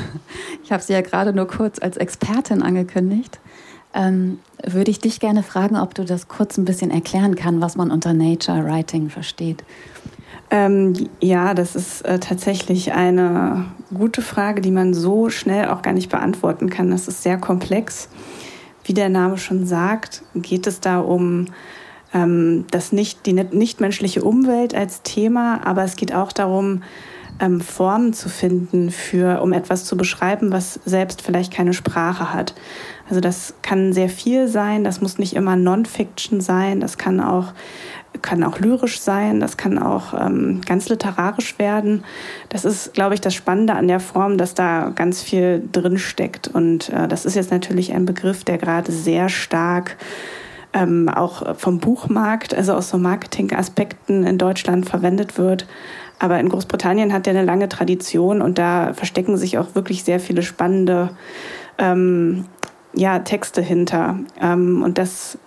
Ich 0.65 0.73
habe 0.73 0.83
sie 0.83 0.93
ja 0.93 1.01
gerade 1.01 1.33
nur 1.33 1.49
kurz 1.49 1.79
als 1.79 1.97
Expertin 1.97 2.63
angekündigt. 2.63 3.41
Ähm, 3.95 4.39
würde 4.63 4.91
ich 4.91 4.99
dich 4.99 5.19
gerne 5.19 5.43
fragen, 5.43 5.77
ob 5.77 5.95
du 5.95 6.05
das 6.05 6.29
kurz 6.29 6.59
ein 6.59 6.67
bisschen 6.67 6.91
erklären 6.91 7.37
kannst, 7.37 7.63
was 7.63 7.77
man 7.77 7.91
unter 7.91 8.13
Nature 8.13 8.67
Writing 8.67 9.09
versteht. 9.09 9.65
Ähm, 10.51 10.93
ja, 11.23 11.55
das 11.55 11.75
ist 11.75 12.03
äh, 12.03 12.19
tatsächlich 12.19 12.93
eine 12.93 13.65
gute 13.95 14.21
Frage, 14.21 14.61
die 14.61 14.71
man 14.71 14.93
so 14.93 15.31
schnell 15.31 15.69
auch 15.69 15.81
gar 15.81 15.95
nicht 15.95 16.11
beantworten 16.11 16.69
kann. 16.69 16.91
Das 16.91 17.09
ist 17.09 17.23
sehr 17.23 17.39
komplex. 17.39 18.11
Wie 18.85 18.93
der 18.93 19.09
Name 19.09 19.39
schon 19.39 19.65
sagt, 19.65 20.23
geht 20.35 20.67
es 20.67 20.81
da 20.81 21.01
um 21.01 21.47
ähm, 22.13 22.67
das 22.71 22.93
nicht, 22.93 23.25
die 23.25 23.33
nichtmenschliche 23.33 24.23
Umwelt 24.23 24.75
als 24.75 25.01
Thema, 25.01 25.67
aber 25.67 25.85
es 25.85 25.97
geht 25.97 26.13
auch 26.13 26.33
darum, 26.33 26.83
ähm, 27.41 27.61
Formen 27.61 28.13
zu 28.13 28.29
finden, 28.29 28.91
für, 28.91 29.41
um 29.43 29.53
etwas 29.53 29.85
zu 29.85 29.97
beschreiben, 29.97 30.53
was 30.53 30.81
selbst 30.85 31.23
vielleicht 31.23 31.53
keine 31.53 31.73
Sprache 31.73 32.33
hat. 32.33 32.55
Also 33.09 33.21
das 33.21 33.55
kann 33.63 33.93
sehr 33.93 34.09
viel 34.09 34.49
sein, 34.49 34.85
das 34.85 35.01
muss 35.01 35.19
nicht 35.19 35.35
immer 35.35 35.57
Non-Fiction 35.57 36.41
sein, 36.41 36.81
das 36.81 36.99
kann 36.99 37.21
auch, 37.21 37.53
kann 38.21 38.43
auch 38.43 38.59
lyrisch 38.59 39.01
sein, 39.01 39.41
das 39.41 39.57
kann 39.57 39.79
auch 39.79 40.13
ähm, 40.15 40.61
ganz 40.67 40.89
literarisch 40.89 41.59
werden. 41.59 42.05
Das 42.49 42.65
ist, 42.65 42.93
glaube 42.95 43.15
ich, 43.15 43.21
das 43.21 43.35
Spannende 43.35 43.75
an 43.75 43.89
der 43.89 44.01
Form, 44.01 44.37
dass 44.37 44.55
da 44.55 44.91
ganz 44.95 45.23
viel 45.23 45.63
drin 45.73 45.99
steckt. 45.99 46.49
Und 46.49 46.91
äh, 46.91 47.09
das 47.09 47.25
ist 47.25 47.35
jetzt 47.35 47.51
natürlich 47.51 47.93
ein 47.93 48.05
Begriff, 48.05 48.45
der 48.45 48.59
gerade 48.59 48.93
sehr 48.93 49.29
stark 49.29 49.97
ähm, 50.75 51.09
auch 51.09 51.57
vom 51.57 51.79
Buchmarkt, 51.79 52.55
also 52.55 52.75
aus 52.75 52.91
so 52.91 52.99
Marketingaspekten 52.99 54.25
in 54.25 54.39
Deutschland 54.39 54.89
verwendet 54.89 55.39
wird. 55.39 55.67
Aber 56.19 56.41
in 56.41 56.49
Großbritannien 56.49 57.13
hat 57.13 57.27
er 57.27 57.33
eine 57.33 57.45
lange 57.45 57.69
Tradition 57.69 58.43
und 58.43 58.59
da 58.59 58.93
verstecken 58.93 59.37
sich 59.37 59.59
auch 59.59 59.75
wirklich 59.75 60.05
sehr 60.05 60.19
viele 60.21 60.43
spannende 60.43 61.11
ähm, 61.79 62.47
ja, 62.95 63.21
Texte 63.21 63.63
hinter. 63.63 64.19
Ähm, 64.41 64.83
und 64.83 64.99
das, 64.99 65.39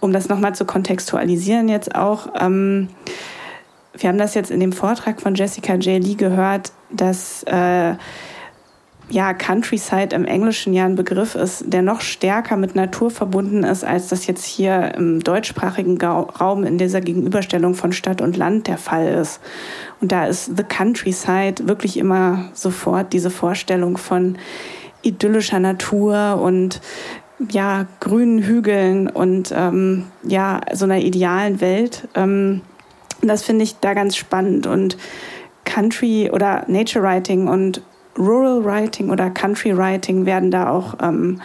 um 0.00 0.12
das 0.12 0.28
nochmal 0.28 0.54
zu 0.54 0.64
kontextualisieren 0.64 1.68
jetzt 1.68 1.94
auch, 1.94 2.28
ähm, 2.38 2.88
wir 3.94 4.08
haben 4.08 4.18
das 4.18 4.34
jetzt 4.34 4.50
in 4.50 4.60
dem 4.60 4.72
Vortrag 4.72 5.20
von 5.20 5.34
Jessica 5.34 5.74
J. 5.74 6.02
Lee 6.02 6.14
gehört, 6.14 6.72
dass 6.90 7.42
äh, 7.44 7.94
ja, 9.12 9.34
Countryside 9.34 10.16
im 10.16 10.24
Englischen 10.24 10.72
ja 10.72 10.86
ein 10.86 10.94
Begriff 10.94 11.34
ist, 11.34 11.64
der 11.66 11.82
noch 11.82 12.00
stärker 12.00 12.56
mit 12.56 12.74
Natur 12.74 13.10
verbunden 13.10 13.62
ist, 13.62 13.84
als 13.84 14.08
das 14.08 14.26
jetzt 14.26 14.46
hier 14.46 14.94
im 14.94 15.22
deutschsprachigen 15.22 16.00
Raum 16.00 16.64
in 16.64 16.78
dieser 16.78 17.02
Gegenüberstellung 17.02 17.74
von 17.74 17.92
Stadt 17.92 18.22
und 18.22 18.38
Land 18.38 18.68
der 18.68 18.78
Fall 18.78 19.06
ist. 19.08 19.38
Und 20.00 20.12
da 20.12 20.24
ist 20.24 20.56
The 20.56 20.62
Countryside 20.62 21.68
wirklich 21.68 21.98
immer 21.98 22.46
sofort 22.54 23.12
diese 23.12 23.28
Vorstellung 23.28 23.98
von 23.98 24.38
idyllischer 25.02 25.60
Natur 25.60 26.40
und 26.42 26.80
ja, 27.50 27.86
grünen 28.00 28.42
Hügeln 28.42 29.10
und 29.10 29.52
ähm, 29.54 30.04
ja, 30.22 30.62
so 30.72 30.86
einer 30.86 31.00
idealen 31.00 31.60
Welt. 31.60 32.08
Ähm, 32.14 32.62
das 33.20 33.42
finde 33.42 33.64
ich 33.64 33.78
da 33.78 33.92
ganz 33.92 34.16
spannend 34.16 34.66
und 34.66 34.96
Country 35.66 36.30
oder 36.32 36.64
Nature 36.66 37.04
Writing 37.04 37.46
und 37.46 37.82
Rural 38.18 38.64
Writing 38.64 39.10
oder 39.10 39.30
Country 39.30 39.76
Writing 39.76 40.26
werden 40.26 40.50
da 40.50 40.70
auch 40.70 40.94
ähm, 41.00 41.40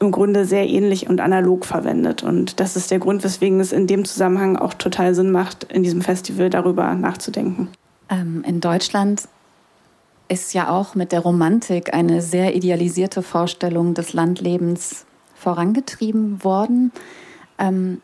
im 0.00 0.10
Grunde 0.10 0.46
sehr 0.46 0.68
ähnlich 0.68 1.08
und 1.08 1.20
analog 1.20 1.66
verwendet. 1.66 2.22
Und 2.22 2.58
das 2.58 2.76
ist 2.76 2.90
der 2.90 2.98
Grund, 2.98 3.22
weswegen 3.22 3.60
es 3.60 3.72
in 3.72 3.86
dem 3.86 4.04
Zusammenhang 4.04 4.56
auch 4.56 4.74
total 4.74 5.14
Sinn 5.14 5.30
macht, 5.30 5.64
in 5.64 5.82
diesem 5.82 6.00
Festival 6.00 6.48
darüber 6.48 6.94
nachzudenken. 6.94 7.68
Ähm, 8.08 8.42
in 8.46 8.60
Deutschland 8.60 9.28
ist 10.28 10.54
ja 10.54 10.70
auch 10.70 10.94
mit 10.94 11.12
der 11.12 11.20
Romantik 11.20 11.92
eine 11.92 12.22
sehr 12.22 12.54
idealisierte 12.54 13.22
Vorstellung 13.22 13.94
des 13.94 14.12
Landlebens 14.12 15.04
vorangetrieben 15.34 16.42
worden. 16.44 16.92
Ähm, 17.58 18.00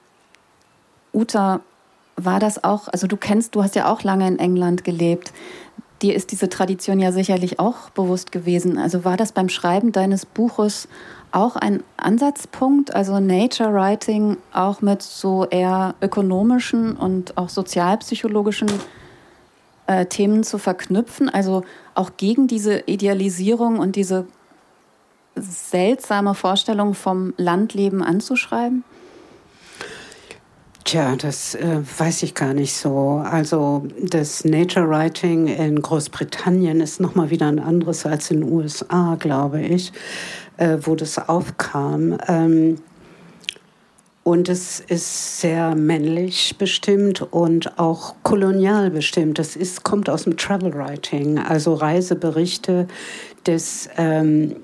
Uta, 1.14 1.60
war 2.16 2.40
das 2.40 2.64
auch, 2.64 2.88
also 2.88 3.06
du 3.06 3.16
kennst, 3.16 3.54
du 3.54 3.62
hast 3.62 3.74
ja 3.76 3.90
auch 3.90 4.02
lange 4.02 4.26
in 4.26 4.38
England 4.38 4.84
gelebt 4.84 5.32
dir 6.02 6.14
ist 6.14 6.32
diese 6.32 6.48
Tradition 6.48 6.98
ja 6.98 7.12
sicherlich 7.12 7.58
auch 7.58 7.90
bewusst 7.90 8.32
gewesen. 8.32 8.78
Also 8.78 9.04
war 9.04 9.16
das 9.16 9.32
beim 9.32 9.48
Schreiben 9.48 9.92
deines 9.92 10.26
Buches 10.26 10.88
auch 11.32 11.56
ein 11.56 11.82
Ansatzpunkt, 11.96 12.94
also 12.94 13.18
Nature 13.20 13.72
Writing 13.72 14.36
auch 14.52 14.80
mit 14.80 15.02
so 15.02 15.44
eher 15.46 15.94
ökonomischen 16.00 16.96
und 16.96 17.36
auch 17.36 17.48
sozialpsychologischen 17.48 18.68
äh, 19.86 20.06
Themen 20.06 20.44
zu 20.44 20.58
verknüpfen, 20.58 21.28
also 21.28 21.62
auch 21.94 22.12
gegen 22.16 22.46
diese 22.46 22.84
Idealisierung 22.86 23.78
und 23.78 23.96
diese 23.96 24.26
seltsame 25.36 26.34
Vorstellung 26.34 26.94
vom 26.94 27.34
Landleben 27.36 28.02
anzuschreiben? 28.02 28.84
Tja, 30.86 31.16
das 31.16 31.56
äh, 31.56 31.80
weiß 31.98 32.22
ich 32.22 32.34
gar 32.34 32.54
nicht 32.54 32.72
so. 32.72 33.20
Also 33.28 33.88
das 34.00 34.44
Nature 34.44 34.88
Writing 34.88 35.48
in 35.48 35.82
Großbritannien 35.82 36.80
ist 36.80 37.00
noch 37.00 37.16
mal 37.16 37.28
wieder 37.28 37.48
ein 37.48 37.58
anderes 37.58 38.06
als 38.06 38.30
in 38.30 38.42
den 38.42 38.52
USA, 38.52 39.16
glaube 39.18 39.62
ich, 39.62 39.92
äh, 40.58 40.78
wo 40.82 40.94
das 40.94 41.28
aufkam. 41.28 42.16
Ähm, 42.28 42.76
und 44.22 44.48
es 44.48 44.78
ist 44.78 45.40
sehr 45.40 45.74
männlich 45.74 46.54
bestimmt 46.56 47.20
und 47.32 47.80
auch 47.80 48.14
kolonial 48.22 48.90
bestimmt. 48.90 49.40
Das 49.40 49.56
ist, 49.56 49.82
kommt 49.82 50.08
aus 50.08 50.22
dem 50.22 50.36
Travel 50.36 50.72
Writing, 50.72 51.40
also 51.40 51.74
Reiseberichte 51.74 52.86
des 53.44 53.88
ähm, 53.96 54.54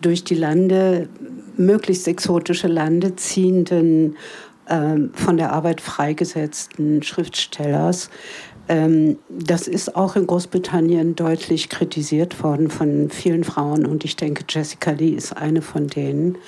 durch 0.00 0.22
die 0.22 0.36
Lande, 0.36 1.08
möglichst 1.56 2.06
exotische 2.06 2.68
Lande 2.68 3.16
ziehenden 3.16 4.16
von 4.66 5.36
der 5.36 5.52
Arbeit 5.52 5.80
freigesetzten 5.80 7.02
Schriftstellers. 7.02 8.10
Ähm, 8.68 9.18
das 9.28 9.68
ist 9.68 9.94
auch 9.94 10.16
in 10.16 10.26
Großbritannien 10.26 11.16
deutlich 11.16 11.68
kritisiert 11.68 12.42
worden 12.42 12.70
von 12.70 13.10
vielen 13.10 13.44
Frauen 13.44 13.84
und 13.84 14.04
ich 14.04 14.16
denke, 14.16 14.44
Jessica 14.48 14.92
Lee 14.92 15.10
ist 15.10 15.36
eine 15.36 15.60
von 15.60 15.86
denen, 15.86 16.38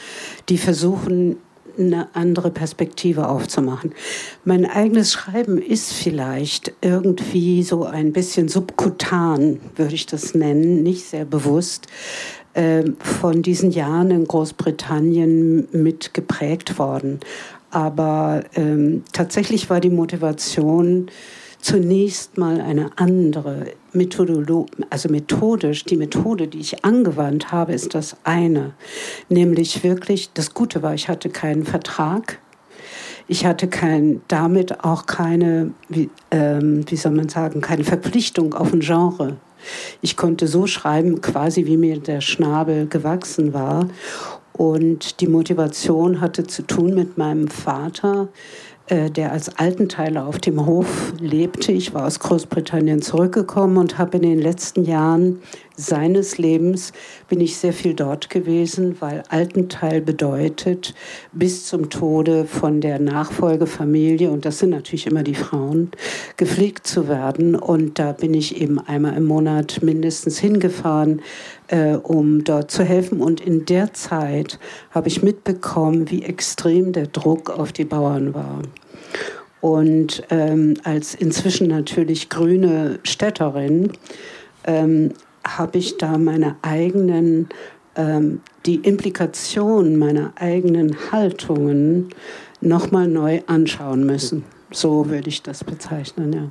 die 0.49 0.57
versuchen, 0.57 1.37
eine 1.79 2.09
andere 2.15 2.51
Perspektive 2.51 3.29
aufzumachen. 3.29 3.93
Mein 4.45 4.65
eigenes 4.65 5.13
Schreiben 5.13 5.59
ist 5.59 5.93
vielleicht 5.93 6.73
irgendwie 6.81 7.63
so 7.63 7.85
ein 7.85 8.15
bisschen 8.15 8.49
subkutan, 8.49 9.61
würde 9.75 9.95
ich 9.95 10.07
das 10.07 10.35
nennen, 10.35 10.83
nicht 10.83 11.05
sehr 11.05 11.27
bewusst 11.27 11.87
äh, 12.55 12.85
von 12.99 13.43
diesen 13.43 13.71
Jahren 13.71 14.11
in 14.11 14.25
Großbritannien 14.25 15.69
mit 15.73 16.15
geprägt 16.15 16.79
worden. 16.79 17.21
Aber 17.77 18.43
ähm, 18.55 19.05
tatsächlich 19.13 19.69
war 19.69 19.81
die 19.81 19.91
Motivation 19.91 21.11
zunächst 21.61 22.39
mal 22.39 22.59
eine 22.63 22.91
andere. 22.97 23.67
Methodolo 23.93 24.65
also 24.89 25.11
methodisch, 25.11 25.85
die 25.85 25.99
Methode, 25.99 26.49
die 26.49 26.61
ich 26.61 26.87
angewandt 26.87 27.53
habe, 27.53 27.75
ist 27.75 27.95
das 27.95 28.17
eine. 28.25 28.73
Nämlich 29.29 29.85
wirklich, 29.85 30.33
das 30.33 30.55
Gute 30.55 30.83
war, 30.83 30.95
ich 30.95 31.11
hatte 31.11 31.29
keinen 31.29 31.67
Vertrag. 31.67 32.39
Ich 33.29 33.45
hatte 33.45 33.69
kein, 33.69 34.23
damit 34.27 34.83
auch 34.83 35.05
keine, 35.05 35.73
wie, 35.91 36.09
ähm, 36.31 36.83
wie 36.89 36.97
soll 36.97 37.13
man 37.13 37.29
sagen, 37.29 37.61
keine 37.61 37.85
Verpflichtung 37.85 38.55
auf 38.55 38.73
ein 38.73 38.81
Genre. 38.81 39.37
Ich 40.01 40.17
konnte 40.17 40.47
so 40.47 40.67
schreiben, 40.67 41.21
quasi 41.21 41.67
wie 41.67 41.77
mir 41.77 41.99
der 41.99 42.23
Schnabel 42.23 42.87
gewachsen 42.87 43.53
war. 43.53 43.87
Und 44.57 45.21
die 45.21 45.27
Motivation 45.27 46.21
hatte 46.21 46.45
zu 46.45 46.63
tun 46.63 46.95
mit 46.95 47.19
meinem 47.19 47.49
Vater, 47.49 48.29
äh, 48.87 49.11
der 49.11 49.33
als 49.33 49.59
Altenteiler 49.59 50.27
auf 50.27 50.39
dem 50.39 50.65
Hof 50.65 51.13
lebte. 51.19 51.73
Ich 51.73 51.93
war 51.93 52.07
aus 52.07 52.21
Großbritannien 52.21 53.03
zurückgekommen 53.03 53.77
und 53.77 53.99
habe 53.99 54.17
in 54.17 54.23
den 54.23 54.41
letzten 54.41 54.85
Jahren 54.85 55.41
seines 55.77 56.39
Lebens 56.39 56.93
bin 57.29 57.41
ich 57.41 57.57
sehr 57.59 57.73
viel 57.73 57.95
dort 57.95 58.31
gewesen, 58.31 58.97
weil 59.01 59.23
Altenteil 59.29 60.01
bedeutet 60.01 60.95
bis 61.33 61.67
zum 61.67 61.91
Tode 61.91 62.47
von 62.47 62.81
der 62.81 62.99
Nachfolgefamilie, 62.99 64.31
und 64.31 64.45
das 64.45 64.59
sind 64.59 64.71
natürlich 64.71 65.07
immer 65.07 65.23
die 65.23 65.35
Frauen, 65.35 65.91
gepflegt 66.37 66.87
zu 66.87 67.09
werden. 67.09 67.55
Und 67.55 67.99
da 67.99 68.13
bin 68.13 68.35
ich 68.35 68.61
eben 68.61 68.79
einmal 68.79 69.17
im 69.17 69.25
Monat 69.25 69.83
mindestens 69.83 70.39
hingefahren, 70.39 71.21
äh, 71.69 71.95
um 71.95 72.45
dort 72.45 72.71
zu 72.71 72.83
helfen. 72.83 73.21
Und 73.21 73.41
in 73.41 73.67
der 73.67 73.93
Zeit 73.93 74.59
habe 74.91 75.09
ich 75.09 75.23
mitbekommen, 75.23 76.11
wie 76.11 76.23
extrem 76.23 76.93
der 76.93 77.07
Druck 77.07 77.51
auf 77.51 77.73
die 77.73 77.85
Bauern 77.85 78.35
war. 78.35 78.63
Und 79.61 80.23
ähm, 80.31 80.75
als 80.85 81.15
inzwischen 81.15 81.69
natürlich 81.69 82.29
grüne 82.29 82.99
Städterin 83.03 83.93
ähm, 84.65 85.13
habe 85.47 85.79
ich 85.79 85.99
da 85.99 86.19
meine 86.19 86.57
eigenen, 86.63 87.49
ähm, 87.95 88.41
die 88.65 88.77
Implikationen 88.77 89.97
meiner 89.97 90.33
eigenen 90.37 90.97
Haltungen 91.13 92.11
nochmal 92.61 93.09
neu 93.09 93.43
anschauen 93.47 94.05
müssen. 94.05 94.45
So 94.71 95.09
würde 95.09 95.29
ich 95.29 95.43
das 95.43 95.65
bezeichnen, 95.65 96.33
ja. 96.33 96.51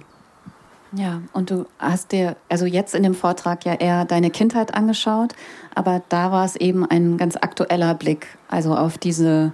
Ja, 0.98 1.22
und 1.34 1.52
du 1.52 1.66
hast 1.78 2.14
dir 2.14 2.38
also 2.48 2.66
jetzt 2.66 2.96
in 2.96 3.04
dem 3.04 3.16
Vortrag 3.16 3.66
ja 3.66 3.74
eher 3.74 4.06
deine 4.06 4.30
Kindheit 4.30 4.74
angeschaut, 4.74 5.34
aber 5.74 6.02
da 6.08 6.32
war 6.32 6.46
es 6.46 6.56
eben 6.56 6.86
ein 6.86 7.18
ganz 7.18 7.36
aktueller 7.36 7.96
Blick, 7.96 8.28
also 8.48 8.74
auf 8.76 8.98
diese 8.98 9.52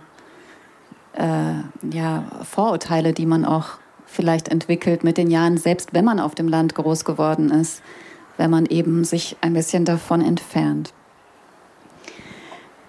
äh, 1.14 1.54
ja, 1.92 2.26
Vorurteile, 2.44 3.14
die 3.14 3.26
man 3.26 3.44
auch 3.44 3.80
vielleicht 4.06 4.50
entwickelt 4.50 5.04
mit 5.04 5.18
den 5.18 5.32
Jahren, 5.32 5.58
selbst 5.58 5.94
wenn 5.94 6.06
man 6.06 6.20
auf 6.20 6.36
dem 6.36 6.48
Land 6.48 6.76
groß 6.76 7.06
geworden 7.06 7.50
ist 7.50 7.82
wenn 8.42 8.50
man 8.50 8.66
eben 8.66 9.04
sich 9.04 9.38
ein 9.42 9.54
bisschen 9.54 9.86
davon 9.86 10.20
entfernt. 10.20 10.94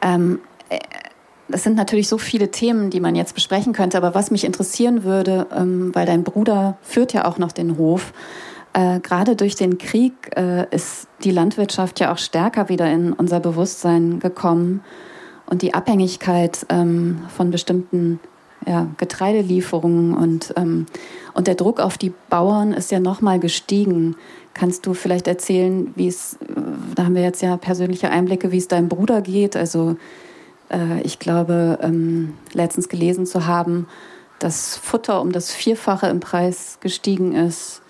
Ähm, 0.01 0.41
äh, 0.71 0.79
das 1.47 1.63
sind 1.63 1.77
natürlich 1.77 2.09
so 2.09 2.17
viele 2.17 2.51
Themen, 2.51 2.89
die 2.89 3.01
man 3.01 3.15
jetzt 3.15 3.35
besprechen 3.35 3.75
könnte, 3.75 3.99
aber 3.99 4.15
was 4.15 4.31
mich 4.31 4.45
interessieren 4.45 5.05
würde, 5.05 5.47
ähm, 5.55 5.95
weil 5.95 6.07
dein 6.07 6.25
Bruder 6.25 6.79
führt 6.81 7.13
ja 7.13 7.27
auch 7.27 7.37
noch 7.37 7.53
den 7.53 7.77
Hof, 7.77 8.15
äh, 8.73 9.01
gerade 9.01 9.37
durch 9.37 9.55
den 9.55 9.77
Krieg 9.77 10.15
äh, 10.35 10.67
ist 10.75 11.07
die 11.23 11.31
Landwirtschaft 11.31 12.01
ja 12.01 12.15
auch 12.15 12.19
stärker 12.19 12.71
wieder 12.71 12.91
in 12.91 13.13
unser 13.13 13.39
Bewusstsein 13.39 14.21
gekommen 14.21 14.83
und 15.45 15.61
die 15.61 15.75
Abhängigkeit 15.75 16.65
ähm, 16.71 17.21
von 17.29 17.51
bestimmten 17.51 18.21
ja, 18.67 18.87
Getreidelieferungen 18.97 20.15
und, 20.15 20.55
ähm, 20.57 20.87
und 21.35 21.47
der 21.47 21.57
Druck 21.57 21.81
auf 21.81 21.99
die 21.99 22.13
Bauern 22.31 22.73
ist 22.73 22.91
ja 22.91 23.01
nochmal 23.01 23.39
gestiegen. 23.39 24.17
Kannst 24.55 24.87
du 24.87 24.95
vielleicht 24.95 25.27
erzählen, 25.27 25.93
wie 25.97 26.09
es, 26.09 26.37
da 26.95 27.05
haben 27.05 27.15
wir 27.15 27.23
jetzt 27.23 27.43
ja 27.43 27.57
persönliche 27.57 28.11
Einblicke, 28.11 28.53
wie 28.53 28.59
es 28.59 28.69
deinem 28.69 28.89
Bruder 28.89 29.23
geht? 29.23 29.57
Also 29.57 29.97
äh, 30.71 31.01
ich 31.03 31.19
glaube, 31.19 31.79
ähm, 31.83 32.35
letztens 32.53 32.89
gelesen 32.89 33.27
zu 33.27 33.47
haben, 33.47 33.87
dass 34.39 34.77
Futter 34.77 35.21
um 35.21 35.33
das 35.33 35.53
Vierfache 35.53 36.09
im 36.09 36.21
Preis 36.21 36.79
gestiegen 36.81 37.35
ist. 37.35 37.81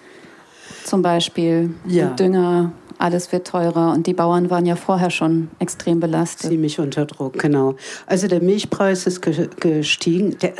Zum 0.84 1.02
Beispiel 1.02 1.74
ja. 1.86 2.08
Dünger, 2.08 2.72
alles 3.02 3.32
wird 3.32 3.48
teurer 3.48 3.92
und 3.92 4.06
die 4.06 4.14
Bauern 4.14 4.48
waren 4.48 4.64
ja 4.64 4.76
vorher 4.76 5.10
schon 5.10 5.48
extrem 5.58 5.98
belastet. 5.98 6.50
Ziemlich 6.50 6.78
unter 6.78 7.04
Druck, 7.04 7.36
genau. 7.38 7.74
Also 8.06 8.28
der 8.28 8.40
Milchpreis 8.40 9.08
ist 9.08 9.20
gestiegen. 9.20 10.38
Der, 10.38 10.54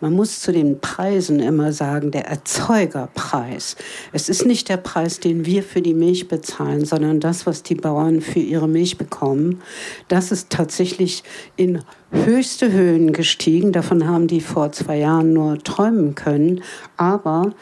man 0.00 0.12
muss 0.12 0.40
zu 0.40 0.52
den 0.52 0.80
Preisen 0.80 1.40
immer 1.40 1.72
sagen, 1.72 2.12
der 2.12 2.26
Erzeugerpreis. 2.26 3.74
Es 4.12 4.28
ist 4.28 4.46
nicht 4.46 4.68
der 4.68 4.76
Preis, 4.76 5.18
den 5.18 5.44
wir 5.46 5.64
für 5.64 5.82
die 5.82 5.94
Milch 5.94 6.28
bezahlen, 6.28 6.84
sondern 6.84 7.18
das, 7.18 7.44
was 7.44 7.64
die 7.64 7.74
Bauern 7.74 8.20
für 8.20 8.38
ihre 8.38 8.68
Milch 8.68 8.96
bekommen. 8.96 9.60
Das 10.06 10.30
ist 10.30 10.50
tatsächlich 10.50 11.24
in 11.56 11.82
höchste 12.12 12.70
Höhen 12.70 13.12
gestiegen. 13.12 13.72
Davon 13.72 14.06
haben 14.06 14.28
die 14.28 14.40
vor 14.40 14.70
zwei 14.70 14.98
Jahren 14.98 15.32
nur 15.32 15.58
träumen 15.58 16.14
können. 16.14 16.62
Aber 16.96 17.52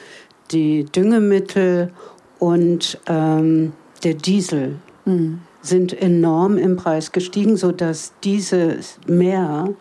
die 0.51 0.85
Düngemittel 0.85 1.93
und 2.39 3.01
ähm, 3.07 3.73
der 4.05 4.15
Diesel 4.15 4.77
mhm. 5.05 5.41
sind 5.63 5.93
enorm 6.01 6.59
im 6.59 6.77
Preis 6.77 7.13
gestiegen, 7.13 7.57
sodass 7.57 8.13
dieses 8.23 8.99
Meer 9.07 9.75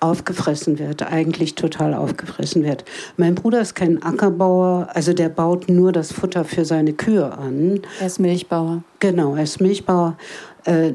aufgefressen 0.00 0.78
wird, 0.78 1.02
eigentlich 1.02 1.54
total 1.54 1.94
aufgefressen 1.94 2.62
wird. 2.62 2.84
Mein 3.16 3.34
Bruder 3.34 3.60
ist 3.60 3.74
kein 3.74 4.02
Ackerbauer, 4.02 4.88
also 4.92 5.14
der 5.14 5.30
baut 5.30 5.70
nur 5.70 5.92
das 5.92 6.12
Futter 6.12 6.44
für 6.44 6.64
seine 6.64 6.92
Kühe 6.92 7.32
an. 7.32 7.80
Er 8.00 8.06
ist 8.06 8.20
Milchbauer. 8.20 8.82
Genau, 9.00 9.34
er 9.34 9.44
ist 9.44 9.60
Milchbauer, 9.60 10.16
äh, 10.64 10.92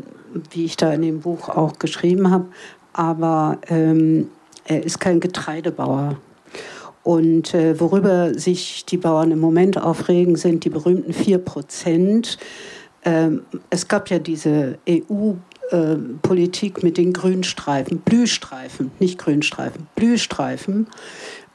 wie 0.52 0.66
ich 0.66 0.78
da 0.78 0.94
in 0.94 1.02
dem 1.02 1.22
Buch 1.22 1.50
auch 1.50 1.80
geschrieben 1.80 2.30
habe. 2.30 2.46
Aber 2.94 3.58
ähm, 3.70 4.30
er 4.66 4.84
ist 4.84 5.00
kein 5.00 5.20
Getreidebauer. 5.20 6.18
Und 7.04 7.54
äh, 7.54 7.80
worüber 7.80 8.34
sich 8.34 8.86
die 8.86 8.98
Bauern 8.98 9.32
im 9.32 9.40
Moment 9.40 9.82
aufregen, 9.82 10.36
sind 10.36 10.66
die 10.66 10.70
berühmten 10.70 11.14
4 11.14 11.38
Prozent. 11.40 12.38
Ähm, 13.06 13.44
es 13.70 13.88
gab 13.88 14.10
ja 14.10 14.20
diese 14.20 14.78
EU-Politik 14.88 16.80
äh, 16.80 16.86
mit 16.86 16.98
den 16.98 17.14
Grünstreifen, 17.14 18.00
Blühstreifen, 18.00 18.92
nicht 19.00 19.18
Grünstreifen, 19.18 19.88
Blühstreifen, 19.96 20.88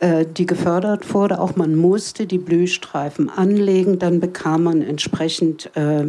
äh, 0.00 0.24
die 0.24 0.46
gefördert 0.46 1.12
wurde. 1.12 1.38
Auch 1.38 1.56
man 1.56 1.74
musste 1.74 2.26
die 2.26 2.38
Blühstreifen 2.38 3.28
anlegen, 3.28 3.98
dann 3.98 4.20
bekam 4.20 4.62
man 4.64 4.80
entsprechend 4.80 5.70
äh, 5.76 6.06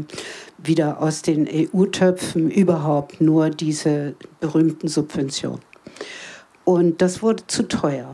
wieder 0.57 1.01
aus 1.01 1.21
den 1.21 1.47
EU-Töpfen 1.47 2.49
überhaupt 2.49 3.19
nur 3.19 3.49
diese 3.49 4.15
berühmten 4.39 4.87
Subventionen. 4.87 5.59
Und 6.63 7.01
das 7.01 7.21
wurde 7.21 7.45
zu 7.47 7.67
teuer. 7.67 8.13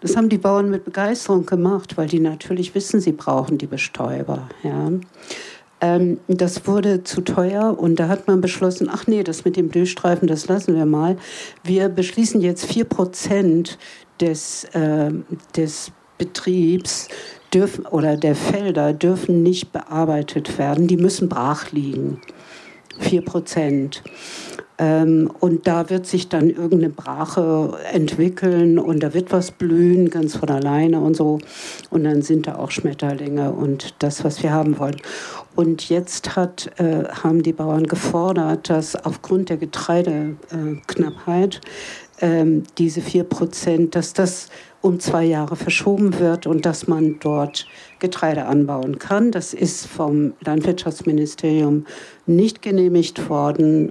Das 0.00 0.16
haben 0.16 0.28
die 0.28 0.38
Bauern 0.38 0.70
mit 0.70 0.84
Begeisterung 0.84 1.46
gemacht, 1.46 1.96
weil 1.96 2.08
die 2.08 2.20
natürlich 2.20 2.74
wissen, 2.74 3.00
sie 3.00 3.12
brauchen 3.12 3.58
die 3.58 3.66
Bestäuber. 3.66 4.48
Ja. 4.62 4.90
Ähm, 5.80 6.18
das 6.28 6.66
wurde 6.66 7.04
zu 7.04 7.20
teuer 7.20 7.78
und 7.78 7.96
da 7.96 8.08
hat 8.08 8.26
man 8.26 8.40
beschlossen, 8.40 8.88
ach 8.90 9.06
nee, 9.06 9.22
das 9.22 9.44
mit 9.44 9.56
dem 9.56 9.68
Blühstreifen, 9.68 10.26
das 10.26 10.48
lassen 10.48 10.74
wir 10.74 10.86
mal. 10.86 11.16
Wir 11.62 11.88
beschließen 11.88 12.40
jetzt 12.40 12.66
4% 12.66 13.76
des, 14.20 14.64
äh, 14.72 15.10
des 15.54 15.92
Betriebs 16.18 17.08
dürfen, 17.52 17.86
oder 17.86 18.16
der 18.16 18.34
Felder 18.34 18.92
dürfen 18.92 19.42
nicht 19.42 19.72
bearbeitet 19.72 20.58
werden, 20.58 20.86
die 20.86 20.96
müssen 20.96 21.28
brach 21.28 21.72
liegen. 21.72 22.20
4 23.00 23.22
Prozent. 23.22 24.02
Ähm, 24.78 25.30
und 25.40 25.66
da 25.66 25.88
wird 25.88 26.06
sich 26.06 26.28
dann 26.28 26.50
irgendeine 26.50 26.90
Brache 26.90 27.78
entwickeln 27.92 28.78
und 28.78 29.02
da 29.02 29.14
wird 29.14 29.32
was 29.32 29.50
blühen, 29.50 30.10
ganz 30.10 30.36
von 30.36 30.50
alleine 30.50 31.00
und 31.00 31.16
so. 31.16 31.38
Und 31.90 32.04
dann 32.04 32.20
sind 32.22 32.46
da 32.46 32.56
auch 32.56 32.70
Schmetterlinge 32.70 33.52
und 33.52 33.94
das, 34.00 34.22
was 34.22 34.42
wir 34.42 34.52
haben 34.52 34.78
wollen. 34.78 35.00
Und 35.54 35.88
jetzt 35.88 36.36
hat, 36.36 36.70
äh, 36.78 37.04
haben 37.04 37.42
die 37.42 37.54
Bauern 37.54 37.86
gefordert, 37.86 38.68
dass 38.68 38.96
aufgrund 38.96 39.48
der 39.48 39.56
Getreideknappheit 39.56 41.62
äh, 42.18 42.44
diese 42.76 43.00
vier 43.00 43.24
Prozent, 43.24 43.94
dass 43.94 44.12
das 44.12 44.50
um 44.86 45.00
zwei 45.00 45.24
Jahre 45.24 45.56
verschoben 45.56 46.20
wird 46.20 46.46
und 46.46 46.64
dass 46.64 46.86
man 46.86 47.16
dort 47.18 47.66
Getreide 47.98 48.44
anbauen 48.46 49.00
kann. 49.00 49.32
Das 49.32 49.52
ist 49.52 49.86
vom 49.86 50.34
Landwirtschaftsministerium 50.44 51.86
nicht 52.26 52.62
genehmigt 52.62 53.28
worden. 53.28 53.90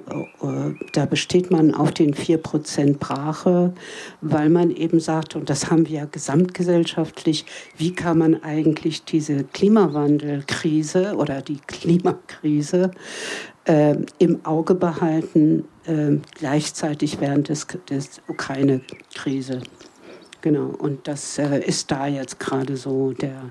Da 0.93 1.05
besteht 1.05 1.51
man 1.51 1.73
auf 1.73 1.91
den 1.91 2.13
4% 2.13 2.97
Brache, 2.97 3.73
weil 4.21 4.49
man 4.49 4.71
eben 4.71 5.01
sagt, 5.01 5.35
und 5.35 5.49
das 5.49 5.69
haben 5.69 5.85
wir 5.89 5.99
ja 5.99 6.05
gesamtgesellschaftlich, 6.05 7.45
wie 7.77 7.93
kann 7.93 8.17
man 8.17 8.41
eigentlich 8.41 9.03
diese 9.03 9.43
Klimawandelkrise 9.43 11.15
oder 11.17 11.41
die 11.41 11.59
Klimakrise 11.67 12.91
äh, 13.65 13.97
im 14.19 14.45
Auge 14.45 14.75
behalten, 14.75 15.65
äh, 15.87 16.17
gleichzeitig 16.35 17.19
während 17.19 17.49
des, 17.49 17.67
des 17.89 18.21
Ukraine-Krise. 18.29 19.61
Genau, 20.45 20.67
und 20.67 21.07
das 21.07 21.39
äh, 21.39 21.59
ist 21.65 21.89
da 21.89 22.05
jetzt 22.05 22.39
gerade 22.39 22.77
so 22.77 23.13
der. 23.13 23.49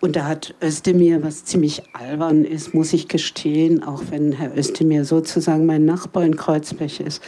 Und 0.00 0.14
da 0.14 0.26
hat 0.28 0.54
Özdemir, 0.62 1.24
was 1.24 1.44
ziemlich 1.44 1.82
albern 1.92 2.44
ist, 2.44 2.72
muss 2.72 2.92
ich 2.92 3.08
gestehen, 3.08 3.82
auch 3.82 4.00
wenn 4.10 4.30
Herr 4.30 4.56
Özdemir 4.56 5.04
sozusagen 5.04 5.66
mein 5.66 5.84
Nachbar 5.84 6.22
in 6.22 6.36
Kreuzberg 6.36 7.00
ist, 7.00 7.20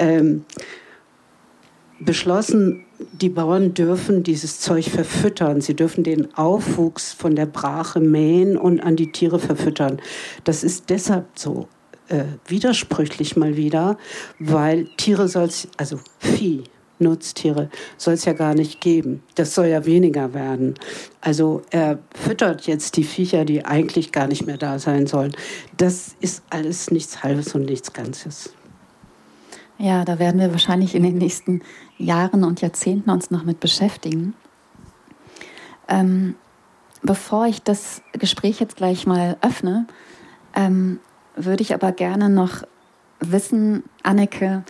ähm, 0.00 0.44
beschlossen, 2.00 2.84
die 3.12 3.28
Bauern 3.28 3.72
dürfen 3.72 4.24
dieses 4.24 4.58
Zeug 4.58 4.86
verfüttern. 4.86 5.60
Sie 5.60 5.76
dürfen 5.76 6.02
den 6.02 6.34
Aufwuchs 6.34 7.12
von 7.12 7.36
der 7.36 7.46
Brache 7.46 8.00
mähen 8.00 8.56
und 8.56 8.80
an 8.80 8.96
die 8.96 9.12
Tiere 9.12 9.38
verfüttern. 9.38 10.02
Das 10.42 10.64
ist 10.64 10.90
deshalb 10.90 11.26
so 11.36 11.68
äh, 12.08 12.24
widersprüchlich 12.48 13.36
mal 13.36 13.56
wieder, 13.56 13.96
weil 14.40 14.88
Tiere 14.96 15.28
soll 15.28 15.50
also 15.76 16.00
Vieh 16.18 16.64
Nutztiere 16.98 17.70
soll 17.96 18.14
es 18.14 18.24
ja 18.24 18.32
gar 18.32 18.54
nicht 18.54 18.80
geben. 18.80 19.22
Das 19.34 19.54
soll 19.54 19.66
ja 19.66 19.84
weniger 19.84 20.34
werden. 20.34 20.74
Also 21.20 21.62
er 21.70 21.98
füttert 22.14 22.66
jetzt 22.66 22.96
die 22.96 23.04
Viecher, 23.04 23.44
die 23.44 23.64
eigentlich 23.64 24.12
gar 24.12 24.26
nicht 24.26 24.46
mehr 24.46 24.58
da 24.58 24.78
sein 24.78 25.06
sollen. 25.06 25.32
Das 25.76 26.14
ist 26.20 26.42
alles 26.50 26.90
nichts 26.90 27.22
Halbes 27.22 27.54
und 27.54 27.64
nichts 27.64 27.92
Ganzes. 27.92 28.54
Ja, 29.78 30.04
da 30.04 30.18
werden 30.18 30.40
wir 30.40 30.52
wahrscheinlich 30.52 30.94
in 30.94 31.02
den 31.02 31.18
nächsten 31.18 31.62
Jahren 31.98 32.44
und 32.44 32.60
Jahrzehnten 32.60 33.10
uns 33.10 33.30
noch 33.30 33.44
mit 33.44 33.60
beschäftigen. 33.60 34.34
Ähm, 35.88 36.36
bevor 37.02 37.46
ich 37.46 37.62
das 37.62 38.02
Gespräch 38.12 38.60
jetzt 38.60 38.76
gleich 38.76 39.06
mal 39.06 39.36
öffne, 39.42 39.86
ähm, 40.54 41.00
würde 41.36 41.62
ich 41.62 41.74
aber 41.74 41.92
gerne 41.92 42.30
noch 42.30 42.62
wissen, 43.20 43.82
Anneke, 44.02 44.64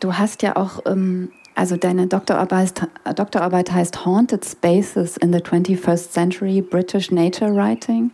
du 0.00 0.14
hast 0.14 0.42
ja 0.42 0.56
auch 0.56 0.80
ähm, 0.86 1.30
also 1.56 1.76
deine 1.76 2.06
Doktorarbeit, 2.06 2.86
Doktorarbeit 3.16 3.72
heißt 3.72 4.04
Haunted 4.04 4.44
Spaces 4.44 5.16
in 5.16 5.32
the 5.32 5.38
21st 5.38 6.10
Century 6.10 6.60
British 6.60 7.10
Nature 7.10 7.56
Writing. 7.56 8.10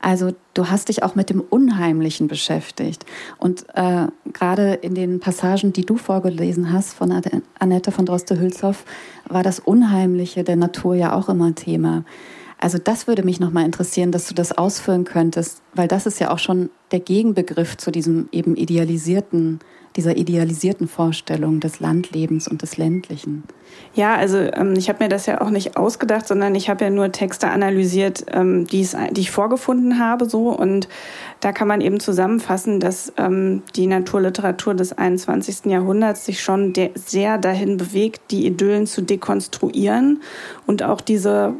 Also 0.00 0.32
du 0.54 0.70
hast 0.70 0.88
dich 0.88 1.02
auch 1.02 1.14
mit 1.14 1.28
dem 1.28 1.42
Unheimlichen 1.42 2.28
beschäftigt. 2.28 3.04
Und 3.36 3.66
äh, 3.74 4.06
gerade 4.32 4.72
in 4.72 4.94
den 4.94 5.20
Passagen, 5.20 5.74
die 5.74 5.84
du 5.84 5.98
vorgelesen 5.98 6.72
hast 6.72 6.94
von 6.94 7.12
Annette 7.58 7.92
von 7.92 8.06
Droste-Hülshoff, 8.06 8.84
war 9.28 9.42
das 9.42 9.60
Unheimliche 9.60 10.42
der 10.42 10.56
Natur 10.56 10.94
ja 10.94 11.12
auch 11.12 11.28
immer 11.28 11.54
Thema. 11.54 12.04
Also 12.58 12.78
das 12.78 13.06
würde 13.06 13.22
mich 13.22 13.38
nochmal 13.38 13.66
interessieren, 13.66 14.12
dass 14.12 14.28
du 14.28 14.34
das 14.34 14.56
ausführen 14.56 15.04
könntest, 15.04 15.60
weil 15.74 15.88
das 15.88 16.06
ist 16.06 16.20
ja 16.20 16.30
auch 16.30 16.38
schon 16.38 16.70
der 16.90 17.00
Gegenbegriff 17.00 17.76
zu 17.76 17.90
diesem 17.90 18.28
eben 18.32 18.56
idealisierten 18.56 19.60
dieser 19.98 20.16
idealisierten 20.16 20.86
Vorstellung 20.86 21.58
des 21.58 21.80
Landlebens 21.80 22.46
und 22.46 22.62
des 22.62 22.76
Ländlichen? 22.76 23.42
Ja, 23.94 24.14
also 24.14 24.38
ähm, 24.38 24.74
ich 24.76 24.88
habe 24.88 25.02
mir 25.02 25.08
das 25.08 25.26
ja 25.26 25.40
auch 25.40 25.50
nicht 25.50 25.76
ausgedacht, 25.76 26.28
sondern 26.28 26.54
ich 26.54 26.70
habe 26.70 26.84
ja 26.84 26.90
nur 26.90 27.10
Texte 27.10 27.48
analysiert, 27.48 28.24
ähm, 28.32 28.64
die, 28.68 28.86
ich 29.16 29.30
vorgefunden 29.32 29.98
habe, 29.98 30.26
so 30.26 30.50
und 30.50 30.88
da 31.40 31.50
kann 31.50 31.66
man 31.66 31.80
eben 31.80 31.98
zusammenfassen, 31.98 32.78
dass 32.78 33.12
ähm, 33.16 33.64
die 33.74 33.88
Naturliteratur 33.88 34.74
des 34.74 34.96
21. 34.96 35.66
Jahrhunderts 35.66 36.26
sich 36.26 36.40
schon 36.42 36.72
sehr 36.94 37.36
dahin 37.36 37.76
bewegt, 37.76 38.30
die 38.30 38.46
Idyllen 38.46 38.86
zu 38.86 39.02
dekonstruieren 39.02 40.22
und 40.64 40.84
auch 40.84 41.00
diese 41.00 41.54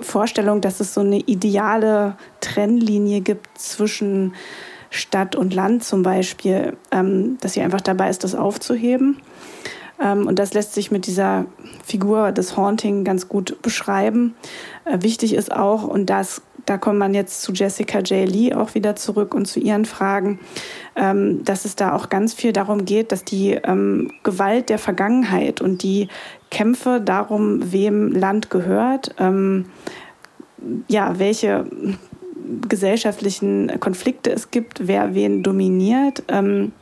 Vorstellung, 0.00 0.60
dass 0.60 0.80
es 0.80 0.94
so 0.94 1.00
eine 1.00 1.20
ideale 1.20 2.16
Trennlinie 2.40 3.20
gibt 3.20 3.56
zwischen 3.56 4.34
Stadt 4.94 5.34
und 5.34 5.54
Land 5.54 5.84
zum 5.84 6.02
Beispiel, 6.02 6.76
ähm, 6.90 7.36
dass 7.40 7.54
sie 7.54 7.60
einfach 7.60 7.80
dabei 7.80 8.10
ist, 8.10 8.24
das 8.24 8.34
aufzuheben. 8.34 9.16
Ähm, 10.00 10.26
und 10.26 10.38
das 10.38 10.54
lässt 10.54 10.74
sich 10.74 10.90
mit 10.90 11.06
dieser 11.06 11.46
Figur 11.84 12.32
des 12.32 12.56
Haunting 12.56 13.04
ganz 13.04 13.28
gut 13.28 13.60
beschreiben. 13.62 14.34
Äh, 14.84 15.02
wichtig 15.02 15.34
ist 15.34 15.52
auch, 15.52 15.84
und 15.84 16.06
das, 16.10 16.42
da 16.66 16.78
kommt 16.78 16.98
man 16.98 17.12
jetzt 17.14 17.42
zu 17.42 17.52
Jessica 17.52 17.98
J. 18.00 18.28
Lee 18.28 18.54
auch 18.54 18.74
wieder 18.74 18.96
zurück 18.96 19.34
und 19.34 19.46
zu 19.46 19.60
ihren 19.60 19.84
Fragen, 19.84 20.38
ähm, 20.96 21.44
dass 21.44 21.64
es 21.64 21.76
da 21.76 21.94
auch 21.94 22.08
ganz 22.08 22.34
viel 22.34 22.52
darum 22.52 22.84
geht, 22.84 23.12
dass 23.12 23.24
die 23.24 23.52
ähm, 23.52 24.12
Gewalt 24.22 24.68
der 24.68 24.78
Vergangenheit 24.78 25.60
und 25.60 25.82
die 25.82 26.08
Kämpfe 26.50 27.00
darum, 27.00 27.72
wem 27.72 28.12
Land 28.12 28.50
gehört, 28.50 29.14
ähm, 29.18 29.66
ja, 30.88 31.18
welche 31.18 31.66
gesellschaftlichen 32.68 33.80
Konflikte 33.80 34.30
es 34.32 34.50
gibt, 34.50 34.86
wer 34.86 35.14
wen 35.14 35.42
dominiert, 35.42 36.22
ähm, 36.28 36.72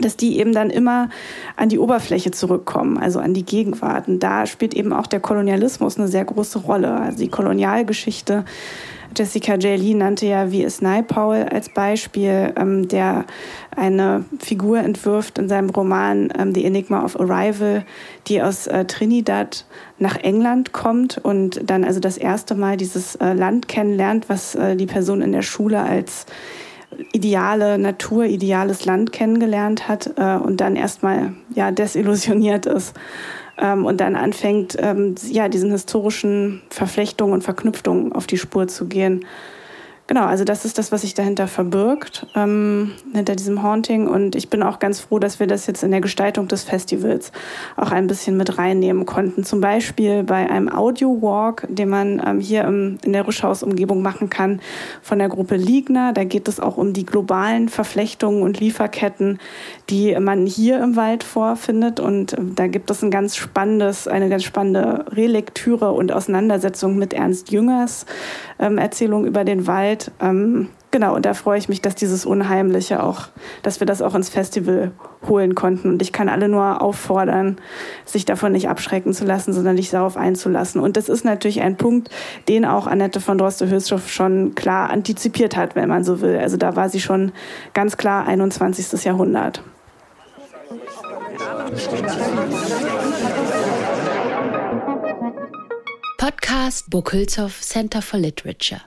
dass 0.00 0.16
die 0.16 0.38
eben 0.38 0.52
dann 0.52 0.70
immer 0.70 1.08
an 1.56 1.68
die 1.68 1.78
Oberfläche 1.78 2.30
zurückkommen, 2.30 2.98
also 2.98 3.20
an 3.20 3.34
die 3.34 3.44
Gegenwart. 3.44 4.08
Und 4.08 4.20
da 4.20 4.46
spielt 4.46 4.74
eben 4.74 4.92
auch 4.92 5.06
der 5.06 5.20
Kolonialismus 5.20 5.98
eine 5.98 6.08
sehr 6.08 6.24
große 6.24 6.60
Rolle. 6.60 6.94
Also 6.94 7.18
die 7.18 7.28
Kolonialgeschichte 7.28 8.44
Jessica 9.16 9.54
J. 9.54 9.78
Lee 9.78 9.94
nannte 9.94 10.26
ja 10.26 10.48
V.S. 10.48 10.80
Naipaul 10.80 11.46
als 11.50 11.68
Beispiel, 11.68 12.52
ähm, 12.56 12.88
der 12.88 13.24
eine 13.76 14.24
Figur 14.40 14.78
entwirft 14.78 15.38
in 15.38 15.48
seinem 15.48 15.70
Roman 15.70 16.32
ähm, 16.36 16.52
The 16.54 16.64
Enigma 16.64 17.04
of 17.04 17.18
Arrival, 17.20 17.84
die 18.26 18.42
aus 18.42 18.66
äh, 18.66 18.84
Trinidad 18.86 19.64
nach 19.98 20.16
England 20.16 20.72
kommt 20.72 21.18
und 21.18 21.60
dann 21.64 21.84
also 21.84 22.00
das 22.00 22.18
erste 22.18 22.54
Mal 22.54 22.76
dieses 22.76 23.14
äh, 23.16 23.32
Land 23.32 23.68
kennenlernt, 23.68 24.28
was 24.28 24.54
äh, 24.54 24.74
die 24.74 24.86
Person 24.86 25.22
in 25.22 25.32
der 25.32 25.42
Schule 25.42 25.80
als 25.80 26.26
ideale 27.12 27.78
Natur, 27.78 28.24
ideales 28.24 28.84
Land 28.84 29.12
kennengelernt 29.12 29.88
hat 29.88 30.10
äh, 30.16 30.36
und 30.36 30.60
dann 30.60 30.76
erstmal 30.76 31.32
ja 31.54 31.70
desillusioniert 31.70 32.66
ist 32.66 32.94
ähm, 33.58 33.84
und 33.84 34.00
dann 34.00 34.16
anfängt, 34.16 34.76
ähm, 34.78 35.14
ja, 35.28 35.48
diesen 35.48 35.70
historischen 35.70 36.62
Verflechtungen 36.70 37.34
und 37.34 37.44
Verknüpfungen 37.44 38.12
auf 38.12 38.26
die 38.26 38.38
Spur 38.38 38.68
zu 38.68 38.86
gehen. 38.86 39.24
Genau, 40.06 40.26
also 40.26 40.44
das 40.44 40.66
ist 40.66 40.76
das, 40.76 40.92
was 40.92 41.00
sich 41.00 41.14
dahinter 41.14 41.48
verbirgt, 41.48 42.26
ähm, 42.34 42.92
hinter 43.14 43.36
diesem 43.36 43.62
Haunting. 43.62 44.06
Und 44.06 44.36
ich 44.36 44.50
bin 44.50 44.62
auch 44.62 44.78
ganz 44.78 45.00
froh, 45.00 45.18
dass 45.18 45.40
wir 45.40 45.46
das 45.46 45.66
jetzt 45.66 45.82
in 45.82 45.92
der 45.92 46.02
Gestaltung 46.02 46.46
des 46.46 46.62
Festivals 46.62 47.32
auch 47.76 47.90
ein 47.90 48.06
bisschen 48.06 48.36
mit 48.36 48.58
reinnehmen 48.58 49.06
konnten. 49.06 49.44
Zum 49.44 49.62
Beispiel 49.62 50.22
bei 50.22 50.50
einem 50.50 50.70
Audio-Walk, 50.70 51.66
den 51.70 51.88
man 51.88 52.22
ähm, 52.22 52.38
hier 52.38 52.64
im, 52.64 52.98
in 53.02 53.14
der 53.14 53.26
Rischhaus-Umgebung 53.26 54.02
machen 54.02 54.28
kann, 54.28 54.60
von 55.00 55.18
der 55.18 55.30
Gruppe 55.30 55.56
Ligner. 55.56 56.12
Da 56.12 56.24
geht 56.24 56.48
es 56.48 56.60
auch 56.60 56.76
um 56.76 56.92
die 56.92 57.06
globalen 57.06 57.70
Verflechtungen 57.70 58.42
und 58.42 58.60
Lieferketten, 58.60 59.38
die 59.88 60.14
man 60.20 60.44
hier 60.44 60.82
im 60.82 60.96
Wald 60.96 61.24
vorfindet. 61.24 61.98
Und 61.98 62.36
ähm, 62.36 62.54
da 62.54 62.66
gibt 62.66 62.90
es 62.90 63.02
ein 63.02 63.10
ganz 63.10 63.36
spannendes, 63.36 64.06
eine 64.06 64.28
ganz 64.28 64.44
spannende 64.44 65.06
Relektüre 65.12 65.92
und 65.92 66.12
Auseinandersetzung 66.12 66.98
mit 66.98 67.14
Ernst 67.14 67.50
Jüngers 67.50 68.04
ähm, 68.58 68.76
Erzählung 68.76 69.24
über 69.24 69.44
den 69.44 69.66
Wald 69.66 69.93
Zeit. 69.98 70.12
Ähm, 70.20 70.68
genau, 70.90 71.14
und 71.14 71.24
da 71.26 71.34
freue 71.34 71.58
ich 71.58 71.68
mich, 71.68 71.80
dass 71.80 71.94
dieses 71.94 72.26
Unheimliche 72.26 73.02
auch, 73.02 73.28
dass 73.62 73.80
wir 73.80 73.86
das 73.86 74.02
auch 74.02 74.14
ins 74.14 74.28
Festival 74.28 74.92
holen 75.26 75.54
konnten. 75.54 75.88
Und 75.88 76.02
ich 76.02 76.12
kann 76.12 76.28
alle 76.28 76.48
nur 76.48 76.82
auffordern, 76.82 77.56
sich 78.04 78.24
davon 78.24 78.52
nicht 78.52 78.68
abschrecken 78.68 79.12
zu 79.12 79.24
lassen, 79.24 79.52
sondern 79.52 79.76
sich 79.76 79.90
darauf 79.90 80.16
einzulassen. 80.16 80.80
Und 80.80 80.96
das 80.96 81.08
ist 81.08 81.24
natürlich 81.24 81.60
ein 81.60 81.76
Punkt, 81.76 82.10
den 82.48 82.64
auch 82.64 82.86
Annette 82.86 83.20
von 83.20 83.38
Droste-Hülshoff 83.38 84.10
schon 84.10 84.54
klar 84.54 84.90
antizipiert 84.90 85.56
hat, 85.56 85.74
wenn 85.74 85.88
man 85.88 86.04
so 86.04 86.20
will. 86.20 86.38
Also 86.38 86.56
da 86.56 86.76
war 86.76 86.88
sie 86.88 87.00
schon 87.00 87.32
ganz 87.72 87.96
klar 87.96 88.26
21. 88.26 89.04
Jahrhundert. 89.04 89.62
Podcast 96.18 96.88
Burkhülshoff 96.88 97.60
Center 97.60 98.00
for 98.00 98.18
Literature. 98.18 98.80